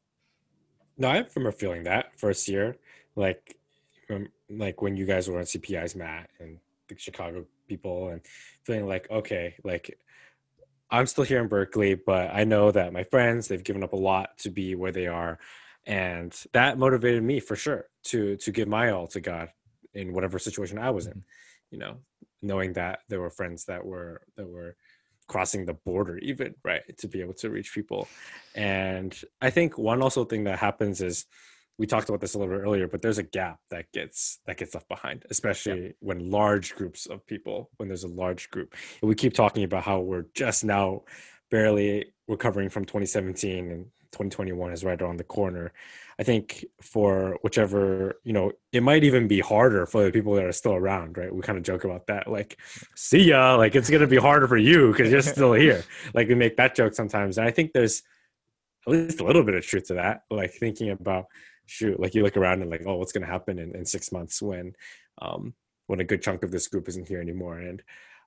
No, 0.98 1.10
I 1.10 1.26
remember 1.36 1.52
feeling 1.52 1.84
that 1.84 2.18
first 2.18 2.48
year, 2.48 2.78
like, 3.18 3.58
um, 4.10 4.30
like 4.50 4.82
when 4.82 4.96
you 4.96 5.06
guys 5.06 5.30
were 5.30 5.40
on 5.40 5.44
CPI's 5.44 5.96
Matt 5.96 6.30
and 6.40 6.60
the 6.88 6.98
Chicago 6.98 7.46
people, 7.68 8.08
and 8.10 8.22
feeling 8.64 8.88
like, 8.88 9.12
okay, 9.12 9.56
like 9.66 10.00
I'm 10.90 11.06
still 11.06 11.26
here 11.26 11.42
in 11.42 11.50
Berkeley, 11.50 11.96
but 11.96 12.32
I 12.34 12.46
know 12.46 12.72
that 12.72 12.94
my 12.94 13.04
friends 13.04 13.50
they've 13.50 13.64
given 13.64 13.84
up 13.84 13.92
a 13.92 13.98
lot 13.98 14.38
to 14.40 14.50
be 14.50 14.76
where 14.76 14.94
they 14.94 15.08
are 15.08 15.38
and 15.88 16.36
that 16.52 16.78
motivated 16.78 17.24
me 17.24 17.40
for 17.40 17.56
sure 17.56 17.86
to 18.04 18.36
to 18.36 18.52
give 18.52 18.68
my 18.68 18.92
all 18.92 19.08
to 19.08 19.22
god 19.22 19.50
in 19.94 20.14
whatever 20.14 20.38
situation 20.38 20.78
i 20.78 20.92
was 20.92 21.08
in 21.08 21.14
mm-hmm. 21.14 21.72
you 21.72 21.80
know 21.80 21.96
knowing 22.42 22.74
that 22.74 23.00
there 23.08 23.22
were 23.22 23.32
friends 23.32 23.66
that 23.66 23.84
were 23.84 24.22
that 24.36 24.48
were 24.48 24.76
crossing 25.28 25.66
the 25.66 25.74
border 25.74 26.18
even 26.20 26.54
right 26.64 26.84
to 26.98 27.08
be 27.08 27.22
able 27.22 27.34
to 27.34 27.50
reach 27.50 27.74
people 27.74 28.08
and 28.54 29.22
i 29.42 29.50
think 29.50 29.78
one 29.78 30.02
also 30.02 30.24
thing 30.24 30.44
that 30.44 30.60
happens 30.60 31.02
is 31.02 31.26
we 31.78 31.86
talked 31.86 32.10
about 32.10 32.22
this 32.22 32.34
a 32.34 32.40
little 32.40 32.54
bit 32.54 32.62
earlier 32.62 32.88
but 32.88 33.02
there's 33.02 33.18
a 33.18 33.24
gap 33.24 33.60
that 33.70 33.92
gets 33.92 34.40
that 34.46 34.58
gets 34.58 34.74
left 34.74 34.88
behind 34.88 35.26
especially 35.30 35.84
yep. 35.84 35.96
when 36.00 36.32
large 36.32 36.76
groups 36.76 37.06
of 37.06 37.26
people 37.26 37.70
when 37.78 37.88
there's 37.90 38.04
a 38.04 38.08
large 38.08 38.50
group 38.50 38.74
and 39.02 39.10
we 39.10 39.16
keep 39.16 39.34
talking 39.34 39.64
about 39.64 39.84
how 39.84 40.00
we're 40.00 40.26
just 40.34 40.64
now 40.64 41.02
barely 41.50 42.14
recovering 42.28 42.70
from 42.70 42.86
2017 42.86 43.72
and 43.72 43.86
2021 44.12 44.72
is 44.74 44.84
right 44.84 45.02
around 45.02 45.18
the 45.18 45.24
corner. 45.24 45.72
I 46.20 46.24
think 46.24 46.66
for 46.82 47.38
whichever, 47.42 48.20
you 48.24 48.34
know, 48.34 48.52
it 48.72 48.82
might 48.82 49.04
even 49.04 49.28
be 49.28 49.40
harder 49.40 49.86
for 49.86 50.04
the 50.04 50.12
people 50.12 50.34
that 50.34 50.46
are 50.46 50.52
still 50.52 50.74
around, 50.74 51.18
right? 51.18 51.34
We 51.34 51.42
kind 51.42 51.58
of 51.58 51.64
joke 51.64 51.84
about 51.84 52.08
that. 52.08 52.28
Like, 52.28 52.58
see 52.96 53.24
ya, 53.24 53.56
like 53.56 53.76
it's 53.76 53.90
going 53.90 54.02
to 54.02 54.08
be 54.08 54.18
harder 54.18 54.48
for 54.48 54.58
you 54.58 54.92
because 54.92 55.12
you're 55.12 55.22
still 55.22 55.54
here. 55.66 55.84
Like, 56.14 56.28
we 56.28 56.36
make 56.36 56.58
that 56.58 56.76
joke 56.76 56.96
sometimes. 56.96 57.38
And 57.38 57.48
I 57.48 57.52
think 57.52 57.74
there's 57.74 58.02
at 58.88 58.94
least 58.94 59.20
a 59.20 59.26
little 59.26 59.44
bit 59.44 59.56
of 59.56 59.66
truth 59.66 59.88
to 59.88 59.96
that. 59.96 60.22
Like, 60.32 60.54
thinking 60.54 60.90
about, 60.90 61.28
shoot, 61.68 62.00
like 62.00 62.16
you 62.16 62.24
look 62.24 62.38
around 62.38 62.62
and 62.62 62.72
like, 62.72 62.84
oh, 62.86 62.96
what's 62.96 63.12
going 63.12 63.26
to 63.26 63.32
happen 63.32 63.60
in, 63.60 63.76
in 63.76 63.86
six 63.86 64.12
months 64.12 64.42
when, 64.42 64.74
um, 65.22 65.54
when 65.86 66.00
a 66.00 66.06
good 66.06 66.22
chunk 66.22 66.44
of 66.44 66.52
this 66.52 66.68
group 66.68 66.88
isn't 66.90 67.08
here 67.08 67.22
anymore. 67.22 67.60
And 67.60 67.84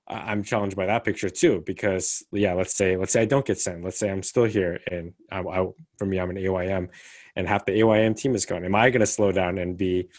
I'm 0.07 0.43
challenged 0.43 0.75
by 0.75 0.87
that 0.87 1.05
picture 1.05 1.29
too 1.29 1.63
because 1.65 2.23
yeah, 2.31 2.53
let's 2.53 2.75
say 2.75 2.97
let's 2.97 3.13
say 3.13 3.21
I 3.21 3.25
don't 3.25 3.45
get 3.45 3.59
sent. 3.59 3.83
Let's 3.83 3.97
say 3.97 4.09
I'm 4.09 4.23
still 4.23 4.43
here 4.43 4.79
and 4.89 5.13
I, 5.31 5.39
I 5.39 5.67
for 5.97 6.05
me 6.05 6.19
I'm 6.19 6.29
an 6.29 6.37
AYM, 6.37 6.89
and 7.35 7.47
half 7.47 7.65
the 7.65 7.79
AYM 7.81 8.15
team 8.15 8.35
is 8.35 8.45
gone. 8.45 8.65
Am 8.65 8.75
I 8.75 8.89
going 8.89 9.01
to 9.01 9.05
slow 9.05 9.31
down 9.31 9.57
and 9.57 9.77
be 9.77 10.09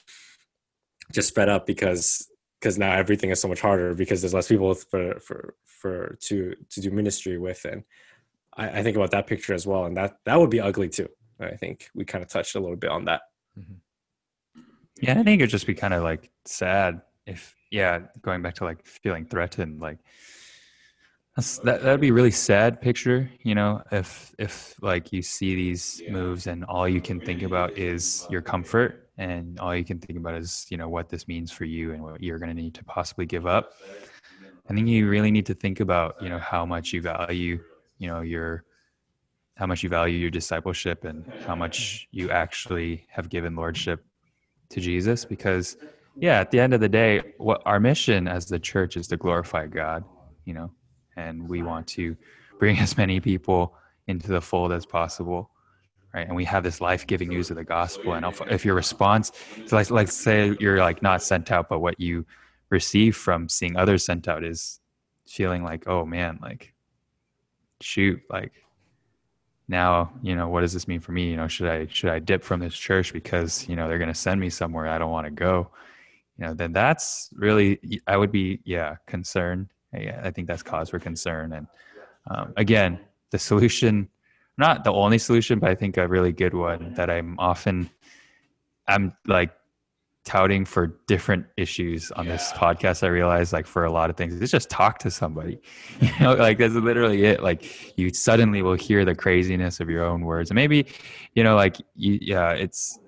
just 1.13 1.35
fed 1.35 1.49
up 1.49 1.67
because 1.67 2.29
because 2.61 2.79
now 2.79 2.93
everything 2.93 3.31
is 3.31 3.41
so 3.41 3.49
much 3.49 3.61
harder 3.61 3.93
because 3.95 4.23
there's 4.23 4.35
less 4.35 4.49
people 4.49 4.75
for 4.75 5.21
for 5.21 5.55
for 5.67 6.17
to 6.21 6.55
to 6.71 6.81
do 6.81 6.91
ministry 6.91 7.37
with 7.37 7.65
and 7.65 7.83
I, 8.57 8.81
I 8.81 8.83
think 8.83 8.97
about 8.97 9.11
that 9.11 9.27
picture 9.27 9.53
as 9.53 9.67
well 9.67 9.85
and 9.85 9.97
that 9.97 10.17
that 10.25 10.41
would 10.41 10.51
be 10.51 10.61
ugly 10.61 10.89
too. 10.89 11.09
I 11.45 11.57
think 11.57 11.91
we 11.95 12.05
kind 12.05 12.23
of 12.23 12.31
touched 12.31 12.55
a 12.55 12.61
little 12.61 12.77
bit 12.77 12.91
on 12.91 13.05
that. 13.07 13.23
Mm-hmm. 13.59 14.61
Yeah, 15.01 15.19
I 15.19 15.23
think 15.23 15.41
it'd 15.41 15.51
just 15.51 15.67
be 15.67 15.75
kind 15.75 15.95
of 15.95 16.03
like 16.03 16.31
sad 16.45 17.03
if 17.27 17.55
yeah, 17.71 18.01
going 18.21 18.43
back 18.43 18.55
to 18.57 18.65
like 18.65 18.85
feeling 18.85 19.25
threatened, 19.25 19.81
like 19.81 19.99
that's, 21.37 21.59
that 21.61 21.83
that'd 21.83 22.01
be 22.01 22.09
a 22.09 22.13
really 22.13 22.31
sad 22.31 22.81
picture, 22.81 23.31
you 23.43 23.55
know, 23.55 23.83
if 23.91 24.35
if 24.39 24.75
like 24.83 25.13
you 25.13 25.23
see 25.23 25.55
these 25.55 26.03
moves 26.09 26.47
and 26.47 26.65
all 26.65 26.87
you 26.87 27.01
can 27.01 27.21
think 27.21 27.43
about 27.43 27.79
is 27.79 28.27
your 28.29 28.43
comfort 28.43 29.11
and 29.17 29.59
all 29.59 29.75
you 29.75 29.85
can 29.85 29.99
think 29.99 30.19
about 30.19 30.35
is 30.35 30.67
you 30.69 30.77
know 30.77 30.89
what 30.89 31.09
this 31.09 31.27
means 31.29 31.51
for 31.51 31.65
you 31.65 31.93
and 31.93 32.03
what 32.03 32.23
you're 32.23 32.39
going 32.39 32.55
to 32.55 32.63
need 32.63 32.75
to 32.75 32.85
possibly 32.85 33.25
give 33.25 33.47
up. 33.47 33.73
I 34.69 34.75
think 34.75 34.89
you 34.89 35.09
really 35.09 35.31
need 35.31 35.47
to 35.47 35.55
think 35.55 35.81
about 35.81 36.21
you 36.21 36.29
know 36.29 36.39
how 36.39 36.67
much 36.67 36.93
you 36.93 37.01
value 37.01 37.61
you 37.99 38.09
know 38.09 38.21
your 38.21 38.65
how 39.57 39.67
much 39.67 39.83
you 39.83 39.89
value 39.89 40.19
your 40.19 40.31
discipleship 40.31 41.05
and 41.05 41.31
how 41.47 41.55
much 41.55 42.09
you 42.11 42.31
actually 42.31 43.07
have 43.11 43.29
given 43.29 43.55
lordship 43.55 44.05
to 44.71 44.81
Jesus? 44.81 45.25
Because 45.25 45.77
yeah 46.17 46.41
at 46.41 46.51
the 46.51 46.61
end 46.61 46.75
of 46.75 46.81
the 46.81 46.89
day 46.89 47.23
what 47.39 47.63
our 47.65 47.81
mission 47.81 48.29
as 48.29 48.47
the 48.47 48.59
church 48.59 48.97
is 48.97 49.09
to 49.09 49.17
glorify 49.17 49.67
god 49.67 50.05
you 50.45 50.53
know 50.53 50.71
and 51.17 51.49
we 51.49 51.63
want 51.63 51.87
to 51.87 52.17
bring 52.59 52.79
as 52.87 52.97
many 52.97 53.21
people 53.21 53.75
into 54.07 54.29
the 54.29 54.41
fold 54.41 54.73
as 54.73 54.85
possible 54.85 55.51
right? 56.15 56.27
And 56.27 56.37
we 56.37 56.45
have 56.45 56.63
this 56.63 56.83
life-giving 56.83 57.31
news 57.31 57.49
of 57.49 57.57
the 57.57 57.65
gospel. 57.65 58.13
And 58.13 58.27
if 58.51 58.67
your 58.67 58.75
response 58.75 59.33
so 59.65 59.77
like, 59.77 59.91
like 59.91 60.11
say 60.11 60.55
you're 60.61 60.79
like 60.79 61.03
not 61.03 61.23
sent 61.23 61.51
out 61.51 61.69
but 61.69 61.81
what 61.81 61.99
you 61.99 62.27
receive 62.69 63.17
from 63.17 63.49
seeing 63.49 63.77
others 63.77 64.05
sent 64.05 64.29
out 64.29 64.45
is 64.45 64.81
feeling 65.27 65.63
like 65.63 65.89
oh 65.89 66.05
man 66.05 66.39
like 66.43 66.75
shoot 67.81 68.21
like 68.29 68.53
now 69.69 70.13
you 70.23 70.35
know 70.35 70.49
what 70.49 70.61
does 70.61 70.73
this 70.73 70.89
mean 70.89 71.01
for 71.01 71.13
me 71.13 71.31
you 71.31 71.37
know 71.37 71.49
should 71.49 71.69
i 71.69 71.87
should 71.87 72.11
i 72.11 72.19
dip 72.19 72.43
from 72.43 72.61
this 72.61 72.75
church 72.75 73.13
because 73.13 73.69
you 73.69 73.77
know 73.77 73.89
they're 73.89 73.99
going 73.99 74.09
to 74.09 74.15
send 74.15 74.41
me 74.41 74.51
somewhere 74.51 74.89
i 74.89 74.99
don't 74.99 75.11
want 75.11 75.27
to 75.27 75.31
go 75.31 75.71
you 76.39 76.47
know, 76.47 76.55
then 76.55 76.73
that's 76.73 77.31
really 77.35 78.01
I 78.07 78.17
would 78.17 78.33
be 78.33 78.61
yeah 78.65 78.97
concerned. 79.07 79.69
Yeah, 79.93 80.21
I 80.25 80.31
think 80.31 80.49
that's 80.49 80.63
cause 80.63 80.91
for 80.91 80.99
concern. 80.99 81.53
And 81.53 81.67
um, 82.31 82.55
again, 82.57 82.99
the 83.31 83.39
solution, 83.39 84.09
not 84.57 84.85
the 84.85 84.93
only 84.93 85.19
solution, 85.19 85.59
but 85.59 85.71
I 85.71 85.75
think 85.75 85.99
a 85.99 86.09
really 86.09 86.33
good 86.33 86.55
one 86.55 86.95
that 86.95 87.11
I'm 87.11 87.39
often 87.39 87.91
I'm 88.89 89.15
like 89.27 89.53
touting 90.25 90.65
for 90.65 90.99
different 91.09 91.45
issues 91.57 92.13
on 92.13 92.27
yeah. 92.27 92.33
this 92.33 92.53
podcast 92.53 93.03
i 93.03 93.09
realized 93.09 93.53
like 93.53 93.67
for 93.67 93.85
a 93.85 93.91
lot 93.91 94.09
of 94.09 94.17
things 94.17 94.41
it's 94.41 94.53
just 94.53 94.71
talk 94.71 94.99
to 94.99 95.11
somebody 95.11 95.61
you 96.01 96.11
know 96.21 96.35
like 96.39 96.59
that's 96.59 96.75
literally 96.75 97.25
it 97.25 97.43
like 97.43 97.99
you 97.99 98.13
suddenly 98.13 98.63
will 98.63 98.75
hear 98.75 99.05
the 99.05 99.15
craziness 99.15 99.81
of 99.81 99.91
your 99.91 100.05
own 100.05 100.21
words 100.23 100.51
and 100.51 100.55
maybe 100.55 100.87
you 101.35 101.43
know 101.43 101.57
like 101.57 101.77
you, 101.97 102.19
yeah 102.23 102.53
it's 102.53 103.01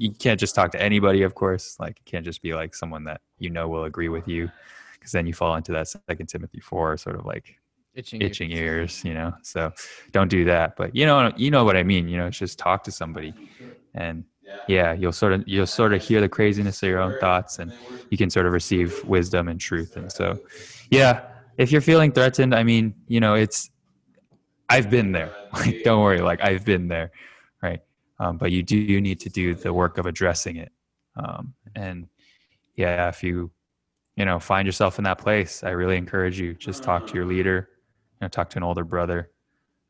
you 0.00 0.10
can't 0.10 0.40
just 0.40 0.54
talk 0.54 0.72
to 0.72 0.80
anybody, 0.80 1.22
of 1.22 1.34
course. 1.34 1.76
Like 1.78 1.98
it 1.98 2.06
can't 2.06 2.24
just 2.24 2.40
be 2.40 2.54
like 2.54 2.74
someone 2.74 3.04
that 3.04 3.20
you 3.38 3.50
know 3.50 3.68
will 3.68 3.84
agree 3.84 4.08
with 4.08 4.26
you, 4.26 4.50
because 4.94 5.12
then 5.12 5.26
you 5.26 5.34
fall 5.34 5.54
into 5.56 5.72
that 5.72 5.88
Second 5.88 6.26
Timothy 6.26 6.58
four 6.58 6.96
sort 6.96 7.16
of 7.16 7.26
like 7.26 7.56
itching, 7.94 8.22
itching 8.22 8.50
ears. 8.50 8.60
ears, 8.60 9.04
you 9.04 9.12
know. 9.12 9.34
So 9.42 9.72
don't 10.12 10.28
do 10.28 10.46
that. 10.46 10.76
But 10.76 10.96
you 10.96 11.04
know, 11.04 11.30
you 11.36 11.50
know 11.50 11.64
what 11.64 11.76
I 11.76 11.82
mean. 11.82 12.08
You 12.08 12.16
know, 12.16 12.28
it's 12.28 12.38
just 12.38 12.58
talk 12.58 12.82
to 12.84 12.90
somebody, 12.90 13.34
and 13.94 14.24
yeah, 14.66 14.92
you'll 14.92 15.12
sort 15.12 15.32
of 15.32 15.44
you'll 15.46 15.66
sort 15.66 15.92
of 15.94 16.02
hear 16.02 16.20
the 16.20 16.28
craziness 16.28 16.82
of 16.82 16.88
your 16.88 17.00
own 17.00 17.14
thoughts, 17.16 17.58
and 17.58 17.72
you 18.10 18.16
can 18.18 18.30
sort 18.30 18.46
of 18.46 18.52
receive 18.52 19.00
wisdom 19.04 19.48
and 19.48 19.60
truth. 19.60 19.96
And 19.96 20.10
so, 20.12 20.38
yeah, 20.90 21.20
if 21.58 21.72
you're 21.72 21.80
feeling 21.80 22.12
threatened, 22.12 22.54
I 22.54 22.62
mean, 22.62 22.94
you 23.08 23.20
know, 23.20 23.34
it's 23.34 23.70
I've 24.68 24.90
been 24.90 25.12
there. 25.12 25.36
Like, 25.52 25.82
don't 25.82 26.00
worry. 26.00 26.20
Like 26.20 26.40
I've 26.44 26.64
been 26.64 26.86
there, 26.86 27.10
right? 27.60 27.80
um, 28.20 28.36
but 28.38 28.52
you 28.52 28.62
do 28.62 29.00
need 29.00 29.18
to 29.20 29.28
do 29.28 29.54
the 29.54 29.72
work 29.72 29.98
of 29.98 30.06
addressing 30.06 30.56
it 30.56 30.70
um, 31.16 31.54
and 31.74 32.06
yeah 32.76 33.08
if 33.08 33.22
you 33.22 33.50
you 34.16 34.24
know 34.24 34.38
find 34.38 34.66
yourself 34.66 34.98
in 34.98 35.04
that 35.04 35.18
place 35.18 35.62
i 35.64 35.70
really 35.70 35.96
encourage 35.96 36.38
you 36.38 36.54
just 36.54 36.82
talk 36.82 37.06
to 37.06 37.16
your 37.16 37.26
leader 37.26 37.68
you 38.20 38.24
know 38.24 38.28
talk 38.28 38.50
to 38.50 38.58
an 38.58 38.62
older 38.62 38.84
brother 38.84 39.30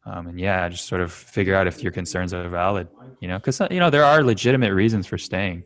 um, 0.06 0.26
and 0.28 0.40
yeah 0.40 0.68
just 0.68 0.86
sort 0.86 1.00
of 1.00 1.12
figure 1.12 1.54
out 1.54 1.66
if 1.66 1.82
your 1.82 1.92
concerns 1.92 2.32
are 2.32 2.48
valid 2.48 2.88
you 3.20 3.28
know 3.28 3.38
because 3.38 3.60
you 3.70 3.78
know 3.78 3.90
there 3.90 4.04
are 4.04 4.22
legitimate 4.22 4.72
reasons 4.72 5.06
for 5.06 5.18
staying 5.18 5.62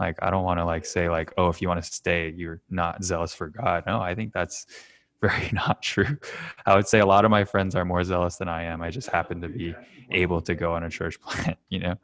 like 0.00 0.16
i 0.22 0.30
don't 0.30 0.44
want 0.44 0.58
to 0.58 0.64
like 0.64 0.84
say 0.84 1.08
like 1.08 1.32
oh 1.38 1.48
if 1.48 1.62
you 1.62 1.68
want 1.68 1.82
to 1.82 1.90
stay 1.90 2.32
you're 2.36 2.60
not 2.70 3.02
zealous 3.02 3.34
for 3.34 3.48
god 3.48 3.84
no 3.86 4.00
i 4.00 4.14
think 4.14 4.32
that's 4.32 4.66
very 5.20 5.50
not 5.52 5.82
true. 5.82 6.18
I 6.64 6.76
would 6.76 6.86
say 6.86 7.00
a 7.00 7.06
lot 7.06 7.24
of 7.24 7.30
my 7.30 7.44
friends 7.44 7.74
are 7.74 7.84
more 7.84 8.04
zealous 8.04 8.36
than 8.36 8.48
I 8.48 8.64
am. 8.64 8.82
I 8.82 8.90
just 8.90 9.08
happen 9.08 9.40
to 9.40 9.48
be 9.48 9.74
able 10.10 10.40
to 10.42 10.54
go 10.54 10.74
on 10.74 10.84
a 10.84 10.90
church 10.90 11.20
plant, 11.22 11.58
you 11.68 11.78
know? 11.80 11.94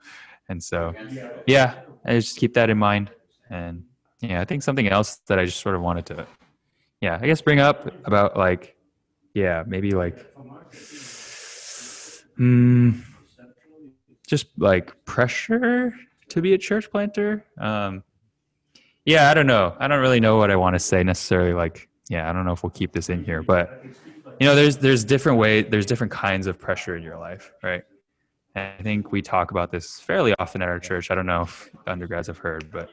And 0.48 0.62
so, 0.62 0.94
yeah, 1.46 1.80
I 2.04 2.14
just 2.14 2.36
keep 2.36 2.54
that 2.54 2.68
in 2.68 2.78
mind. 2.78 3.10
And 3.50 3.84
yeah, 4.20 4.40
I 4.40 4.44
think 4.44 4.62
something 4.62 4.88
else 4.88 5.16
that 5.26 5.38
I 5.38 5.44
just 5.44 5.60
sort 5.60 5.74
of 5.74 5.82
wanted 5.82 6.06
to, 6.06 6.26
yeah, 7.00 7.18
I 7.20 7.26
guess 7.26 7.40
bring 7.40 7.60
up 7.60 7.86
about 8.06 8.36
like, 8.36 8.76
yeah, 9.34 9.64
maybe 9.66 9.92
like, 9.92 10.26
hmm, 12.42 12.90
just 14.26 14.46
like 14.58 15.04
pressure 15.04 15.94
to 16.28 16.42
be 16.42 16.54
a 16.54 16.58
church 16.58 16.90
planter. 16.90 17.44
Um, 17.56 18.02
yeah, 19.04 19.30
I 19.30 19.34
don't 19.34 19.46
know. 19.46 19.76
I 19.78 19.86
don't 19.86 20.00
really 20.00 20.18
know 20.18 20.38
what 20.38 20.50
I 20.50 20.56
want 20.56 20.74
to 20.74 20.80
say 20.80 21.04
necessarily. 21.04 21.52
Like, 21.52 21.88
yeah, 22.08 22.28
I 22.28 22.32
don't 22.32 22.44
know 22.44 22.50
if 22.50 22.64
we'll 22.64 22.70
keep 22.70 22.92
this 22.92 23.08
in 23.10 23.22
here, 23.22 23.44
but 23.44 23.84
you 24.40 24.46
know, 24.46 24.56
there's 24.56 24.76
there's 24.78 25.04
different 25.04 25.38
way, 25.38 25.62
there's 25.62 25.86
different 25.86 26.12
kinds 26.12 26.48
of 26.48 26.58
pressure 26.58 26.96
in 26.96 27.04
your 27.04 27.16
life, 27.16 27.52
right? 27.62 27.84
And 28.56 28.72
I 28.76 28.82
think 28.82 29.12
we 29.12 29.22
talk 29.22 29.52
about 29.52 29.70
this 29.70 30.00
fairly 30.00 30.34
often 30.40 30.62
at 30.62 30.68
our 30.68 30.80
church. 30.80 31.12
I 31.12 31.14
don't 31.14 31.26
know 31.26 31.42
if 31.42 31.70
undergrads 31.86 32.26
have 32.26 32.38
heard, 32.38 32.72
but 32.72 32.90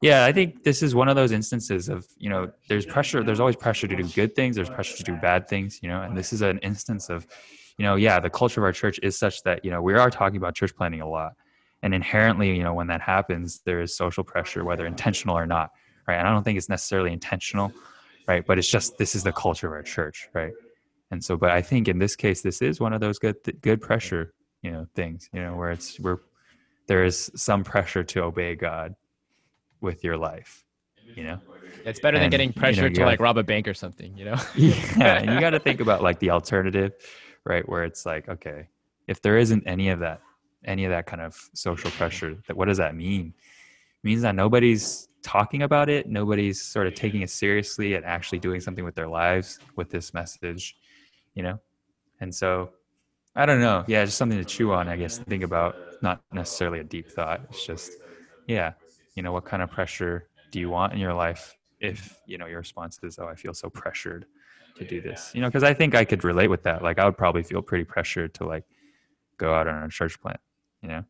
yeah, 0.00 0.24
I 0.24 0.32
think 0.32 0.62
this 0.62 0.80
is 0.80 0.94
one 0.94 1.08
of 1.08 1.16
those 1.16 1.32
instances 1.32 1.88
of 1.88 2.06
you 2.18 2.30
know, 2.30 2.52
there's 2.68 2.86
pressure. 2.86 3.24
There's 3.24 3.40
always 3.40 3.56
pressure 3.56 3.88
to 3.88 3.96
do 3.96 4.04
good 4.10 4.36
things. 4.36 4.54
There's 4.54 4.70
pressure 4.70 4.96
to 4.96 5.02
do 5.02 5.16
bad 5.16 5.48
things, 5.48 5.80
you 5.82 5.88
know, 5.88 6.02
and 6.02 6.16
this 6.16 6.32
is 6.32 6.40
an 6.42 6.58
instance 6.58 7.10
of, 7.10 7.26
you 7.78 7.84
know, 7.84 7.96
yeah, 7.96 8.20
the 8.20 8.30
culture 8.30 8.60
of 8.60 8.64
our 8.64 8.72
church 8.72 8.98
is 9.02 9.18
such 9.18 9.42
that 9.42 9.64
you 9.64 9.70
know 9.70 9.82
we 9.82 9.94
are 9.94 10.10
talking 10.10 10.36
about 10.36 10.54
church 10.54 10.74
planting 10.74 11.00
a 11.00 11.08
lot. 11.08 11.32
And 11.82 11.94
inherently 11.94 12.56
you 12.56 12.64
know 12.64 12.74
when 12.74 12.88
that 12.88 13.00
happens 13.00 13.60
there 13.64 13.80
is 13.80 13.94
social 13.94 14.24
pressure 14.24 14.64
whether 14.64 14.86
intentional 14.86 15.36
or 15.38 15.46
not 15.46 15.70
right? 16.08 16.16
And 16.16 16.26
i 16.26 16.32
don't 16.32 16.42
think 16.42 16.56
it's 16.56 16.68
necessarily 16.68 17.12
intentional 17.12 17.72
right? 18.26 18.44
But 18.44 18.58
it's 18.58 18.68
just 18.68 18.98
this 18.98 19.14
is 19.14 19.22
the 19.22 19.30
culture 19.30 19.68
of 19.68 19.74
our 19.74 19.82
church 19.82 20.28
right? 20.32 20.52
And 21.12 21.22
so 21.22 21.36
but 21.36 21.50
i 21.50 21.62
think 21.62 21.86
in 21.86 21.98
this 21.98 22.16
case 22.16 22.42
this 22.42 22.60
is 22.60 22.80
one 22.80 22.92
of 22.92 23.00
those 23.00 23.20
good 23.20 23.36
good 23.60 23.80
pressure 23.80 24.32
you 24.62 24.72
know 24.72 24.86
things 24.96 25.28
you 25.32 25.40
know 25.40 25.54
where 25.54 25.70
it's 25.70 26.00
where 26.00 26.18
there 26.88 27.04
is 27.04 27.30
some 27.36 27.62
pressure 27.62 28.02
to 28.02 28.22
obey 28.22 28.56
god 28.56 28.96
with 29.80 30.02
your 30.02 30.16
life 30.16 30.64
you 31.14 31.24
know? 31.24 31.38
It's 31.84 32.00
better 32.00 32.18
than 32.18 32.30
getting 32.30 32.52
pressure 32.52 32.88
you 32.88 32.90
to 32.90 33.00
gotta- 33.00 33.06
like 33.06 33.20
rob 33.20 33.38
a 33.38 33.42
bank 33.42 33.68
or 33.68 33.74
something, 33.74 34.16
you 34.16 34.24
know? 34.24 34.36
yeah 34.56 35.18
and 35.18 35.30
you 35.32 35.40
got 35.40 35.50
to 35.50 35.60
think 35.60 35.80
about 35.80 36.02
like 36.02 36.18
the 36.18 36.30
alternative 36.30 36.92
right 37.46 37.68
where 37.68 37.84
it's 37.84 38.04
like 38.04 38.28
okay 38.28 38.68
if 39.06 39.22
there 39.22 39.38
isn't 39.38 39.62
any 39.66 39.88
of 39.88 40.00
that 40.00 40.20
any 40.64 40.84
of 40.84 40.90
that 40.90 41.06
kind 41.06 41.22
of 41.22 41.36
social 41.54 41.90
pressure 41.92 42.36
that 42.48 42.56
what 42.56 42.66
does 42.66 42.78
that 42.78 42.94
mean? 42.96 43.32
It 44.02 44.06
means 44.06 44.22
that 44.22 44.34
nobody's 44.34 45.08
talking 45.22 45.62
about 45.62 45.88
it 45.88 46.08
nobody's 46.08 46.60
sort 46.60 46.86
of 46.86 46.94
taking 46.94 47.22
it 47.22 47.30
seriously 47.30 47.94
and 47.94 48.04
actually 48.04 48.38
doing 48.38 48.60
something 48.60 48.84
with 48.84 48.94
their 48.94 49.08
lives 49.08 49.58
with 49.76 49.90
this 49.90 50.12
message 50.12 50.76
you 51.34 51.42
know? 51.42 51.58
And 52.20 52.34
so 52.34 52.70
i 53.34 53.46
don't 53.46 53.60
know. 53.60 53.84
Yeah 53.86 54.04
just 54.04 54.18
something 54.18 54.38
to 54.38 54.44
chew 54.44 54.72
on 54.72 54.88
i 54.88 54.96
guess 54.96 55.18
think 55.18 55.42
about. 55.42 55.76
Not 56.02 56.20
necessarily 56.32 56.80
a 56.80 56.84
deep 56.84 57.10
thought. 57.10 57.40
It's 57.50 57.64
just 57.64 57.92
yeah 58.46 58.72
you 59.14 59.22
know 59.22 59.32
what 59.32 59.44
kind 59.44 59.62
of 59.62 59.70
pressure 59.70 60.28
do 60.50 60.60
you 60.60 60.68
want 60.70 60.92
in 60.92 60.98
your 60.98 61.14
life 61.14 61.56
if 61.80 62.18
you 62.26 62.38
know 62.38 62.46
your 62.46 62.58
response 62.58 62.98
is 63.02 63.18
oh 63.18 63.26
i 63.26 63.34
feel 63.34 63.52
so 63.52 63.68
pressured 63.68 64.26
to 64.76 64.84
do 64.84 65.00
this 65.00 65.32
you 65.34 65.40
know 65.40 65.48
because 65.48 65.62
i 65.62 65.72
think 65.72 65.94
i 65.94 66.04
could 66.04 66.24
relate 66.24 66.48
with 66.48 66.62
that. 66.62 66.82
Like 66.82 66.98
i 66.98 67.04
would 67.04 67.16
probably 67.16 67.42
feel 67.42 67.62
pretty 67.62 67.84
pressured 67.84 68.34
to 68.34 68.46
like 68.46 68.64
go 69.38 69.54
out 69.54 69.66
on 69.66 69.82
a 69.82 69.88
church 69.88 70.20
plant 70.20 70.40
you 70.82 70.88
know? 70.88 71.04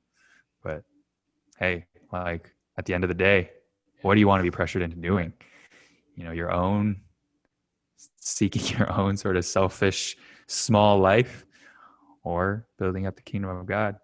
But 0.63 0.85
hey 1.59 1.87
like 2.13 2.53
at 2.79 2.87
the 2.87 2.95
end 2.95 3.05
of 3.05 3.09
the 3.09 3.15
day 3.15 3.51
what 4.03 4.15
do 4.15 4.21
you 4.21 4.29
want 4.29 4.41
to 4.41 4.45
be 4.45 4.51
pressured 4.51 4.83
into 4.83 4.97
doing? 4.97 5.33
You 6.15 6.25
know 6.25 6.33
your 6.33 6.53
own 6.53 7.01
seeking 8.21 8.63
your 8.79 8.93
own 8.93 9.17
sort 9.17 9.37
of 9.37 9.45
selfish 9.45 10.17
small 10.47 10.99
life 10.99 11.45
or 12.23 12.67
building 12.79 13.07
up 13.07 13.17
the 13.17 13.23
kingdom 13.23 13.51
of 13.51 13.67
god 13.67 13.97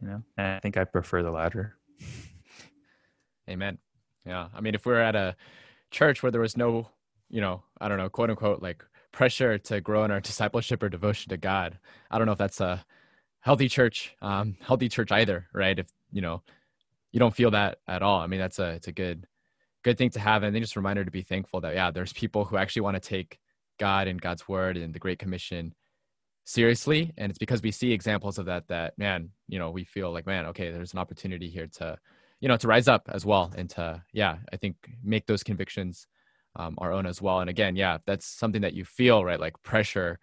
you 0.00 0.08
know? 0.08 0.22
And 0.36 0.46
i 0.46 0.60
think 0.60 0.76
i 0.76 0.84
prefer 0.84 1.22
the 1.22 1.30
latter. 1.30 1.76
Amen. 3.50 3.78
Yeah. 4.24 4.48
I 4.54 4.60
mean, 4.60 4.74
if 4.74 4.86
we're 4.86 5.00
at 5.00 5.16
a 5.16 5.36
church 5.90 6.22
where 6.22 6.30
there 6.30 6.40
was 6.40 6.56
no, 6.56 6.88
you 7.30 7.40
know, 7.40 7.62
I 7.80 7.88
don't 7.88 7.98
know, 7.98 8.08
quote 8.08 8.30
unquote, 8.30 8.62
like 8.62 8.84
pressure 9.12 9.58
to 9.58 9.80
grow 9.80 10.04
in 10.04 10.10
our 10.10 10.20
discipleship 10.30 10.82
or 10.82 10.88
devotion 10.88 11.30
to 11.30 11.36
God, 11.36 11.78
I 12.10 12.18
don't 12.18 12.26
know 12.26 12.32
if 12.32 12.38
that's 12.38 12.60
a 12.60 12.84
healthy 13.40 13.68
church, 13.68 14.14
um, 14.20 14.56
healthy 14.60 14.88
church 14.88 15.12
either, 15.12 15.46
right? 15.52 15.78
If, 15.78 15.88
you 16.12 16.20
know, 16.20 16.42
you 17.12 17.20
don't 17.20 17.34
feel 17.34 17.50
that 17.52 17.78
at 17.88 18.02
all. 18.02 18.20
I 18.20 18.26
mean, 18.26 18.40
that's 18.40 18.58
a, 18.58 18.70
it's 18.70 18.88
a 18.88 18.92
good, 18.92 19.26
good 19.82 19.98
thing 19.98 20.10
to 20.10 20.20
have. 20.20 20.42
And 20.42 20.54
then 20.54 20.62
just 20.62 20.76
a 20.76 20.80
reminder 20.80 21.04
to 21.04 21.10
be 21.10 21.22
thankful 21.22 21.60
that, 21.62 21.74
yeah, 21.74 21.90
there's 21.90 22.12
people 22.12 22.44
who 22.44 22.56
actually 22.56 22.82
want 22.82 23.02
to 23.02 23.08
take 23.08 23.38
God 23.78 24.06
and 24.06 24.20
God's 24.20 24.46
word 24.46 24.76
and 24.76 24.94
the 24.94 24.98
Great 24.98 25.18
Commission 25.18 25.74
seriously. 26.44 27.12
And 27.16 27.30
it's 27.30 27.38
because 27.38 27.62
we 27.62 27.72
see 27.72 27.92
examples 27.92 28.38
of 28.38 28.46
that, 28.46 28.68
that, 28.68 28.96
man, 28.98 29.30
you 29.48 29.58
know, 29.58 29.70
we 29.70 29.84
feel 29.84 30.12
like, 30.12 30.26
man, 30.26 30.46
okay, 30.46 30.70
there's 30.70 30.92
an 30.92 30.98
opportunity 30.98 31.48
here 31.48 31.66
to, 31.78 31.98
you 32.40 32.48
know 32.48 32.56
to 32.56 32.66
rise 32.66 32.88
up 32.88 33.08
as 33.12 33.24
well 33.24 33.52
and 33.56 33.70
to 33.70 34.02
yeah 34.12 34.38
i 34.52 34.56
think 34.56 34.74
make 35.04 35.26
those 35.26 35.42
convictions 35.42 36.06
um, 36.56 36.74
our 36.78 36.92
own 36.92 37.06
as 37.06 37.20
well. 37.22 37.40
And 37.40 37.50
again 37.50 37.76
yeah 37.76 37.98
that's 38.06 38.26
something 38.26 38.62
that 38.62 38.74
you 38.74 38.84
feel 38.84 39.24
right 39.24 39.40
like 39.40 39.60
pressure 39.62 40.18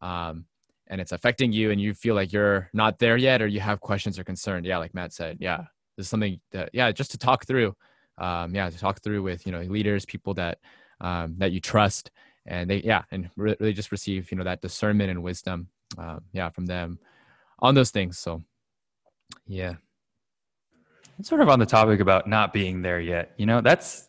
um, 0.00 0.44
and 0.88 1.00
it's 1.00 1.12
affecting 1.12 1.52
you 1.52 1.70
and 1.70 1.80
you 1.80 1.94
feel 1.94 2.14
like 2.14 2.32
you're 2.32 2.68
not 2.72 2.98
there 2.98 3.16
yet 3.16 3.40
or 3.40 3.46
you 3.46 3.60
have 3.60 3.80
questions 3.80 4.18
or 4.18 4.24
concern 4.24 4.64
yeah 4.64 4.78
like 4.78 4.94
matt 4.94 5.12
said 5.12 5.38
yeah 5.40 5.64
this 5.96 6.06
is 6.06 6.10
something 6.10 6.40
that 6.52 6.70
yeah 6.72 6.92
just 6.92 7.10
to 7.10 7.18
talk 7.18 7.46
through 7.46 7.74
um, 8.18 8.54
yeah 8.54 8.68
to 8.70 8.78
talk 8.78 9.00
through 9.02 9.22
with 9.22 9.46
you 9.46 9.52
know 9.52 9.62
leaders 9.62 10.04
people 10.04 10.34
that 10.34 10.58
um, 11.00 11.34
that 11.38 11.52
you 11.52 11.60
trust 11.60 12.10
and 12.46 12.68
they 12.68 12.78
yeah 12.82 13.02
and 13.10 13.30
re- 13.36 13.56
really 13.60 13.72
just 13.72 13.92
receive 13.92 14.30
you 14.30 14.38
know 14.38 14.44
that 14.44 14.60
discernment 14.60 15.10
and 15.10 15.22
wisdom 15.22 15.68
um, 15.98 16.20
yeah 16.32 16.48
from 16.48 16.66
them 16.66 16.98
on 17.60 17.74
those 17.74 17.90
things. 17.90 18.18
So 18.18 18.42
yeah. 19.46 19.74
Sort 21.22 21.40
of 21.40 21.48
on 21.48 21.60
the 21.60 21.66
topic 21.66 22.00
about 22.00 22.28
not 22.28 22.52
being 22.52 22.82
there 22.82 23.00
yet 23.00 23.32
you 23.36 23.46
know 23.46 23.60
that's 23.60 24.08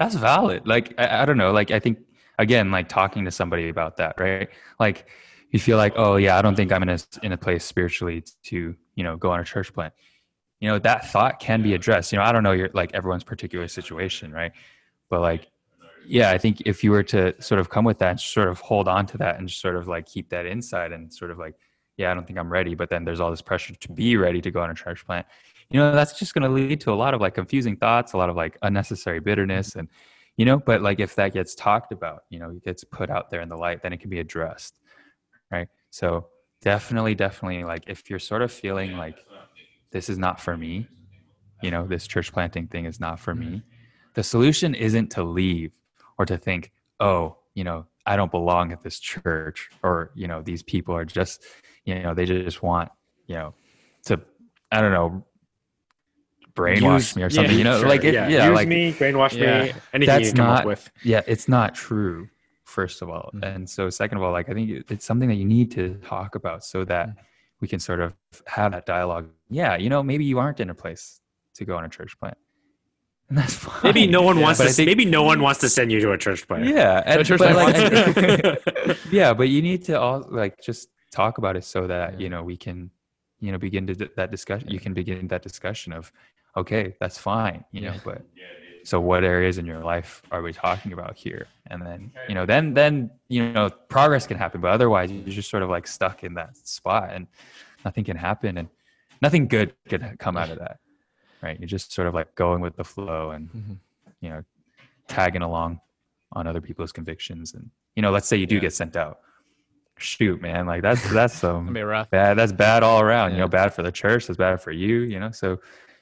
that's 0.00 0.14
valid. 0.14 0.66
Like 0.66 0.94
I, 0.98 1.22
I 1.22 1.24
don't 1.26 1.36
know. 1.36 1.52
Like 1.52 1.70
i 1.70 1.78
think 1.78 1.98
again 2.38 2.70
like 2.70 2.88
talking 2.88 3.26
to 3.26 3.30
somebody 3.30 3.68
about 3.68 3.98
that 3.98 4.18
right? 4.18 4.48
Like 4.80 5.06
you 5.50 5.60
feel 5.60 5.76
like 5.76 5.92
oh 5.96 6.16
yeah 6.16 6.38
i 6.38 6.42
don't 6.42 6.54
think 6.54 6.72
i'm 6.72 6.82
in 6.82 6.88
a 6.88 6.98
in 7.22 7.32
a 7.32 7.36
place 7.36 7.64
spiritually 7.64 8.22
to 8.44 8.74
you 8.94 9.04
know 9.04 9.16
go 9.16 9.30
on 9.30 9.38
a 9.38 9.44
church 9.44 9.72
plant. 9.72 9.92
You 10.58 10.68
know 10.68 10.78
that 10.80 11.10
thought 11.10 11.38
can 11.38 11.62
be 11.62 11.74
addressed. 11.74 12.12
You 12.12 12.18
know 12.18 12.24
i 12.24 12.32
don't 12.32 12.42
know 12.42 12.52
your 12.52 12.70
like 12.72 12.94
everyone's 12.94 13.24
particular 13.24 13.68
situation 13.68 14.32
right? 14.32 14.52
But 15.10 15.20
like 15.20 15.50
yeah 16.06 16.30
i 16.30 16.38
think 16.38 16.62
if 16.64 16.82
you 16.82 16.90
were 16.90 17.02
to 17.02 17.40
sort 17.42 17.60
of 17.60 17.68
come 17.68 17.84
with 17.84 17.98
that 17.98 18.10
and 18.10 18.20
sort 18.20 18.48
of 18.48 18.58
hold 18.60 18.88
on 18.88 19.04
to 19.04 19.18
that 19.18 19.38
and 19.38 19.46
just 19.48 19.60
sort 19.60 19.76
of 19.76 19.86
like 19.86 20.06
keep 20.06 20.30
that 20.30 20.46
inside 20.46 20.92
and 20.92 21.12
sort 21.12 21.30
of 21.30 21.38
like 21.38 21.54
yeah 21.98 22.10
i 22.10 22.14
don't 22.14 22.26
think 22.26 22.38
i'm 22.38 22.50
ready 22.50 22.74
but 22.74 22.88
then 22.88 23.04
there's 23.04 23.20
all 23.20 23.30
this 23.30 23.42
pressure 23.42 23.74
to 23.74 23.92
be 23.92 24.16
ready 24.16 24.40
to 24.40 24.50
go 24.50 24.62
on 24.62 24.70
a 24.70 24.74
church 24.74 25.04
plant 25.04 25.26
you 25.70 25.78
know 25.78 25.92
that's 25.92 26.18
just 26.18 26.34
going 26.34 26.42
to 26.42 26.48
lead 26.48 26.80
to 26.80 26.92
a 26.92 26.94
lot 26.94 27.14
of 27.14 27.20
like 27.20 27.34
confusing 27.34 27.76
thoughts 27.76 28.12
a 28.12 28.16
lot 28.16 28.28
of 28.28 28.36
like 28.36 28.58
unnecessary 28.62 29.20
bitterness 29.20 29.76
and 29.76 29.88
you 30.36 30.44
know 30.44 30.58
but 30.58 30.82
like 30.82 31.00
if 31.00 31.14
that 31.14 31.32
gets 31.32 31.54
talked 31.54 31.92
about 31.92 32.24
you 32.30 32.38
know 32.38 32.50
it 32.50 32.64
gets 32.64 32.84
put 32.84 33.10
out 33.10 33.30
there 33.30 33.40
in 33.40 33.48
the 33.48 33.56
light 33.56 33.82
then 33.82 33.92
it 33.92 34.00
can 34.00 34.10
be 34.10 34.18
addressed 34.18 34.80
right? 35.50 35.68
So 35.90 36.28
definitely 36.62 37.14
definitely 37.14 37.64
like 37.64 37.84
if 37.86 38.10
you're 38.10 38.18
sort 38.18 38.42
of 38.42 38.52
feeling 38.52 38.96
like 38.96 39.16
this 39.92 40.08
is 40.08 40.18
not 40.18 40.38
for 40.38 40.56
me 40.56 40.86
you 41.62 41.70
know 41.70 41.86
this 41.86 42.06
church 42.06 42.32
planting 42.32 42.66
thing 42.66 42.84
is 42.84 43.00
not 43.00 43.18
for 43.18 43.34
me 43.34 43.46
mm-hmm. 43.46 43.58
the 44.14 44.22
solution 44.22 44.74
isn't 44.74 45.10
to 45.10 45.24
leave 45.24 45.72
or 46.18 46.26
to 46.26 46.36
think 46.36 46.70
oh 47.00 47.34
you 47.54 47.64
know 47.64 47.86
i 48.04 48.14
don't 48.14 48.30
belong 48.30 48.72
at 48.72 48.82
this 48.82 49.00
church 49.00 49.70
or 49.82 50.10
you 50.14 50.28
know 50.28 50.42
these 50.42 50.62
people 50.62 50.94
are 50.94 51.04
just 51.04 51.44
you 51.86 51.98
know 52.02 52.12
they 52.12 52.26
just 52.26 52.62
want 52.62 52.90
you 53.26 53.34
know 53.34 53.54
to 54.04 54.20
i 54.70 54.82
don't 54.82 54.92
know 54.92 55.24
brainwash 56.54 57.14
me 57.16 57.22
or 57.22 57.30
something 57.30 57.52
yeah, 57.52 57.58
you 57.58 57.64
know 57.64 57.78
sure, 57.80 57.88
like 57.88 58.04
it, 58.04 58.14
yeah, 58.14 58.28
use 58.48 58.54
like 58.54 58.68
me, 58.68 58.92
brainwash 58.92 59.32
Yeah. 59.32 59.64
me, 59.64 59.72
anything 59.92 60.06
That's 60.14 60.28
you 60.28 60.34
come 60.34 60.46
not- 60.46 60.60
up 60.60 60.66
with. 60.66 60.90
yeah 61.02 61.22
it's 61.26 61.48
not 61.48 61.74
true 61.74 62.28
first 62.64 63.02
of 63.02 63.08
all 63.10 63.30
Mhm. 63.34 63.42
and 63.54 63.70
so 63.70 63.90
second 63.90 64.18
of 64.18 64.22
all 64.24 64.32
like 64.32 64.48
i 64.48 64.54
think 64.54 64.84
it's 64.90 65.04
something 65.04 65.28
that 65.28 65.34
you 65.36 65.44
need 65.44 65.70
to 65.72 65.94
talk 66.04 66.34
about 66.34 66.64
so 66.64 66.84
that 66.84 67.08
we 67.60 67.66
can 67.68 67.78
sort 67.80 68.00
of 68.00 68.14
have 68.46 68.72
that 68.72 68.86
dialogue 68.86 69.28
yeah 69.48 69.76
you 69.76 69.88
know 69.88 70.02
maybe 70.02 70.24
you 70.24 70.38
aren't 70.38 70.60
in 70.60 70.70
a 70.70 70.74
place 70.74 71.20
to 71.54 71.64
go 71.64 71.76
on 71.76 71.84
a 71.84 71.88
church 71.88 72.18
plant 72.20 72.36
and 73.28 73.38
that's 73.38 73.54
fine 73.54 73.80
Maybe 73.84 74.06
no 74.08 74.22
one 74.22 74.36
Yeah, 74.38 74.42
wants 74.44 74.60
to. 74.60 74.68
Think- 74.68 74.86
maybe 74.86 75.04
no 75.04 75.22
one 75.22 75.40
wants 75.40 75.60
to 75.60 75.68
send 75.68 75.92
you 75.92 76.00
to 76.00 76.10
a 76.12 76.18
church 76.18 76.46
plant. 76.48 76.64
yeah 76.64 77.02
and, 77.06 77.24
church 77.26 77.38
but 77.38 77.54
like, 77.54 77.74
wants- 77.74 79.02
yeah 79.12 79.32
but 79.34 79.48
you 79.48 79.62
need 79.62 79.84
to 79.84 79.98
all 80.00 80.26
like 80.30 80.60
just 80.60 80.88
talk 81.12 81.38
about 81.38 81.56
it 81.56 81.64
so 81.64 81.86
that 81.86 82.14
Yeah. 82.14 82.18
you 82.24 82.28
know 82.28 82.42
we 82.42 82.56
can 82.56 82.90
you 83.40 83.50
know 83.52 83.58
begin 83.58 83.86
to 83.88 83.94
d- 83.94 84.10
that 84.16 84.30
discussion 84.30 84.68
you 84.70 84.78
can 84.80 84.94
begin 84.94 85.26
that 85.28 85.42
discussion 85.42 85.92
of 85.92 86.12
okay 86.56 86.94
that's 87.00 87.18
fine 87.18 87.64
you 87.72 87.82
know 87.82 87.92
Yeah. 87.94 88.00
but 88.04 88.22
so 88.82 88.98
what 89.00 89.24
areas 89.24 89.58
in 89.58 89.66
your 89.66 89.80
life 89.84 90.22
are 90.30 90.42
we 90.42 90.52
talking 90.52 90.92
about 90.92 91.16
here 91.16 91.48
and 91.70 91.82
then 91.84 92.10
you 92.26 92.34
know 92.34 92.46
then 92.46 92.74
then 92.74 93.10
you 93.28 93.52
know 93.52 93.70
progress 93.88 94.26
can 94.26 94.36
happen 94.38 94.60
but 94.60 94.70
otherwise 94.70 95.10
you're 95.12 95.24
just 95.34 95.50
sort 95.50 95.62
of 95.62 95.68
like 95.70 95.86
stuck 95.86 96.24
in 96.24 96.34
that 96.34 96.56
spot 96.56 97.10
and 97.12 97.26
nothing 97.84 98.04
can 98.04 98.16
happen 98.16 98.56
and 98.58 98.68
nothing 99.22 99.46
good 99.46 99.74
can 99.88 100.16
come 100.18 100.36
out 100.36 100.50
of 100.50 100.58
that 100.58 100.78
right 101.42 101.58
you're 101.60 101.66
just 101.68 101.92
sort 101.92 102.08
of 102.08 102.14
like 102.14 102.34
going 102.34 102.60
with 102.60 102.76
the 102.76 102.84
flow 102.84 103.30
and 103.32 103.50
Mhm. 103.50 103.76
you 104.20 104.28
know 104.30 104.42
tagging 105.08 105.42
along 105.42 105.80
on 106.32 106.46
other 106.46 106.60
people's 106.60 106.92
convictions 106.92 107.54
and 107.54 107.70
you 107.96 108.02
know 108.02 108.10
let's 108.10 108.28
say 108.28 108.36
you 108.36 108.46
do 108.46 108.54
Yeah. 108.56 108.62
get 108.62 108.72
sent 108.72 108.96
out 108.96 109.18
shoot 109.98 110.40
man 110.40 110.66
like 110.66 110.80
that's 110.82 111.10
that's 111.12 111.44
um 111.50 111.76
rough. 111.76 112.08
bad 112.10 112.38
that's 112.38 112.52
bad 112.52 112.82
all 112.82 113.00
around 113.02 113.32
you 113.32 113.38
know 113.38 113.48
bad 113.48 113.74
for 113.74 113.82
the 113.82 113.92
church 113.92 114.26
that's 114.26 114.38
bad 114.38 114.60
for 114.62 114.70
you 114.72 115.00
you 115.00 115.20
know 115.20 115.30
so 115.30 115.58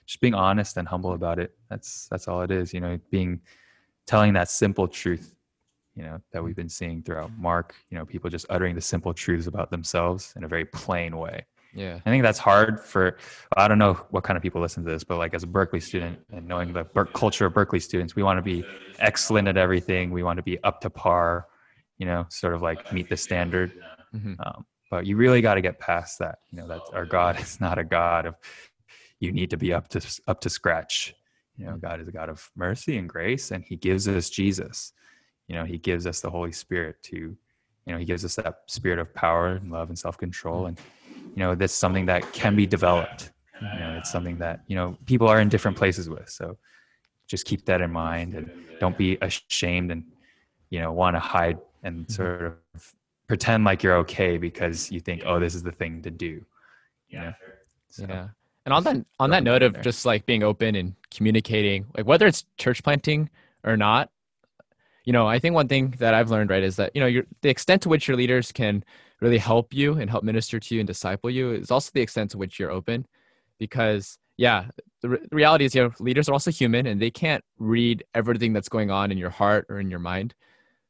just 0.09 0.21
being 0.21 0.35
honest 0.35 0.77
and 0.79 0.89
humble 0.89 1.13
about 1.13 1.39
it 1.39 1.51
that's 1.71 2.09
that's 2.11 2.27
all 2.27 2.41
it 2.43 2.51
is 2.51 2.73
you 2.75 2.81
know 2.81 2.99
being 3.11 3.41
telling 4.07 4.33
that 4.33 4.49
simple 4.51 4.89
truth 4.89 5.37
you 5.95 6.03
know 6.03 6.19
that 6.33 6.43
we've 6.43 6.57
been 6.57 6.69
seeing 6.69 7.03
throughout 7.03 7.31
mark 7.39 7.75
you 7.91 7.97
know 7.99 8.05
people 8.07 8.29
just 8.31 8.47
uttering 8.49 8.75
the 8.75 8.81
simple 8.81 9.13
truths 9.13 9.47
about 9.47 9.71
themselves 9.71 10.33
in 10.37 10.43
a 10.45 10.49
very 10.49 10.65
plain 10.65 11.17
way 11.19 11.45
Yeah. 11.75 11.97
I 12.07 12.11
think 12.11 12.23
that's 12.23 12.39
hard 12.51 12.81
for 12.81 13.19
I 13.55 13.69
don't 13.69 13.79
know 13.85 13.95
what 14.15 14.25
kind 14.25 14.37
of 14.39 14.43
people 14.43 14.61
listen 14.63 14.83
to 14.85 14.91
this, 14.91 15.05
but 15.05 15.19
like 15.19 15.35
as 15.35 15.43
a 15.43 15.47
Berkeley 15.59 15.81
student 15.81 16.17
and 16.35 16.49
knowing 16.49 16.73
the 16.73 16.85
Ber- 16.97 17.05
culture 17.23 17.45
of 17.47 17.53
Berkeley 17.53 17.79
students, 17.89 18.17
we 18.17 18.23
want 18.29 18.39
to 18.43 18.47
be 18.55 18.65
excellent 19.11 19.47
at 19.53 19.59
everything. 19.59 20.05
We 20.19 20.23
want 20.29 20.39
to 20.39 20.43
be 20.53 20.57
up 20.69 20.81
to 20.85 20.89
par, 20.91 21.47
you 22.01 22.07
know, 22.11 22.25
sort 22.31 22.55
of 22.57 22.63
like 22.63 22.81
meet 22.97 23.09
the 23.11 23.19
standard. 23.19 23.71
Mhm. 24.17 24.35
Um, 24.45 24.65
but 24.91 25.05
you 25.09 25.15
really 25.25 25.43
got 25.43 25.55
to 25.57 25.61
get 25.69 25.79
past 25.79 26.19
that. 26.21 26.37
You 26.51 26.57
know, 26.59 26.67
that 26.73 26.81
our 26.95 27.05
God 27.05 27.39
is 27.45 27.61
not 27.61 27.77
a 27.79 27.85
God 27.85 28.25
of 28.25 28.35
you 29.21 29.33
need 29.33 29.51
to 29.51 29.57
be 29.57 29.73
up 29.73 29.89
to 29.89 30.21
up 30.27 30.41
to 30.43 30.51
scratch. 30.51 31.15
You 31.57 31.67
know, 31.67 31.73
mm. 31.73 31.81
God 31.81 32.01
is 32.01 32.09
a 32.09 32.13
God 32.13 32.29
of 32.29 32.51
mercy 32.57 32.99
and 32.99 33.09
grace, 33.09 33.51
and 33.51 33.65
He 33.65 33.77
gives 33.77 34.07
us 34.09 34.31
Jesus. 34.31 34.93
You 35.49 35.57
know, 35.57 35.65
He 35.65 35.79
gives 35.79 36.07
us 36.07 36.21
the 36.21 36.31
Holy 36.31 36.53
Spirit 36.53 37.03
to, 37.05 37.17
you 37.17 37.37
know, 37.87 37.99
He 37.99 38.05
gives 38.05 38.25
us 38.25 38.37
that 38.37 38.61
spirit 38.67 38.99
of 38.99 39.13
power 39.15 39.49
and 39.49 39.71
love 39.71 39.89
and 39.89 39.99
self 39.99 40.19
control, 40.19 40.67
and 40.67 40.79
you 41.35 41.41
know, 41.41 41.55
that's 41.55 41.75
something 41.75 42.07
that 42.07 42.33
can 42.33 42.57
be 42.57 42.67
developed. 42.67 43.33
You 43.61 43.81
know, 43.81 43.97
it's 43.99 44.11
something 44.11 44.39
that 44.39 44.61
you 44.69 44.77
know 44.77 44.97
people 45.07 45.29
are 45.29 45.41
in 45.41 45.49
different 45.49 45.77
places 45.77 46.09
with. 46.09 46.29
So 46.31 46.57
just 47.27 47.45
keep 47.45 47.65
that 47.65 47.81
in 47.81 47.91
mind, 47.91 48.35
and 48.35 48.51
don't 48.79 48.97
be 48.97 49.19
ashamed 49.21 49.91
and 49.91 50.05
you 50.71 50.81
know 50.81 50.93
want 50.93 51.17
to 51.17 51.21
hide 51.21 51.59
and 51.83 52.07
mm-hmm. 52.07 52.13
sort 52.13 52.43
of 52.43 52.95
pretend 53.29 53.65
like 53.65 53.83
you're 53.83 53.97
okay 53.97 54.39
because 54.39 54.91
you 54.91 55.01
think, 55.01 55.23
oh, 55.27 55.39
this 55.39 55.55
is 55.55 55.63
the 55.63 55.73
thing 55.73 56.03
to 56.03 56.11
do. 56.11 56.45
You 57.09 57.21
know? 57.21 57.33
So, 57.91 58.07
Yeah. 58.09 58.29
And 58.69 58.75
on 58.75 58.85
that 58.85 59.07
on 59.19 59.31
that 59.31 59.45
note 59.45 59.63
of 59.63 59.81
just 59.81 60.05
like 60.05 60.27
being 60.27 60.43
open 60.43 60.75
and 60.75 60.95
communicating, 61.11 61.87
like 61.97 62.05
whether 62.05 62.27
it's 62.27 62.45
church 62.59 62.83
planting 62.83 63.31
or 63.65 63.79
not, 63.79 64.11
you 65.07 65.13
know, 65.15 65.27
I 65.27 65.39
think 65.39 65.55
one 65.55 65.69
thing 65.69 65.95
that 66.01 66.13
I've 66.13 66.31
learned 66.31 66.51
right 66.51 66.63
is 66.63 66.77
that 66.77 66.95
you 66.95 67.01
know 67.01 67.07
your 67.07 67.23
the 67.41 67.49
extent 67.49 67.81
to 67.83 67.89
which 67.89 68.07
your 68.07 68.15
leaders 68.19 68.53
can 68.53 68.85
really 69.23 69.39
help 69.39 69.73
you 69.73 69.95
and 69.95 70.11
help 70.11 70.23
minister 70.23 70.61
to 70.61 70.75
you 70.75 70.83
and 70.83 70.87
disciple 70.87 71.31
you 71.31 71.53
is 71.53 71.71
also 71.71 71.91
the 71.95 72.03
extent 72.03 72.33
to 72.33 72.37
which 72.37 72.59
you're 72.59 72.71
open, 72.71 73.07
because 73.59 74.19
yeah, 74.37 74.67
the, 75.01 75.09
re- 75.09 75.27
the 75.31 75.35
reality 75.35 75.65
is 75.65 75.75
you 75.75 75.85
know 75.85 75.93
leaders 75.99 76.29
are 76.29 76.35
also 76.35 76.51
human 76.51 76.87
and 76.87 77.01
they 77.01 77.11
can't 77.11 77.43
read 77.59 78.05
everything 78.15 78.53
that's 78.53 78.69
going 78.69 78.91
on 78.91 79.11
in 79.11 79.17
your 79.17 79.31
heart 79.31 79.65
or 79.71 79.81
in 79.81 79.89
your 79.89 79.99
mind, 79.99 80.35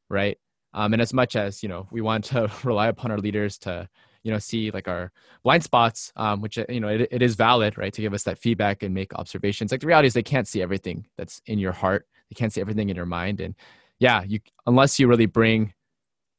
right? 0.09 0.37
Um, 0.73 0.91
and 0.91 1.01
as 1.01 1.13
much 1.13 1.37
as 1.37 1.63
you 1.63 1.69
know 1.69 1.87
we 1.91 2.01
want 2.01 2.25
to 2.25 2.51
rely 2.65 2.89
upon 2.89 3.09
our 3.09 3.19
leaders 3.19 3.57
to 3.59 3.87
you 4.29 4.35
know 4.35 4.39
see 4.39 4.69
like 4.69 4.87
our 4.87 5.11
blind 5.43 5.63
spots 5.63 6.13
um, 6.17 6.39
which 6.39 6.59
uh, 6.59 6.65
you 6.69 6.79
know 6.79 6.87
it, 6.87 7.07
it 7.09 7.23
is 7.23 7.33
valid 7.33 7.79
right 7.79 7.91
to 7.93 8.01
give 8.01 8.13
us 8.13 8.21
that 8.21 8.37
feedback 8.37 8.83
and 8.83 8.93
make 8.93 9.11
observations. 9.15 9.71
Like 9.71 9.81
the 9.81 9.87
reality 9.87 10.05
is 10.05 10.13
they 10.13 10.21
can't 10.21 10.47
see 10.47 10.61
everything 10.61 11.07
that's 11.17 11.41
in 11.47 11.57
your 11.57 11.71
heart. 11.71 12.05
They 12.29 12.35
can't 12.35 12.53
see 12.53 12.61
everything 12.61 12.89
in 12.89 12.95
your 12.95 13.07
mind. 13.07 13.41
And 13.41 13.55
yeah 13.97 14.21
you 14.21 14.39
unless 14.67 14.99
you 14.99 15.07
really 15.07 15.25
bring 15.25 15.73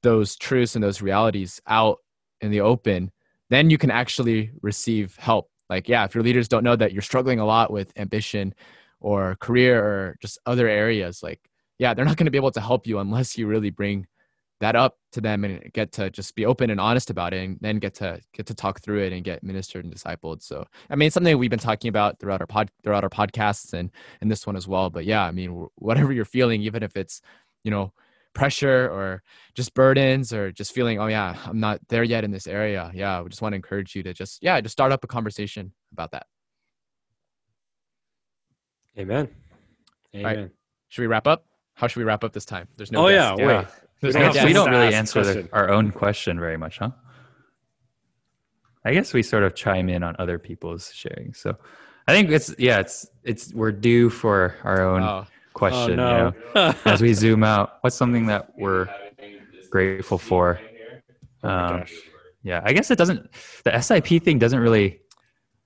those 0.05 0.37
truths 0.37 0.77
and 0.77 0.85
those 0.85 1.03
realities 1.03 1.61
out 1.67 1.99
in 2.41 2.53
the 2.53 2.61
open 2.61 3.11
then 3.49 3.71
you 3.71 3.77
can 3.77 3.91
actually 3.91 4.53
receive 4.63 5.17
help. 5.17 5.51
Like 5.69 5.89
yeah 5.89 6.05
if 6.05 6.15
your 6.15 6.23
leaders 6.23 6.47
don't 6.47 6.63
know 6.63 6.77
that 6.77 6.93
you're 6.93 7.03
struggling 7.03 7.41
a 7.41 7.45
lot 7.45 7.73
with 7.73 7.93
ambition 7.97 8.55
or 9.01 9.35
career 9.41 9.85
or 9.85 10.17
just 10.23 10.39
other 10.47 10.69
areas 10.69 11.25
like 11.25 11.41
yeah 11.81 11.93
they're 11.93 12.05
not 12.05 12.17
going 12.17 12.27
to 12.27 12.31
be 12.31 12.39
able 12.39 12.53
to 12.53 12.61
help 12.61 12.87
you 12.87 13.01
unless 13.01 13.37
you 13.37 13.49
really 13.49 13.71
bring 13.71 14.07
that 14.61 14.77
up 14.77 14.99
to 15.13 15.21
them 15.21 15.45
and 15.45 15.73
get 15.73 15.91
to 15.93 16.11
just 16.11 16.35
be 16.35 16.47
open 16.47 16.71
and 16.71 16.79
honest 16.79 17.11
about 17.11 17.35
it 17.35 17.43
and 17.43 17.59
then 17.61 17.79
get 17.79 17.95
to 17.95 18.21
get 18.33 18.47
to 18.47 18.55
talk 18.55 18.81
through 18.81 19.03
it 19.03 19.13
and 19.13 19.25
get 19.25 19.43
ministered 19.43 19.85
and 19.85 19.95
discipled 19.95 20.43
so 20.43 20.65
i 20.91 20.95
mean 20.95 21.07
it's 21.07 21.15
something 21.15 21.37
we've 21.39 21.51
been 21.51 21.59
talking 21.59 21.89
about 21.89 22.19
throughout 22.19 22.41
our 22.41 22.47
pod 22.47 22.71
throughout 22.85 23.03
our 23.03 23.11
podcasts 23.11 23.73
and 23.73 23.91
and 24.21 24.31
this 24.31 24.47
one 24.47 24.57
as 24.57 24.69
well 24.69 24.91
but 24.91 25.05
yeah 25.05 25.25
i 25.25 25.31
mean 25.31 25.67
whatever 25.77 26.13
you're 26.13 26.25
feeling 26.25 26.63
even 26.63 26.83
if 26.83 26.97
it's 26.97 27.23
you 27.65 27.71
know 27.71 27.93
pressure 28.35 28.89
or 28.89 29.23
just 29.55 29.75
burdens 29.75 30.33
or 30.33 30.53
just 30.53 30.73
feeling 30.73 31.01
oh 31.01 31.07
yeah 31.07 31.37
i'm 31.47 31.59
not 31.59 31.81
there 31.89 32.05
yet 32.05 32.23
in 32.23 32.31
this 32.31 32.47
area 32.47 32.91
yeah 32.95 33.21
we 33.21 33.29
just 33.29 33.43
want 33.43 33.53
to 33.53 33.57
encourage 33.57 33.97
you 33.97 34.03
to 34.03 34.13
just 34.13 34.43
yeah 34.43 34.61
just 34.61 34.73
start 34.73 34.93
up 34.93 35.03
a 35.03 35.07
conversation 35.09 35.73
about 35.93 36.13
that 36.13 36.27
Amen. 38.99 39.29
right. 40.15 40.37
Amen. 40.37 40.51
should 40.91 41.03
we 41.03 41.07
wrap 41.09 41.27
up 41.27 41.47
how 41.75 41.87
should 41.87 41.99
we 41.99 42.05
wrap 42.05 42.23
up 42.23 42.33
this 42.33 42.45
time 42.45 42.69
there's 42.77 42.93
no 42.93 43.07
oh 43.07 43.11
guest. 43.11 43.41
yeah, 43.41 43.47
wait. 43.47 43.67
There's 44.01 44.15
We 44.15 44.21
don't 44.23 44.33
guest. 44.35 44.47
we 44.47 44.53
don't 44.53 44.71
really 44.71 44.95
answer 44.95 45.23
the, 45.23 45.49
our 45.53 45.71
own 45.71 45.91
question 45.91 46.39
very 46.41 46.57
much, 46.57 46.79
huh? 46.79 46.91
I 48.85 48.95
guess 48.95 49.13
we 49.13 49.23
sort 49.23 49.43
of 49.43 49.55
chime 49.55 49.89
in 49.91 50.03
on 50.03 50.17
other 50.19 50.39
people's 50.39 50.91
sharing. 50.93 51.35
So 51.35 51.57
I 52.09 52.13
think 52.13 52.31
it's 52.31 52.55
yeah, 52.59 52.79
it's 52.81 53.07
it's 53.25 53.53
we're 53.53 53.73
due 53.73 54.09
for 54.09 54.57
our 54.65 54.83
own 54.83 55.03
oh, 55.03 55.27
question. 55.53 56.01
oh 56.01 56.33
You 56.55 56.61
know, 56.63 56.75
as 56.87 57.03
we 57.03 57.13
zoom 57.13 57.45
out, 57.45 57.75
what's 57.83 57.97
something 57.97 58.27
that 58.27 58.53
we're 58.57 58.89
grateful 59.71 60.19
for? 60.19 60.61
oh 61.43 61.49
um. 61.49 61.85
Yeah, 62.43 62.63
I 62.65 62.73
guess 62.73 62.91
it 62.91 62.97
doesn't. 62.97 63.29
The 63.65 63.79
SIP 63.83 64.23
thing 64.23 64.39
doesn't 64.39 64.61
really 64.61 65.01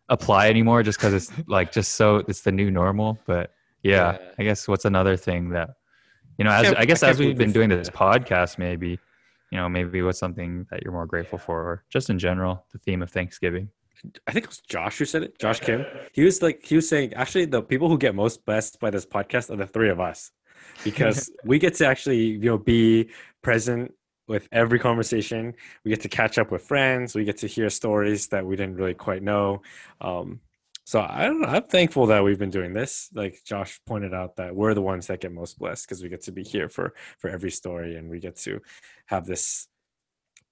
apply 0.08 0.48
anymore, 0.48 0.82
just 0.82 0.98
because 0.98 1.14
it's 1.14 1.32
like 1.46 1.70
just 1.70 1.92
so 1.94 2.16
it's 2.26 2.40
the 2.40 2.50
new 2.50 2.68
normal. 2.68 3.16
But 3.26 3.52
yeah, 3.84 4.18
Yeah. 4.20 4.28
I 4.40 4.42
guess 4.42 4.66
what's 4.66 4.84
another 4.84 5.16
thing 5.16 5.50
that 5.50 5.70
you 6.38 6.44
know, 6.44 6.50
as 6.50 6.72
I 6.74 6.84
guess 6.84 7.02
I 7.02 7.10
as 7.10 7.18
we've 7.18 7.36
been 7.36 7.52
doing 7.52 7.68
this 7.68 7.90
podcast, 7.90 8.58
maybe 8.58 8.98
you 9.50 9.60
know, 9.60 9.68
maybe 9.68 10.02
what's 10.02 10.18
something 10.18 10.66
that 10.70 10.82
you're 10.82 10.92
more 10.92 11.06
grateful 11.06 11.38
for, 11.38 11.60
or 11.60 11.84
just 11.88 12.10
in 12.10 12.18
general, 12.18 12.66
the 12.72 12.78
theme 12.78 13.02
of 13.02 13.10
Thanksgiving. 13.10 13.68
I 14.26 14.32
think 14.32 14.46
it 14.46 14.48
was 14.48 14.58
Josh 14.58 14.98
who 14.98 15.04
said 15.04 15.22
it. 15.22 15.38
Josh 15.38 15.60
Kim. 15.60 15.86
He 16.12 16.24
was 16.24 16.42
like 16.42 16.64
he 16.64 16.74
was 16.74 16.88
saying 16.88 17.14
actually 17.14 17.44
the 17.46 17.62
people 17.62 17.88
who 17.88 17.96
get 17.96 18.14
most 18.14 18.44
blessed 18.44 18.80
by 18.80 18.90
this 18.90 19.06
podcast 19.06 19.50
are 19.50 19.56
the 19.56 19.66
three 19.66 19.90
of 19.90 20.00
us. 20.00 20.32
Because 20.82 21.30
we 21.44 21.60
get 21.60 21.74
to 21.74 21.86
actually, 21.86 22.18
you 22.18 22.50
know, 22.50 22.58
be 22.58 23.10
present 23.42 23.94
with 24.26 24.48
every 24.50 24.78
conversation. 24.78 25.54
We 25.84 25.90
get 25.90 26.00
to 26.00 26.08
catch 26.08 26.36
up 26.36 26.50
with 26.50 26.62
friends. 26.62 27.14
We 27.14 27.24
get 27.24 27.38
to 27.38 27.46
hear 27.46 27.70
stories 27.70 28.26
that 28.28 28.44
we 28.44 28.56
didn't 28.56 28.74
really 28.74 28.94
quite 28.94 29.22
know. 29.22 29.62
Um, 30.00 30.40
so 30.84 31.00
I 31.00 31.24
don't 31.24 31.40
know. 31.40 31.48
I'm 31.48 31.62
thankful 31.62 32.06
that 32.06 32.22
we've 32.22 32.38
been 32.38 32.50
doing 32.50 32.74
this. 32.74 33.08
Like 33.14 33.40
Josh 33.46 33.80
pointed 33.86 34.12
out, 34.12 34.36
that 34.36 34.54
we're 34.54 34.74
the 34.74 34.82
ones 34.82 35.06
that 35.06 35.20
get 35.20 35.32
most 35.32 35.58
blessed 35.58 35.88
because 35.88 36.02
we 36.02 36.10
get 36.10 36.22
to 36.24 36.32
be 36.32 36.42
here 36.42 36.68
for 36.68 36.94
for 37.18 37.30
every 37.30 37.50
story, 37.50 37.96
and 37.96 38.10
we 38.10 38.20
get 38.20 38.36
to 38.40 38.60
have 39.06 39.26
this. 39.26 39.66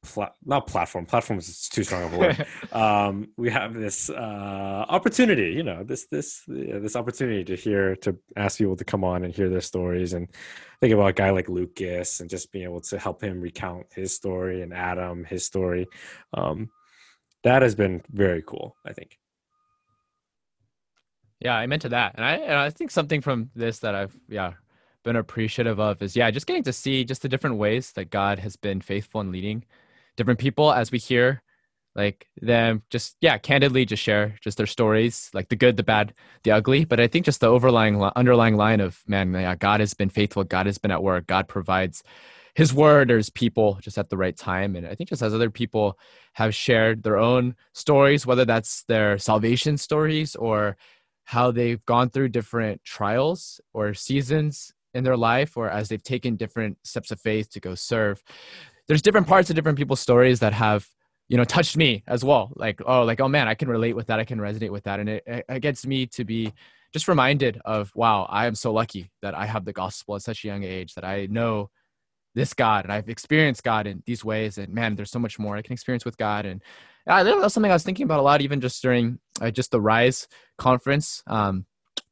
Pla- 0.04 0.32
not 0.44 0.66
platform. 0.66 1.06
Platform 1.06 1.38
is 1.38 1.68
too 1.68 1.84
strong 1.84 2.02
of 2.02 2.14
a 2.14 2.18
word 2.18 2.46
um, 2.72 3.28
we 3.36 3.50
have 3.50 3.72
this 3.72 4.10
uh, 4.10 4.84
opportunity, 4.88 5.52
you 5.52 5.62
know, 5.62 5.84
this 5.84 6.06
this 6.10 6.42
uh, 6.50 6.80
this 6.80 6.96
opportunity 6.96 7.44
to 7.44 7.54
hear 7.54 7.94
to 7.96 8.18
ask 8.34 8.58
people 8.58 8.74
to 8.74 8.84
come 8.84 9.04
on 9.04 9.22
and 9.22 9.32
hear 9.32 9.48
their 9.48 9.60
stories, 9.60 10.12
and 10.14 10.28
think 10.80 10.92
about 10.92 11.10
a 11.10 11.12
guy 11.12 11.30
like 11.30 11.48
Lucas 11.48 12.18
and 12.18 12.28
just 12.28 12.50
being 12.50 12.64
able 12.64 12.80
to 12.80 12.98
help 12.98 13.22
him 13.22 13.40
recount 13.40 13.86
his 13.94 14.12
story 14.12 14.62
and 14.62 14.74
Adam 14.74 15.24
his 15.24 15.44
story. 15.44 15.86
Um, 16.34 16.70
that 17.44 17.62
has 17.62 17.76
been 17.76 18.02
very 18.10 18.42
cool. 18.42 18.74
I 18.84 18.94
think. 18.94 19.18
Yeah, 21.42 21.56
I 21.56 21.66
meant 21.66 21.82
to 21.82 21.88
that, 21.90 22.14
and 22.16 22.24
I 22.24 22.34
and 22.36 22.54
I 22.54 22.70
think 22.70 22.90
something 22.90 23.20
from 23.20 23.50
this 23.54 23.80
that 23.80 23.94
I've 23.94 24.16
yeah 24.28 24.52
been 25.04 25.16
appreciative 25.16 25.80
of 25.80 26.00
is 26.02 26.14
yeah 26.14 26.30
just 26.30 26.46
getting 26.46 26.62
to 26.64 26.72
see 26.72 27.04
just 27.04 27.22
the 27.22 27.28
different 27.28 27.56
ways 27.56 27.92
that 27.92 28.10
God 28.10 28.38
has 28.38 28.56
been 28.56 28.80
faithful 28.80 29.20
in 29.20 29.32
leading 29.32 29.64
different 30.16 30.38
people 30.38 30.72
as 30.72 30.92
we 30.92 30.98
hear 30.98 31.42
like 31.94 32.28
them 32.40 32.82
just 32.90 33.16
yeah 33.20 33.38
candidly 33.38 33.84
just 33.84 34.02
share 34.02 34.36
just 34.40 34.56
their 34.56 34.66
stories 34.66 35.30
like 35.34 35.48
the 35.48 35.56
good 35.56 35.76
the 35.76 35.82
bad 35.82 36.14
the 36.44 36.50
ugly 36.50 36.84
but 36.84 37.00
i 37.00 37.06
think 37.06 37.24
just 37.24 37.40
the 37.40 37.46
overlying 37.46 38.02
underlying 38.16 38.56
line 38.56 38.80
of 38.80 39.00
man 39.06 39.32
yeah 39.34 39.54
god 39.54 39.80
has 39.80 39.94
been 39.94 40.08
faithful 40.08 40.44
god 40.44 40.66
has 40.66 40.78
been 40.78 40.90
at 40.90 41.02
work 41.02 41.26
god 41.26 41.48
provides 41.48 42.02
his 42.54 42.72
word 42.72 43.10
or 43.10 43.16
his 43.16 43.30
people 43.30 43.78
just 43.82 43.98
at 43.98 44.08
the 44.08 44.16
right 44.16 44.36
time 44.36 44.76
and 44.76 44.86
i 44.86 44.94
think 44.94 45.10
just 45.10 45.22
as 45.22 45.34
other 45.34 45.50
people 45.50 45.98
have 46.34 46.54
shared 46.54 47.02
their 47.02 47.18
own 47.18 47.54
stories 47.74 48.26
whether 48.26 48.44
that's 48.44 48.84
their 48.84 49.18
salvation 49.18 49.76
stories 49.76 50.34
or 50.36 50.76
how 51.32 51.50
they've 51.50 51.84
gone 51.86 52.10
through 52.10 52.28
different 52.28 52.84
trials 52.84 53.58
or 53.72 53.94
seasons 53.94 54.74
in 54.92 55.02
their 55.02 55.16
life 55.16 55.56
or 55.56 55.70
as 55.70 55.88
they've 55.88 56.02
taken 56.02 56.36
different 56.36 56.76
steps 56.84 57.10
of 57.10 57.18
faith 57.18 57.48
to 57.50 57.58
go 57.58 57.74
serve. 57.74 58.22
There's 58.86 59.00
different 59.00 59.26
parts 59.26 59.48
of 59.48 59.56
different 59.56 59.78
people's 59.78 60.00
stories 60.00 60.40
that 60.40 60.52
have 60.52 60.86
you 61.28 61.38
know 61.38 61.44
touched 61.44 61.78
me 61.78 62.02
as 62.06 62.22
well. 62.22 62.52
Like 62.54 62.82
oh 62.84 63.02
like 63.04 63.20
oh 63.20 63.28
man 63.28 63.48
i 63.48 63.54
can 63.54 63.68
relate 63.68 63.96
with 63.96 64.08
that. 64.08 64.20
I 64.20 64.24
can 64.24 64.38
resonate 64.38 64.70
with 64.70 64.84
that. 64.84 65.00
And 65.00 65.08
it, 65.08 65.24
it 65.26 65.60
gets 65.60 65.86
me 65.86 66.06
to 66.08 66.24
be 66.24 66.52
just 66.92 67.08
reminded 67.08 67.58
of 67.64 67.90
wow 67.94 68.26
i 68.28 68.44
am 68.44 68.54
so 68.54 68.70
lucky 68.70 69.10
that 69.22 69.34
i 69.34 69.46
have 69.46 69.64
the 69.64 69.72
gospel 69.72 70.14
at 70.14 70.20
such 70.20 70.44
a 70.44 70.46
young 70.46 70.62
age 70.62 70.92
that 70.92 71.06
i 71.06 71.24
know 71.30 71.70
this 72.34 72.52
god 72.52 72.84
and 72.84 72.92
i've 72.92 73.08
experienced 73.08 73.64
god 73.64 73.86
in 73.86 74.02
these 74.04 74.22
ways. 74.22 74.58
And 74.58 74.74
man 74.74 74.96
there's 74.96 75.10
so 75.10 75.18
much 75.18 75.38
more 75.38 75.56
i 75.56 75.62
can 75.62 75.72
experience 75.72 76.04
with 76.04 76.18
god. 76.18 76.44
And 76.44 76.60
uh, 77.06 77.24
that 77.24 77.36
was 77.36 77.52
something 77.52 77.70
i 77.70 77.74
was 77.74 77.84
thinking 77.84 78.04
about 78.04 78.20
a 78.20 78.22
lot 78.22 78.40
even 78.40 78.60
just 78.60 78.82
during 78.82 79.18
uh, 79.40 79.50
just 79.50 79.70
the 79.70 79.80
rise 79.80 80.28
conference 80.58 81.22
um 81.26 81.66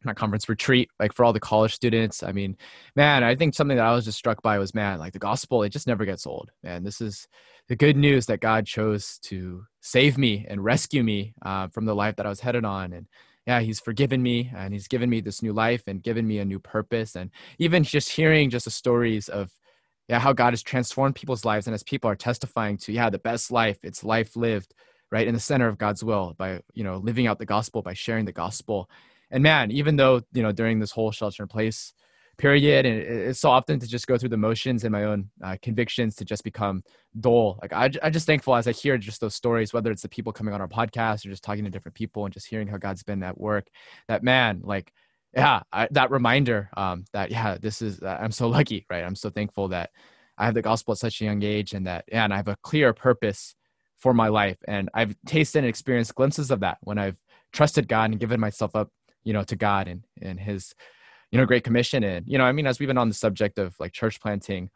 not 0.05 0.17
conference 0.17 0.49
retreat 0.49 0.91
like 0.99 1.13
for 1.13 1.25
all 1.25 1.33
the 1.33 1.41
college 1.41 1.75
students. 1.75 2.23
I 2.23 2.33
mean 2.33 2.57
man 2.97 3.23
i 3.23 3.35
think 3.35 3.55
something 3.55 3.77
that 3.77 3.87
i 3.87 3.95
was 3.95 4.05
just 4.05 4.19
struck 4.19 4.43
by 4.43 4.59
was 4.59 4.75
man 4.75 4.99
like 4.99 5.13
the 5.13 5.19
gospel 5.19 5.63
it 5.63 5.71
just 5.71 5.87
never 5.87 6.05
gets 6.05 6.27
old. 6.27 6.51
Man 6.63 6.85
this 6.85 7.01
is 7.01 7.29
the 7.69 7.77
good 7.77 7.97
news 7.97 8.27
that 8.27 8.41
god 8.41 8.67
chose 8.67 9.19
to 9.25 9.65
save 9.81 10.19
me 10.19 10.47
and 10.49 10.65
rescue 10.65 11.03
me 11.03 11.35
uh, 11.43 11.69
from 11.69 11.85
the 11.85 11.95
life 11.95 12.17
that 12.17 12.27
i 12.27 12.29
was 12.29 12.41
headed 12.41 12.65
on. 12.65 12.93
And 12.93 13.07
yeah 13.47 13.61
he's 13.61 13.81
forgiven 13.81 14.23
me 14.23 14.51
and 14.55 14.73
he's 14.73 14.89
given 14.89 15.11
me 15.11 15.21
this 15.21 15.43
new 15.43 15.53
life 15.53 15.83
and 15.87 16.03
given 16.03 16.27
me 16.27 16.39
a 16.39 16.45
new 16.45 16.59
purpose. 16.59 17.15
And 17.15 17.31
even 17.59 17.85
just 17.85 18.11
hearing 18.13 18.51
just 18.51 18.65
the 18.65 18.71
stories 18.71 19.29
of 19.29 19.51
yeah 20.11 20.19
how 20.19 20.35
god 20.35 20.53
has 20.53 20.63
transformed 20.63 21.15
people's 21.15 21.47
lives 21.47 21.67
and 21.67 21.75
as 21.75 21.83
people 21.83 22.11
are 22.11 22.17
testifying 22.17 22.77
to 22.77 22.93
yeah 22.93 23.09
the 23.09 23.19
best 23.19 23.51
life 23.51 23.79
it's 23.83 24.05
life 24.05 24.37
lived 24.37 24.75
right 25.11 25.27
in 25.27 25.35
the 25.35 25.41
center 25.41 25.69
of 25.69 25.79
God's 25.79 26.05
will 26.05 26.35
by 26.39 26.61
you 26.75 26.85
know 26.85 26.97
living 26.97 27.27
out 27.27 27.39
the 27.39 27.47
gospel 27.47 27.83
by 27.83 27.95
sharing 27.95 28.25
the 28.25 28.33
gospel. 28.33 28.89
And 29.31 29.43
man, 29.43 29.71
even 29.71 29.97
though 29.97 30.23
you 30.33 30.43
know 30.43 30.53
during 30.53 30.79
this 30.79 30.93
whole 30.93 31.11
shelter 31.11 31.43
in 31.43 31.49
place 31.49 31.93
period 32.39 32.87
and 32.87 32.97
it's 32.97 33.39
so 33.39 33.51
often 33.51 33.79
to 33.79 33.87
just 33.87 34.07
go 34.07 34.17
through 34.17 34.31
the 34.31 34.37
motions 34.37 34.85
and 34.85 34.93
my 34.93 35.05
own 35.05 35.29
uh, 35.45 35.59
convictions 35.61 36.15
to 36.15 36.25
just 36.25 36.43
become 36.43 36.83
dull 37.21 37.59
like 37.61 37.71
I, 37.71 37.91
i'm 38.03 38.15
just 38.15 38.25
thankful 38.25 38.57
as 38.57 38.67
i 38.67 38.73
hear 38.73 38.97
just 38.97 39.21
those 39.21 39.35
stories 39.35 39.75
whether 39.75 39.91
it's 39.91 40.01
the 40.01 40.09
people 40.09 40.33
coming 40.33 40.55
on 40.55 40.61
our 40.63 40.67
podcast 40.67 41.27
or 41.27 41.29
just 41.29 41.45
talking 41.45 41.65
to 41.65 41.71
different 41.71 41.97
people 41.97 42.25
and 42.25 42.33
just 42.33 42.47
hearing 42.47 42.67
how 42.67 42.79
god's 42.79 43.03
been 43.03 43.23
at 43.23 43.39
work 43.39 43.67
that 44.09 44.23
man 44.23 44.63
like 44.65 44.91
yeah 45.35 45.63
I, 45.73 45.89
that 45.93 46.11
reminder 46.11 46.71
um, 46.77 47.05
that 47.13 47.31
yeah 47.31 47.57
this 47.61 47.83
is 47.83 48.03
uh, 48.03 48.19
i'm 48.21 48.33
so 48.33 48.49
lucky 48.49 48.87
right? 48.91 49.05
I'm 49.05 49.17
so 49.17 49.31
thankful 49.31 49.69
that 49.69 49.91
i 50.39 50.45
have 50.45 50.55
the 50.55 50.63
gospel 50.63 50.93
at 50.93 50.99
such 50.99 51.21
a 51.21 51.25
young 51.25 51.43
age 51.43 51.73
and 51.73 51.87
that 51.87 52.05
yeah, 52.11 52.25
and 52.25 52.33
i 52.33 52.37
have 52.37 52.49
a 52.49 52.57
clear 52.63 52.93
purpose 52.93 53.55
for 53.99 54.15
my 54.15 54.29
life. 54.29 54.57
And 54.67 54.89
i've 54.95 55.15
tasted 55.27 55.61
and 55.61 55.69
experienced 55.69 56.15
glimpses 56.15 56.51
of 56.51 56.61
that 56.61 56.79
when 56.83 56.99
i've 56.99 57.17
trusted 57.53 57.89
god 57.89 58.11
and 58.11 58.21
given 58.21 58.41
myself 58.41 58.75
up 58.75 58.91
you 59.25 59.33
know 59.33 59.43
to 59.45 59.57
god 59.57 59.89
and 59.89 60.05
and 60.23 60.41
his 60.41 60.75
you 61.31 61.39
know 61.39 61.47
great 61.47 61.65
commission. 61.65 62.03
And 62.03 62.27
you 62.27 62.39
know 62.39 62.45
i 62.45 62.53
mean 62.53 62.67
as 62.67 62.79
we've 62.79 62.89
been 62.89 62.99
on 62.99 63.09
the 63.09 63.15
subject 63.15 63.59
of 63.59 63.75
like 63.79 63.93
church 63.93 64.21
planting 64.21 64.71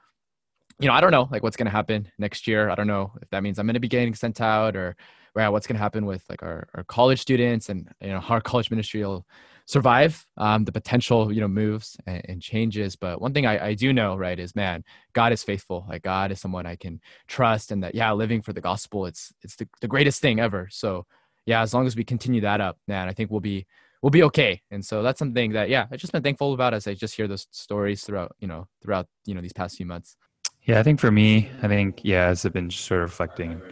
you 0.81 0.89
know 0.89 0.95
i 0.95 1.01
don't 1.01 1.13
know 1.13 1.29
like 1.31 1.43
what's 1.43 1.57
going 1.57 1.67
to 1.67 1.73
happen 1.73 2.11
next 2.19 2.47
year. 2.47 2.69
I 2.69 2.75
don't 2.75 2.87
know 2.87 3.13
if 3.23 3.31
that 3.31 3.43
means 3.43 3.59
i'm 3.59 3.67
going 3.67 3.75
to 3.75 3.81
be 3.81 3.89
getting 3.89 4.15
sent 4.15 4.41
out 4.41 4.77
or 4.77 4.97
yeah, 5.37 5.49
what's 5.49 5.67
going 5.67 5.77
to 5.77 5.83
happen 5.83 6.07
with 6.07 6.25
like 6.29 6.43
our, 6.43 6.69
our 6.75 6.85
college 6.85 7.21
students 7.21 7.69
and 7.69 7.89
you 8.01 8.09
know 8.09 8.21
how 8.21 8.35
our 8.35 8.41
college 8.41 8.71
ministry 8.71 9.05
will 9.05 9.27
survive 9.67 10.27
um, 10.37 10.65
the 10.65 10.73
potential 10.73 11.33
you 11.33 11.41
know 11.41 11.49
moves 11.49 11.97
and, 12.07 12.23
and 12.29 12.43
changes 12.43 12.97
but 12.97 13.21
one 13.21 13.33
thing 13.33 13.47
I, 13.47 13.69
I, 13.69 13.75
do 13.75 13.93
know 13.93 14.15
right 14.15 14.39
is 14.39 14.55
man 14.55 14.85
god 15.15 15.33
is 15.33 15.43
faithful 15.43 15.87
like 15.89 16.03
god 16.03 16.31
is 16.33 16.41
someone 16.41 16.67
i 16.67 16.77
can 16.77 17.01
trust 17.29 17.73
and 17.73 17.83
that 17.83 17.95
yeah 17.95 18.13
living 18.13 18.43
for 18.43 18.53
the 18.53 18.61
gospel 18.61 19.07
it's 19.07 19.33
it's 19.43 19.57
the, 19.57 19.67
the 19.81 19.89
greatest 19.89 20.21
thing 20.21 20.39
ever 20.39 20.69
so 20.71 21.07
yeah 21.47 21.63
as 21.63 21.73
long 21.73 21.87
as 21.87 21.97
we 21.97 22.05
continue 22.05 22.43
that 22.43 22.61
up 22.61 22.79
man 22.87 23.09
i 23.09 23.13
think 23.13 23.31
we'll 23.31 23.41
be 23.41 23.67
we'll 24.05 24.11
be 24.11 24.23
okay. 24.23 24.61
And 24.71 24.85
so 24.85 25.03
that's 25.03 25.19
something 25.19 25.53
that 25.53 25.71
yeah, 25.71 25.87
I've 25.91 25.99
just 25.99 26.13
been 26.13 26.23
thankful 26.23 26.53
about 26.53 26.75
as 26.75 26.87
I 26.87 26.93
just 26.93 27.17
hear 27.17 27.27
those 27.27 27.47
stories 27.51 28.05
throughout, 28.05 28.37
you 28.39 28.47
know, 28.47 28.69
throughout, 28.83 29.07
you 29.25 29.35
know, 29.35 29.41
these 29.41 29.55
past 29.55 29.79
few 29.79 29.87
months. 29.87 30.19
Yeah, 30.61 30.79
I 30.79 30.83
think 30.83 31.01
for 31.01 31.11
me, 31.11 31.51
I 31.63 31.69
think 31.69 32.01
yeah, 32.05 32.27
as 32.27 32.45
I've 32.45 32.53
been 32.53 32.71
sort 32.71 33.01
of 33.01 33.09
reflecting, 33.09 33.63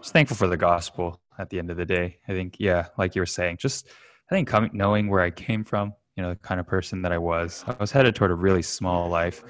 just 0.00 0.12
thankful 0.12 0.36
for 0.36 0.46
the 0.46 0.56
gospel 0.56 1.20
at 1.40 1.50
the 1.50 1.58
end 1.58 1.72
of 1.72 1.76
the 1.76 1.84
day. 1.84 2.18
I 2.28 2.32
think 2.34 2.56
yeah, 2.60 2.86
like 2.98 3.16
you 3.16 3.22
were 3.22 3.26
saying, 3.26 3.56
just 3.56 3.88
I 4.30 4.34
think 4.34 4.48
coming 4.48 4.70
knowing 4.72 5.08
where 5.08 5.20
I 5.20 5.30
came 5.30 5.64
from, 5.64 5.94
you 6.16 6.22
know, 6.22 6.30
the 6.30 6.36
kind 6.36 6.60
of 6.60 6.66
person 6.66 7.02
that 7.02 7.12
I 7.12 7.18
was. 7.18 7.64
I 7.66 7.74
was 7.80 7.90
headed 7.90 8.14
toward 8.14 8.30
a 8.30 8.34
really 8.34 8.62
small 8.62 9.08
life, 9.08 9.42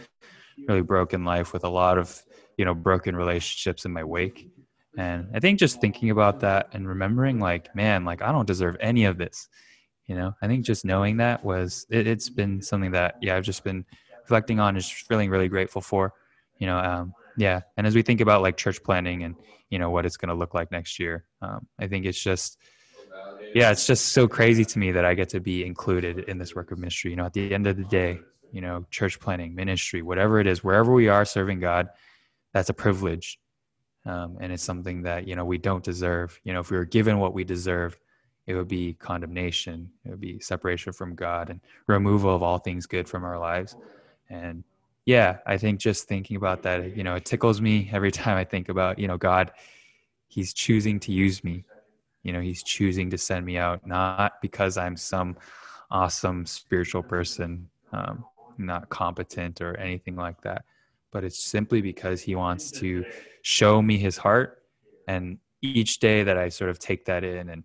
really 0.68 0.82
broken 0.82 1.24
life 1.24 1.52
with 1.52 1.64
a 1.64 1.68
lot 1.68 1.98
of, 1.98 2.22
you 2.56 2.64
know, 2.64 2.74
broken 2.74 3.14
relationships 3.14 3.84
in 3.84 3.92
my 3.92 4.04
wake. 4.04 4.48
And 4.96 5.28
I 5.34 5.40
think 5.40 5.58
just 5.58 5.80
thinking 5.80 6.10
about 6.10 6.40
that 6.40 6.68
and 6.72 6.88
remembering 6.88 7.38
like, 7.38 7.74
man, 7.74 8.04
like 8.04 8.22
I 8.22 8.32
don't 8.32 8.46
deserve 8.46 8.76
any 8.80 9.04
of 9.04 9.18
this 9.18 9.48
you 10.10 10.16
know 10.16 10.34
i 10.42 10.48
think 10.48 10.66
just 10.66 10.84
knowing 10.84 11.16
that 11.16 11.42
was 11.44 11.86
it, 11.88 12.04
has 12.04 12.28
been 12.28 12.60
something 12.60 12.90
that 12.90 13.14
yeah 13.22 13.36
i've 13.36 13.44
just 13.44 13.62
been 13.62 13.84
reflecting 14.22 14.58
on 14.58 14.74
and 14.74 14.82
just 14.82 15.06
feeling 15.06 15.30
really 15.30 15.48
grateful 15.48 15.80
for 15.80 16.12
you 16.58 16.66
know 16.66 16.76
um, 16.78 17.14
yeah 17.36 17.60
and 17.76 17.86
as 17.86 17.94
we 17.94 18.02
think 18.02 18.20
about 18.20 18.42
like 18.42 18.56
church 18.56 18.82
planting 18.82 19.22
and 19.22 19.36
you 19.70 19.78
know 19.78 19.88
what 19.88 20.04
it's 20.04 20.16
going 20.16 20.28
to 20.28 20.34
look 20.34 20.52
like 20.52 20.72
next 20.72 20.98
year 20.98 21.24
um, 21.42 21.64
i 21.78 21.86
think 21.86 22.04
it's 22.04 22.20
just 22.20 22.58
yeah 23.54 23.70
it's 23.70 23.86
just 23.86 24.08
so 24.08 24.28
crazy 24.28 24.64
to 24.64 24.78
me 24.78 24.92
that 24.92 25.04
i 25.04 25.14
get 25.14 25.28
to 25.28 25.40
be 25.40 25.64
included 25.64 26.20
in 26.20 26.38
this 26.38 26.54
work 26.54 26.70
of 26.70 26.78
ministry. 26.78 27.10
You 27.10 27.16
know 27.16 27.24
at 27.24 27.32
the 27.32 27.52
end 27.52 27.66
of 27.66 27.76
the 27.76 27.84
day 27.84 28.20
you 28.52 28.60
know 28.60 28.86
church 28.90 29.20
planting 29.20 29.54
ministry 29.54 30.02
whatever 30.02 30.40
it 30.40 30.46
is 30.46 30.64
wherever 30.64 30.92
we 30.92 31.08
are 31.08 31.24
serving 31.24 31.60
god 31.60 31.88
that's 32.52 32.68
a 32.68 32.74
privilege. 32.74 33.38
Um, 34.06 34.38
and 34.40 34.52
it's 34.52 34.62
something 34.62 35.02
that 35.02 35.28
you 35.28 35.36
know 35.36 35.44
we 35.44 35.58
don't 35.58 35.84
deserve. 35.84 36.40
You 36.42 36.52
know 36.52 36.60
if 36.60 36.70
we 36.70 36.76
were 36.76 36.86
given 36.86 37.18
what 37.18 37.34
we 37.34 37.44
deserve 37.44 37.98
it 38.46 38.54
would 38.54 38.66
be 38.66 38.94
condemnation. 38.94 39.90
It 40.04 40.10
would 40.10 40.20
be 40.20 40.40
separation 40.40 40.92
from 40.92 41.14
god 41.14 41.50
and 41.50 41.60
removal 41.86 42.34
of 42.34 42.42
all 42.42 42.58
things 42.58 42.86
good 42.86 43.08
from 43.08 43.24
our 43.24 43.38
lives. 43.38 43.76
And 44.30 44.64
yeah 45.06 45.38
i 45.46 45.56
think 45.56 45.80
just 45.80 46.06
thinking 46.06 46.36
about 46.36 46.62
that 46.62 46.96
you 46.96 47.02
know 47.02 47.14
it 47.14 47.24
tickles 47.24 47.60
me 47.60 47.90
every 47.92 48.10
time 48.20 48.36
i 48.36 48.44
think 48.44 48.68
about 48.68 48.98
you 48.98 49.08
know 49.08 49.16
god 49.16 49.50
he's 50.28 50.52
choosing 50.52 51.00
to 51.00 51.10
use 51.10 51.42
me 51.42 51.64
you 52.22 52.32
know 52.32 52.40
he's 52.40 52.62
choosing 52.62 53.10
to 53.10 53.18
send 53.18 53.44
me 53.44 53.56
out 53.56 53.86
not 53.86 54.40
because 54.42 54.76
i'm 54.76 54.96
some 54.96 55.36
awesome 55.90 56.46
spiritual 56.46 57.02
person 57.02 57.68
um, 57.92 58.24
not 58.58 58.88
competent 58.88 59.60
or 59.60 59.76
anything 59.76 60.16
like 60.16 60.40
that 60.42 60.64
but 61.10 61.24
it's 61.24 61.42
simply 61.42 61.80
because 61.80 62.20
he 62.20 62.34
wants 62.34 62.70
to 62.70 63.04
show 63.42 63.82
me 63.82 63.98
his 63.98 64.16
heart. 64.16 64.62
And 65.08 65.38
each 65.62 65.98
day 65.98 66.22
that 66.22 66.38
i 66.38 66.48
sort 66.48 66.70
of 66.70 66.78
take 66.78 67.04
that 67.04 67.22
in 67.22 67.50
and 67.50 67.62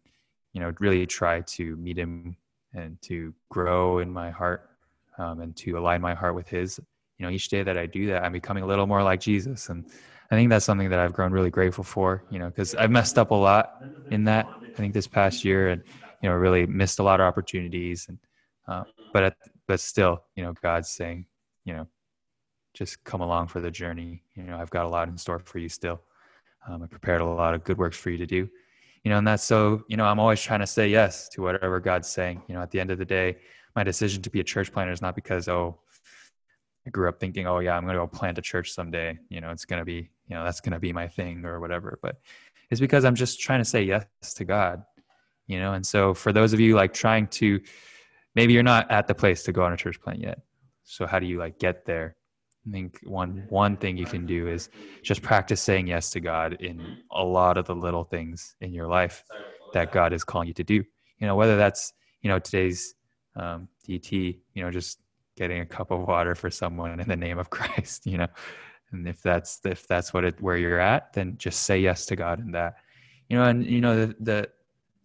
you 0.51 0.60
know 0.60 0.74
really 0.82 1.06
try 1.06 1.39
to 1.39 1.78
meet 1.78 1.97
him 1.97 2.36
and 2.74 3.01
to 3.01 3.34
grow 3.49 3.99
in 3.99 4.12
my 4.12 4.30
heart 4.30 4.70
um, 5.18 5.39
and 5.39 5.56
to 5.56 5.78
align 5.78 6.01
my 6.01 6.14
heart 6.14 6.36
with 6.36 6.45
his 6.49 6.78
you 7.18 7.26
know 7.26 7.32
each 7.32 7.47
day 7.47 7.64
that 7.64 7.78
i 7.78 7.86
do 7.86 8.08
that 8.08 8.26
i'm 8.26 8.34
becoming 8.34 8.64
a 8.64 8.68
little 8.68 8.86
more 8.86 9.01
like 9.01 9.22
jesus. 9.22 9.70
And 9.70 9.86
i 10.32 10.36
think 10.36 10.50
that's 10.50 10.66
something 10.66 10.90
that 10.90 11.00
i've 11.00 11.14
grown 11.14 11.32
really 11.32 11.50
grateful 11.50 11.84
for 11.84 12.24
you 12.30 12.40
know 12.40 12.48
because 12.48 12.76
i've 12.76 12.92
messed 12.92 13.18
up 13.18 13.32
a 13.32 13.36
lot 13.36 13.84
in 14.12 14.24
that 14.24 14.48
i 14.62 14.78
think 14.78 14.94
this 14.94 15.08
past 15.08 15.44
year 15.44 15.70
and 15.70 15.84
you 16.22 16.30
know 16.30 16.36
really 16.36 16.66
missed 16.66 17.00
a 17.00 17.04
lot 17.04 17.20
of 17.20 17.26
opportunities 17.26 18.08
and 18.10 18.18
uh, 18.68 18.84
but 19.14 19.24
at, 19.24 19.36
but 19.68 19.80
still 19.80 20.24
you 20.36 20.44
know 20.44 20.54
god's 20.62 20.90
saying 20.90 21.26
you 21.66 21.74
know 21.74 21.88
just 22.76 23.04
come 23.06 23.22
along 23.22 23.48
for 23.48 23.62
the 23.62 23.72
journey. 23.72 24.22
You 24.36 24.44
know 24.44 24.58
i've 24.58 24.70
got 24.70 24.86
a 24.86 24.90
lot 24.90 25.08
in 25.08 25.18
store 25.18 25.40
for 25.40 25.58
you 25.58 25.70
still. 25.70 26.02
Um, 26.68 26.84
i 26.84 26.88
prepared 26.88 27.22
a 27.22 27.26
lot 27.26 27.54
of 27.54 27.64
good 27.64 27.78
works 27.78 27.98
for 27.98 28.10
you 28.10 28.18
to 28.18 28.26
do. 28.26 28.50
You 29.04 29.12
know 29.12 29.18
and 29.18 29.28
that's 29.28 29.44
so 29.44 29.84
you 29.88 29.98
know 29.98 30.06
i'm 30.06 30.20
always 30.20 30.42
trying 30.42 30.60
to 30.60 30.68
say 30.68 30.88
yes 30.90 31.30
to 31.30 31.42
whatever 31.42 31.80
god's 31.80 32.10
saying. 32.10 32.44
You 32.48 32.56
know 32.56 32.62
at 32.62 32.72
the 32.72 32.80
end 32.80 32.92
of 32.92 33.00
the 33.00 33.06
day 33.06 33.38
my 33.76 33.84
decision 33.84 34.22
to 34.22 34.30
be 34.30 34.40
a 34.42 34.44
church 34.44 34.72
planter 34.72 34.92
is 34.92 35.02
not 35.02 35.16
because 35.16 35.48
oh 35.48 35.80
grew 36.92 37.10
up 37.10 37.20
thinking 37.20 37.48
oh 37.48 37.60
yeah 37.60 37.76
i'm 37.76 37.84
going 37.84 37.94
to 37.94 38.00
go 38.00 38.08
plant 38.08 38.38
a 38.38 38.42
church 38.42 38.72
someday 38.72 39.18
you 39.30 39.42
know 39.42 39.50
it's 39.50 39.66
going 39.66 39.80
to 39.80 39.86
be 39.86 40.10
you 40.28 40.36
know 40.36 40.44
that's 40.44 40.62
going 40.62 40.74
to 40.74 40.80
be 40.80 40.94
my 40.94 41.08
thing 41.08 41.46
or 41.46 41.60
whatever 41.60 42.00
but 42.02 42.18
it's 42.70 42.82
because 42.82 43.06
i'm 43.06 43.16
just 43.16 43.40
trying 43.40 43.60
to 43.60 43.66
say 43.66 43.84
yes 43.84 44.06
to 44.36 44.46
god 44.46 44.84
you 45.48 45.60
know 45.60 45.74
and 45.74 45.86
so 45.86 46.14
for 46.14 46.32
those 46.32 46.54
of 46.54 46.60
you 46.60 46.76
like 46.76 46.94
trying 46.94 47.28
to 47.28 47.60
maybe 48.36 48.54
you're 48.54 48.64
not 48.64 48.90
at 48.92 49.08
the 49.08 49.16
place 49.16 49.44
to 49.44 49.52
go 49.52 49.64
on 49.64 49.74
a 49.74 49.78
church 49.78 50.00
plant 50.02 50.20
yet 50.20 50.40
so 50.84 51.06
how 51.06 51.20
do 51.20 51.26
you 51.26 51.38
like 51.40 51.60
get 51.60 51.86
there 51.86 52.16
I 52.68 52.72
think 52.72 53.00
one 53.04 53.46
one 53.50 53.78
thing 53.78 53.98
you 53.98 54.06
can 54.06 54.26
do 54.26 54.48
is 54.48 54.70
just 55.04 55.22
practice 55.22 55.62
saying 55.62 55.88
yes 55.88 56.10
to 56.12 56.20
God 56.20 56.54
in 56.62 56.98
a 57.12 57.24
lot 57.24 57.58
of 57.58 57.66
the 57.66 57.76
little 57.76 58.04
things 58.04 58.56
in 58.60 58.74
your 58.74 58.88
life 58.88 59.24
that 59.74 59.92
God 59.92 60.14
is 60.14 60.24
calling 60.24 60.48
you 60.48 60.54
to 60.56 60.64
do. 60.64 60.84
You 61.20 61.28
know, 61.28 61.36
whether 61.36 61.58
that's 61.58 61.94
you 62.22 62.30
know 62.30 62.40
today's 62.40 62.96
um, 63.36 63.68
DT, 63.88 64.40
you 64.54 64.64
know, 64.64 64.72
just 64.72 65.00
getting 65.36 65.60
a 65.62 65.66
cup 65.66 65.92
of 65.92 66.08
water 66.08 66.36
for 66.36 66.50
someone 66.50 67.00
in 67.00 67.08
the 67.08 67.16
name 67.16 67.38
of 67.40 67.50
Christ. 67.58 68.06
You 68.06 68.20
know, 68.20 68.28
and 68.92 69.08
if 69.08 69.22
that's 69.22 69.60
if 69.66 69.88
that's 69.88 70.14
what 70.14 70.24
it 70.24 70.42
where 70.42 70.58
you're 70.58 70.80
at, 70.80 71.14
then 71.14 71.38
just 71.38 71.64
say 71.64 71.80
yes 71.80 72.06
to 72.08 72.16
God 72.16 72.40
in 72.40 72.52
that. 72.52 72.76
You 73.30 73.38
know, 73.38 73.44
and 73.46 73.66
you 73.66 73.82
know 73.82 74.06
the 74.06 74.16
the, 74.20 74.50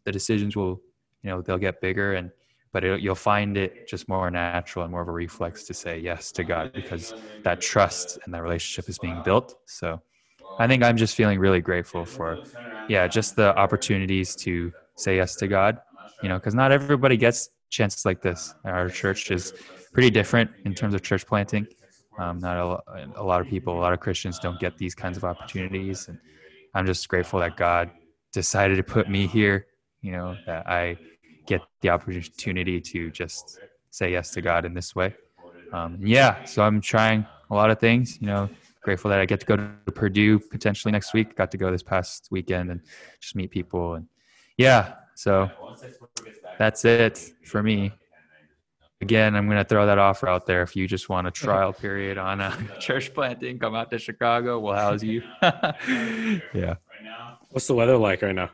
the 0.05 0.13
decisions 0.13 0.57
will 0.57 0.81
you 1.23 1.31
know 1.31 1.43
they'll 1.43 1.59
get 1.59 1.81
bigger 1.81 2.15
and 2.15 2.31
but 2.73 2.85
it, 2.85 3.01
you'll 3.01 3.15
find 3.15 3.57
it 3.57 3.87
just 3.87 4.09
more 4.09 4.31
natural 4.31 4.85
and 4.85 4.93
more 4.93 5.03
of 5.03 5.09
a 5.09 5.13
reflex 5.13 5.65
to 5.65 5.75
say 5.75 5.99
yes 5.99 6.31
to 6.33 6.45
God 6.45 6.73
because 6.73 7.15
that 7.43 7.61
trust 7.61 8.19
and 8.25 8.33
that 8.33 8.43
relationship 8.43 8.89
is 8.89 8.99
being 8.99 9.21
built. 9.23 9.57
So 9.67 10.01
I 10.59 10.67
think 10.69 10.83
I'm 10.83 10.97
just 10.97 11.17
feeling 11.17 11.39
really 11.39 11.61
grateful 11.61 12.05
for, 12.05 12.41
yeah, 12.87 13.09
just 13.09 13.35
the 13.35 13.57
opportunities 13.57 14.37
to 14.37 14.73
say 14.95 15.17
yes 15.17 15.35
to 15.37 15.49
God, 15.49 15.79
you 16.23 16.29
know, 16.29 16.37
because 16.37 16.55
not 16.55 16.71
everybody 16.71 17.17
gets 17.17 17.51
chances 17.71 18.05
like 18.05 18.21
this. 18.21 18.55
Our 18.65 18.89
church 18.89 19.31
is 19.31 19.55
pretty 19.93 20.11
different 20.11 20.51
in 20.65 20.75
terms 20.75 20.95
of 20.95 21.03
church 21.03 21.27
planting. 21.27 21.67
Um, 22.19 22.39
not 22.39 22.57
a, 22.57 23.09
a 23.17 23.23
lot 23.23 23.41
of 23.41 23.47
people, 23.47 23.79
a 23.79 23.81
lot 23.81 23.93
of 23.93 24.01
Christians 24.01 24.39
don't 24.39 24.61
get 24.61 24.77
these 24.77 24.95
kinds 24.95 25.17
of 25.17 25.25
opportunities. 25.25 26.09
And 26.09 26.19
I'm 26.75 26.85
just 26.85 27.09
grateful 27.09 27.41
that 27.41 27.57
God 27.57 27.91
decided 28.33 28.77
to 28.77 28.83
put 28.83 29.09
me 29.09 29.27
here, 29.27 29.67
you 30.03 30.13
know, 30.13 30.37
that 30.47 30.67
I 30.69 30.99
get 31.47 31.63
the 31.81 31.89
opportunity 31.89 32.81
to 32.81 33.11
just 33.11 33.59
say 33.91 34.13
yes 34.13 34.31
to 34.33 34.43
God 34.43 34.65
in 34.65 34.75
this 34.75 34.95
way. 34.95 35.15
Um, 35.73 35.99
yeah, 36.01 36.45
so 36.45 36.63
I'm 36.63 36.81
trying 36.81 37.27
a 37.51 37.55
lot 37.55 37.71
of 37.71 37.79
things. 37.79 38.21
You 38.21 38.27
know, 38.27 38.51
grateful 38.83 39.09
that 39.11 39.21
I 39.21 39.25
get 39.25 39.41
to 39.41 39.47
go 39.47 39.57
to 39.57 39.93
Purdue 39.93 40.39
potentially 40.39 40.93
next 40.93 41.15
week. 41.15 41.37
Got 41.37 41.51
to 41.53 41.59
go 41.59 41.71
this 41.71 41.83
past 41.83 42.29
weekend 42.31 42.71
and 42.71 42.81
just 43.21 43.37
meet 43.37 43.51
people 43.51 43.95
and 43.95 44.07
yeah. 44.57 44.95
So 45.15 45.51
that's 46.61 46.85
it 46.85 47.33
for 47.47 47.63
me. 47.63 47.91
Again, 49.01 49.35
I'm 49.35 49.47
going 49.47 49.57
to 49.57 49.65
throw 49.65 49.87
that 49.87 49.97
offer 49.97 50.29
out 50.29 50.45
there. 50.45 50.61
If 50.61 50.77
you 50.77 50.87
just 50.87 51.09
want 51.09 51.27
a 51.27 51.31
trial 51.43 51.73
period 51.73 52.19
on 52.19 52.43
a 52.43 52.55
church 52.79 53.15
planting, 53.15 53.59
come 53.59 53.75
out 53.75 53.91
to 53.93 53.99
Chicago. 53.99 54.61
We'll 54.61 54.75
house 54.75 55.03
you. 55.03 55.23
yeah. 55.43 56.75
What's 57.49 57.67
the 57.67 57.75
weather 57.75 57.97
like 57.97 58.21
right 58.21 58.35
now? 58.35 58.51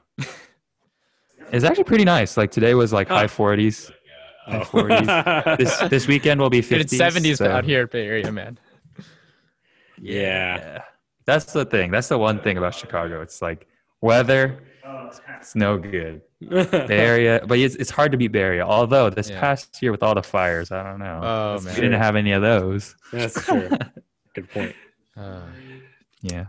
It's 1.51 1.65
actually 1.65 1.83
pretty 1.83 2.05
nice. 2.05 2.37
Like 2.37 2.53
today 2.53 2.75
was 2.75 2.93
like 2.93 3.09
high 3.09 3.27
40s. 3.27 3.91
High 4.47 4.61
40s. 4.61 5.59
this 5.59 5.77
this 5.91 6.07
weekend 6.07 6.41
will 6.41 6.49
be 6.49 6.63
50s. 6.63 6.81
It's 6.81 6.95
70s 6.95 7.39
so. 7.39 7.51
out 7.51 7.65
here 7.65 7.89
Bay 7.89 8.07
Area, 8.07 8.31
man. 8.31 8.57
Yeah. 10.01 10.83
That's 11.25 11.53
the 11.53 11.65
thing. 11.65 11.91
That's 11.91 12.07
the 12.07 12.19
one 12.19 12.41
thing 12.41 12.57
about 12.57 12.73
Chicago. 12.73 13.21
It's 13.21 13.43
like 13.43 13.67
weather 14.01 14.63
It's 15.41 15.57
no 15.57 15.77
good. 15.77 16.23
Bay 16.51 16.87
Area, 16.91 17.41
but 17.47 17.59
it's, 17.59 17.75
it's 17.77 17.91
hard 17.91 18.13
to 18.13 18.19
beat 18.19 18.29
Bay 18.33 18.41
Area. 18.41 18.65
Although 18.65 19.11
this 19.11 19.31
Yeah. 19.31 19.41
past 19.41 19.81
year 19.83 19.91
with 19.91 20.03
all 20.03 20.15
the 20.15 20.23
fires, 20.23 20.71
I 20.71 20.83
don't 20.83 20.99
know. 20.99 21.21
Oh 21.23 21.61
man, 21.63 21.75
we 21.75 21.81
didn't 21.81 22.01
have 22.01 22.17
any 22.17 22.33
of 22.33 22.43
those. 22.43 22.95
That's 23.13 23.43
true. 23.45 23.69
Good 24.35 24.51
point. 24.51 24.75
Uh, 25.17 25.41
Yeah. 26.21 26.47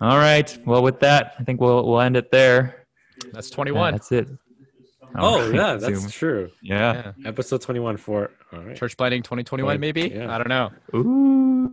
All 0.00 0.18
right. 0.18 0.56
Well, 0.64 0.82
with 0.84 1.00
that, 1.00 1.34
I 1.38 1.42
think 1.44 1.60
we'll 1.60 1.84
we'll 1.88 2.00
end 2.00 2.16
it 2.16 2.30
there. 2.30 2.86
that's 3.32 3.50
Yeah, 3.50 3.54
21. 3.56 3.92
that's 3.92 4.12
it. 4.12 4.28
Oh 5.16 5.20
All 5.20 5.40
right, 5.40 5.54
yeah, 5.54 5.74
that's 5.74 6.00
Zoom. 6.00 6.10
true. 6.10 6.50
yeah. 6.62 7.12
Yeah. 7.18 7.28
Episode 7.28 7.62
twenty-one 7.62 7.96
for 7.96 8.30
all 8.52 8.60
right. 8.60 8.76
Church 8.76 8.96
planting 8.96 9.22
2021, 9.22 9.80
maybe. 9.80 10.02
Yeah. 10.14 10.32
I 10.32 10.36
don't 10.38 10.48
know. 10.48 10.70
Ooh. 10.94 11.72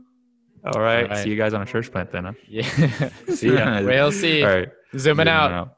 All 0.66 0.82
right. 0.82 1.04
All 1.04 1.10
right. 1.10 1.18
See 1.24 1.30
you 1.30 1.36
guys 1.36 1.54
on 1.54 1.62
a 1.62 1.66
church 1.66 1.92
plant 1.92 2.12
then. 2.12 2.24
Huh? 2.26 2.34
Yeah. 2.48 3.10
See 3.36 3.54
ya. 3.54 3.82
We'll 3.82 4.12
see. 4.12 4.42
All 4.44 4.50
right. 4.50 4.70
Zooming 4.98 5.00
Zooming 5.00 5.28
out. 5.28 5.52
out. 5.52 5.78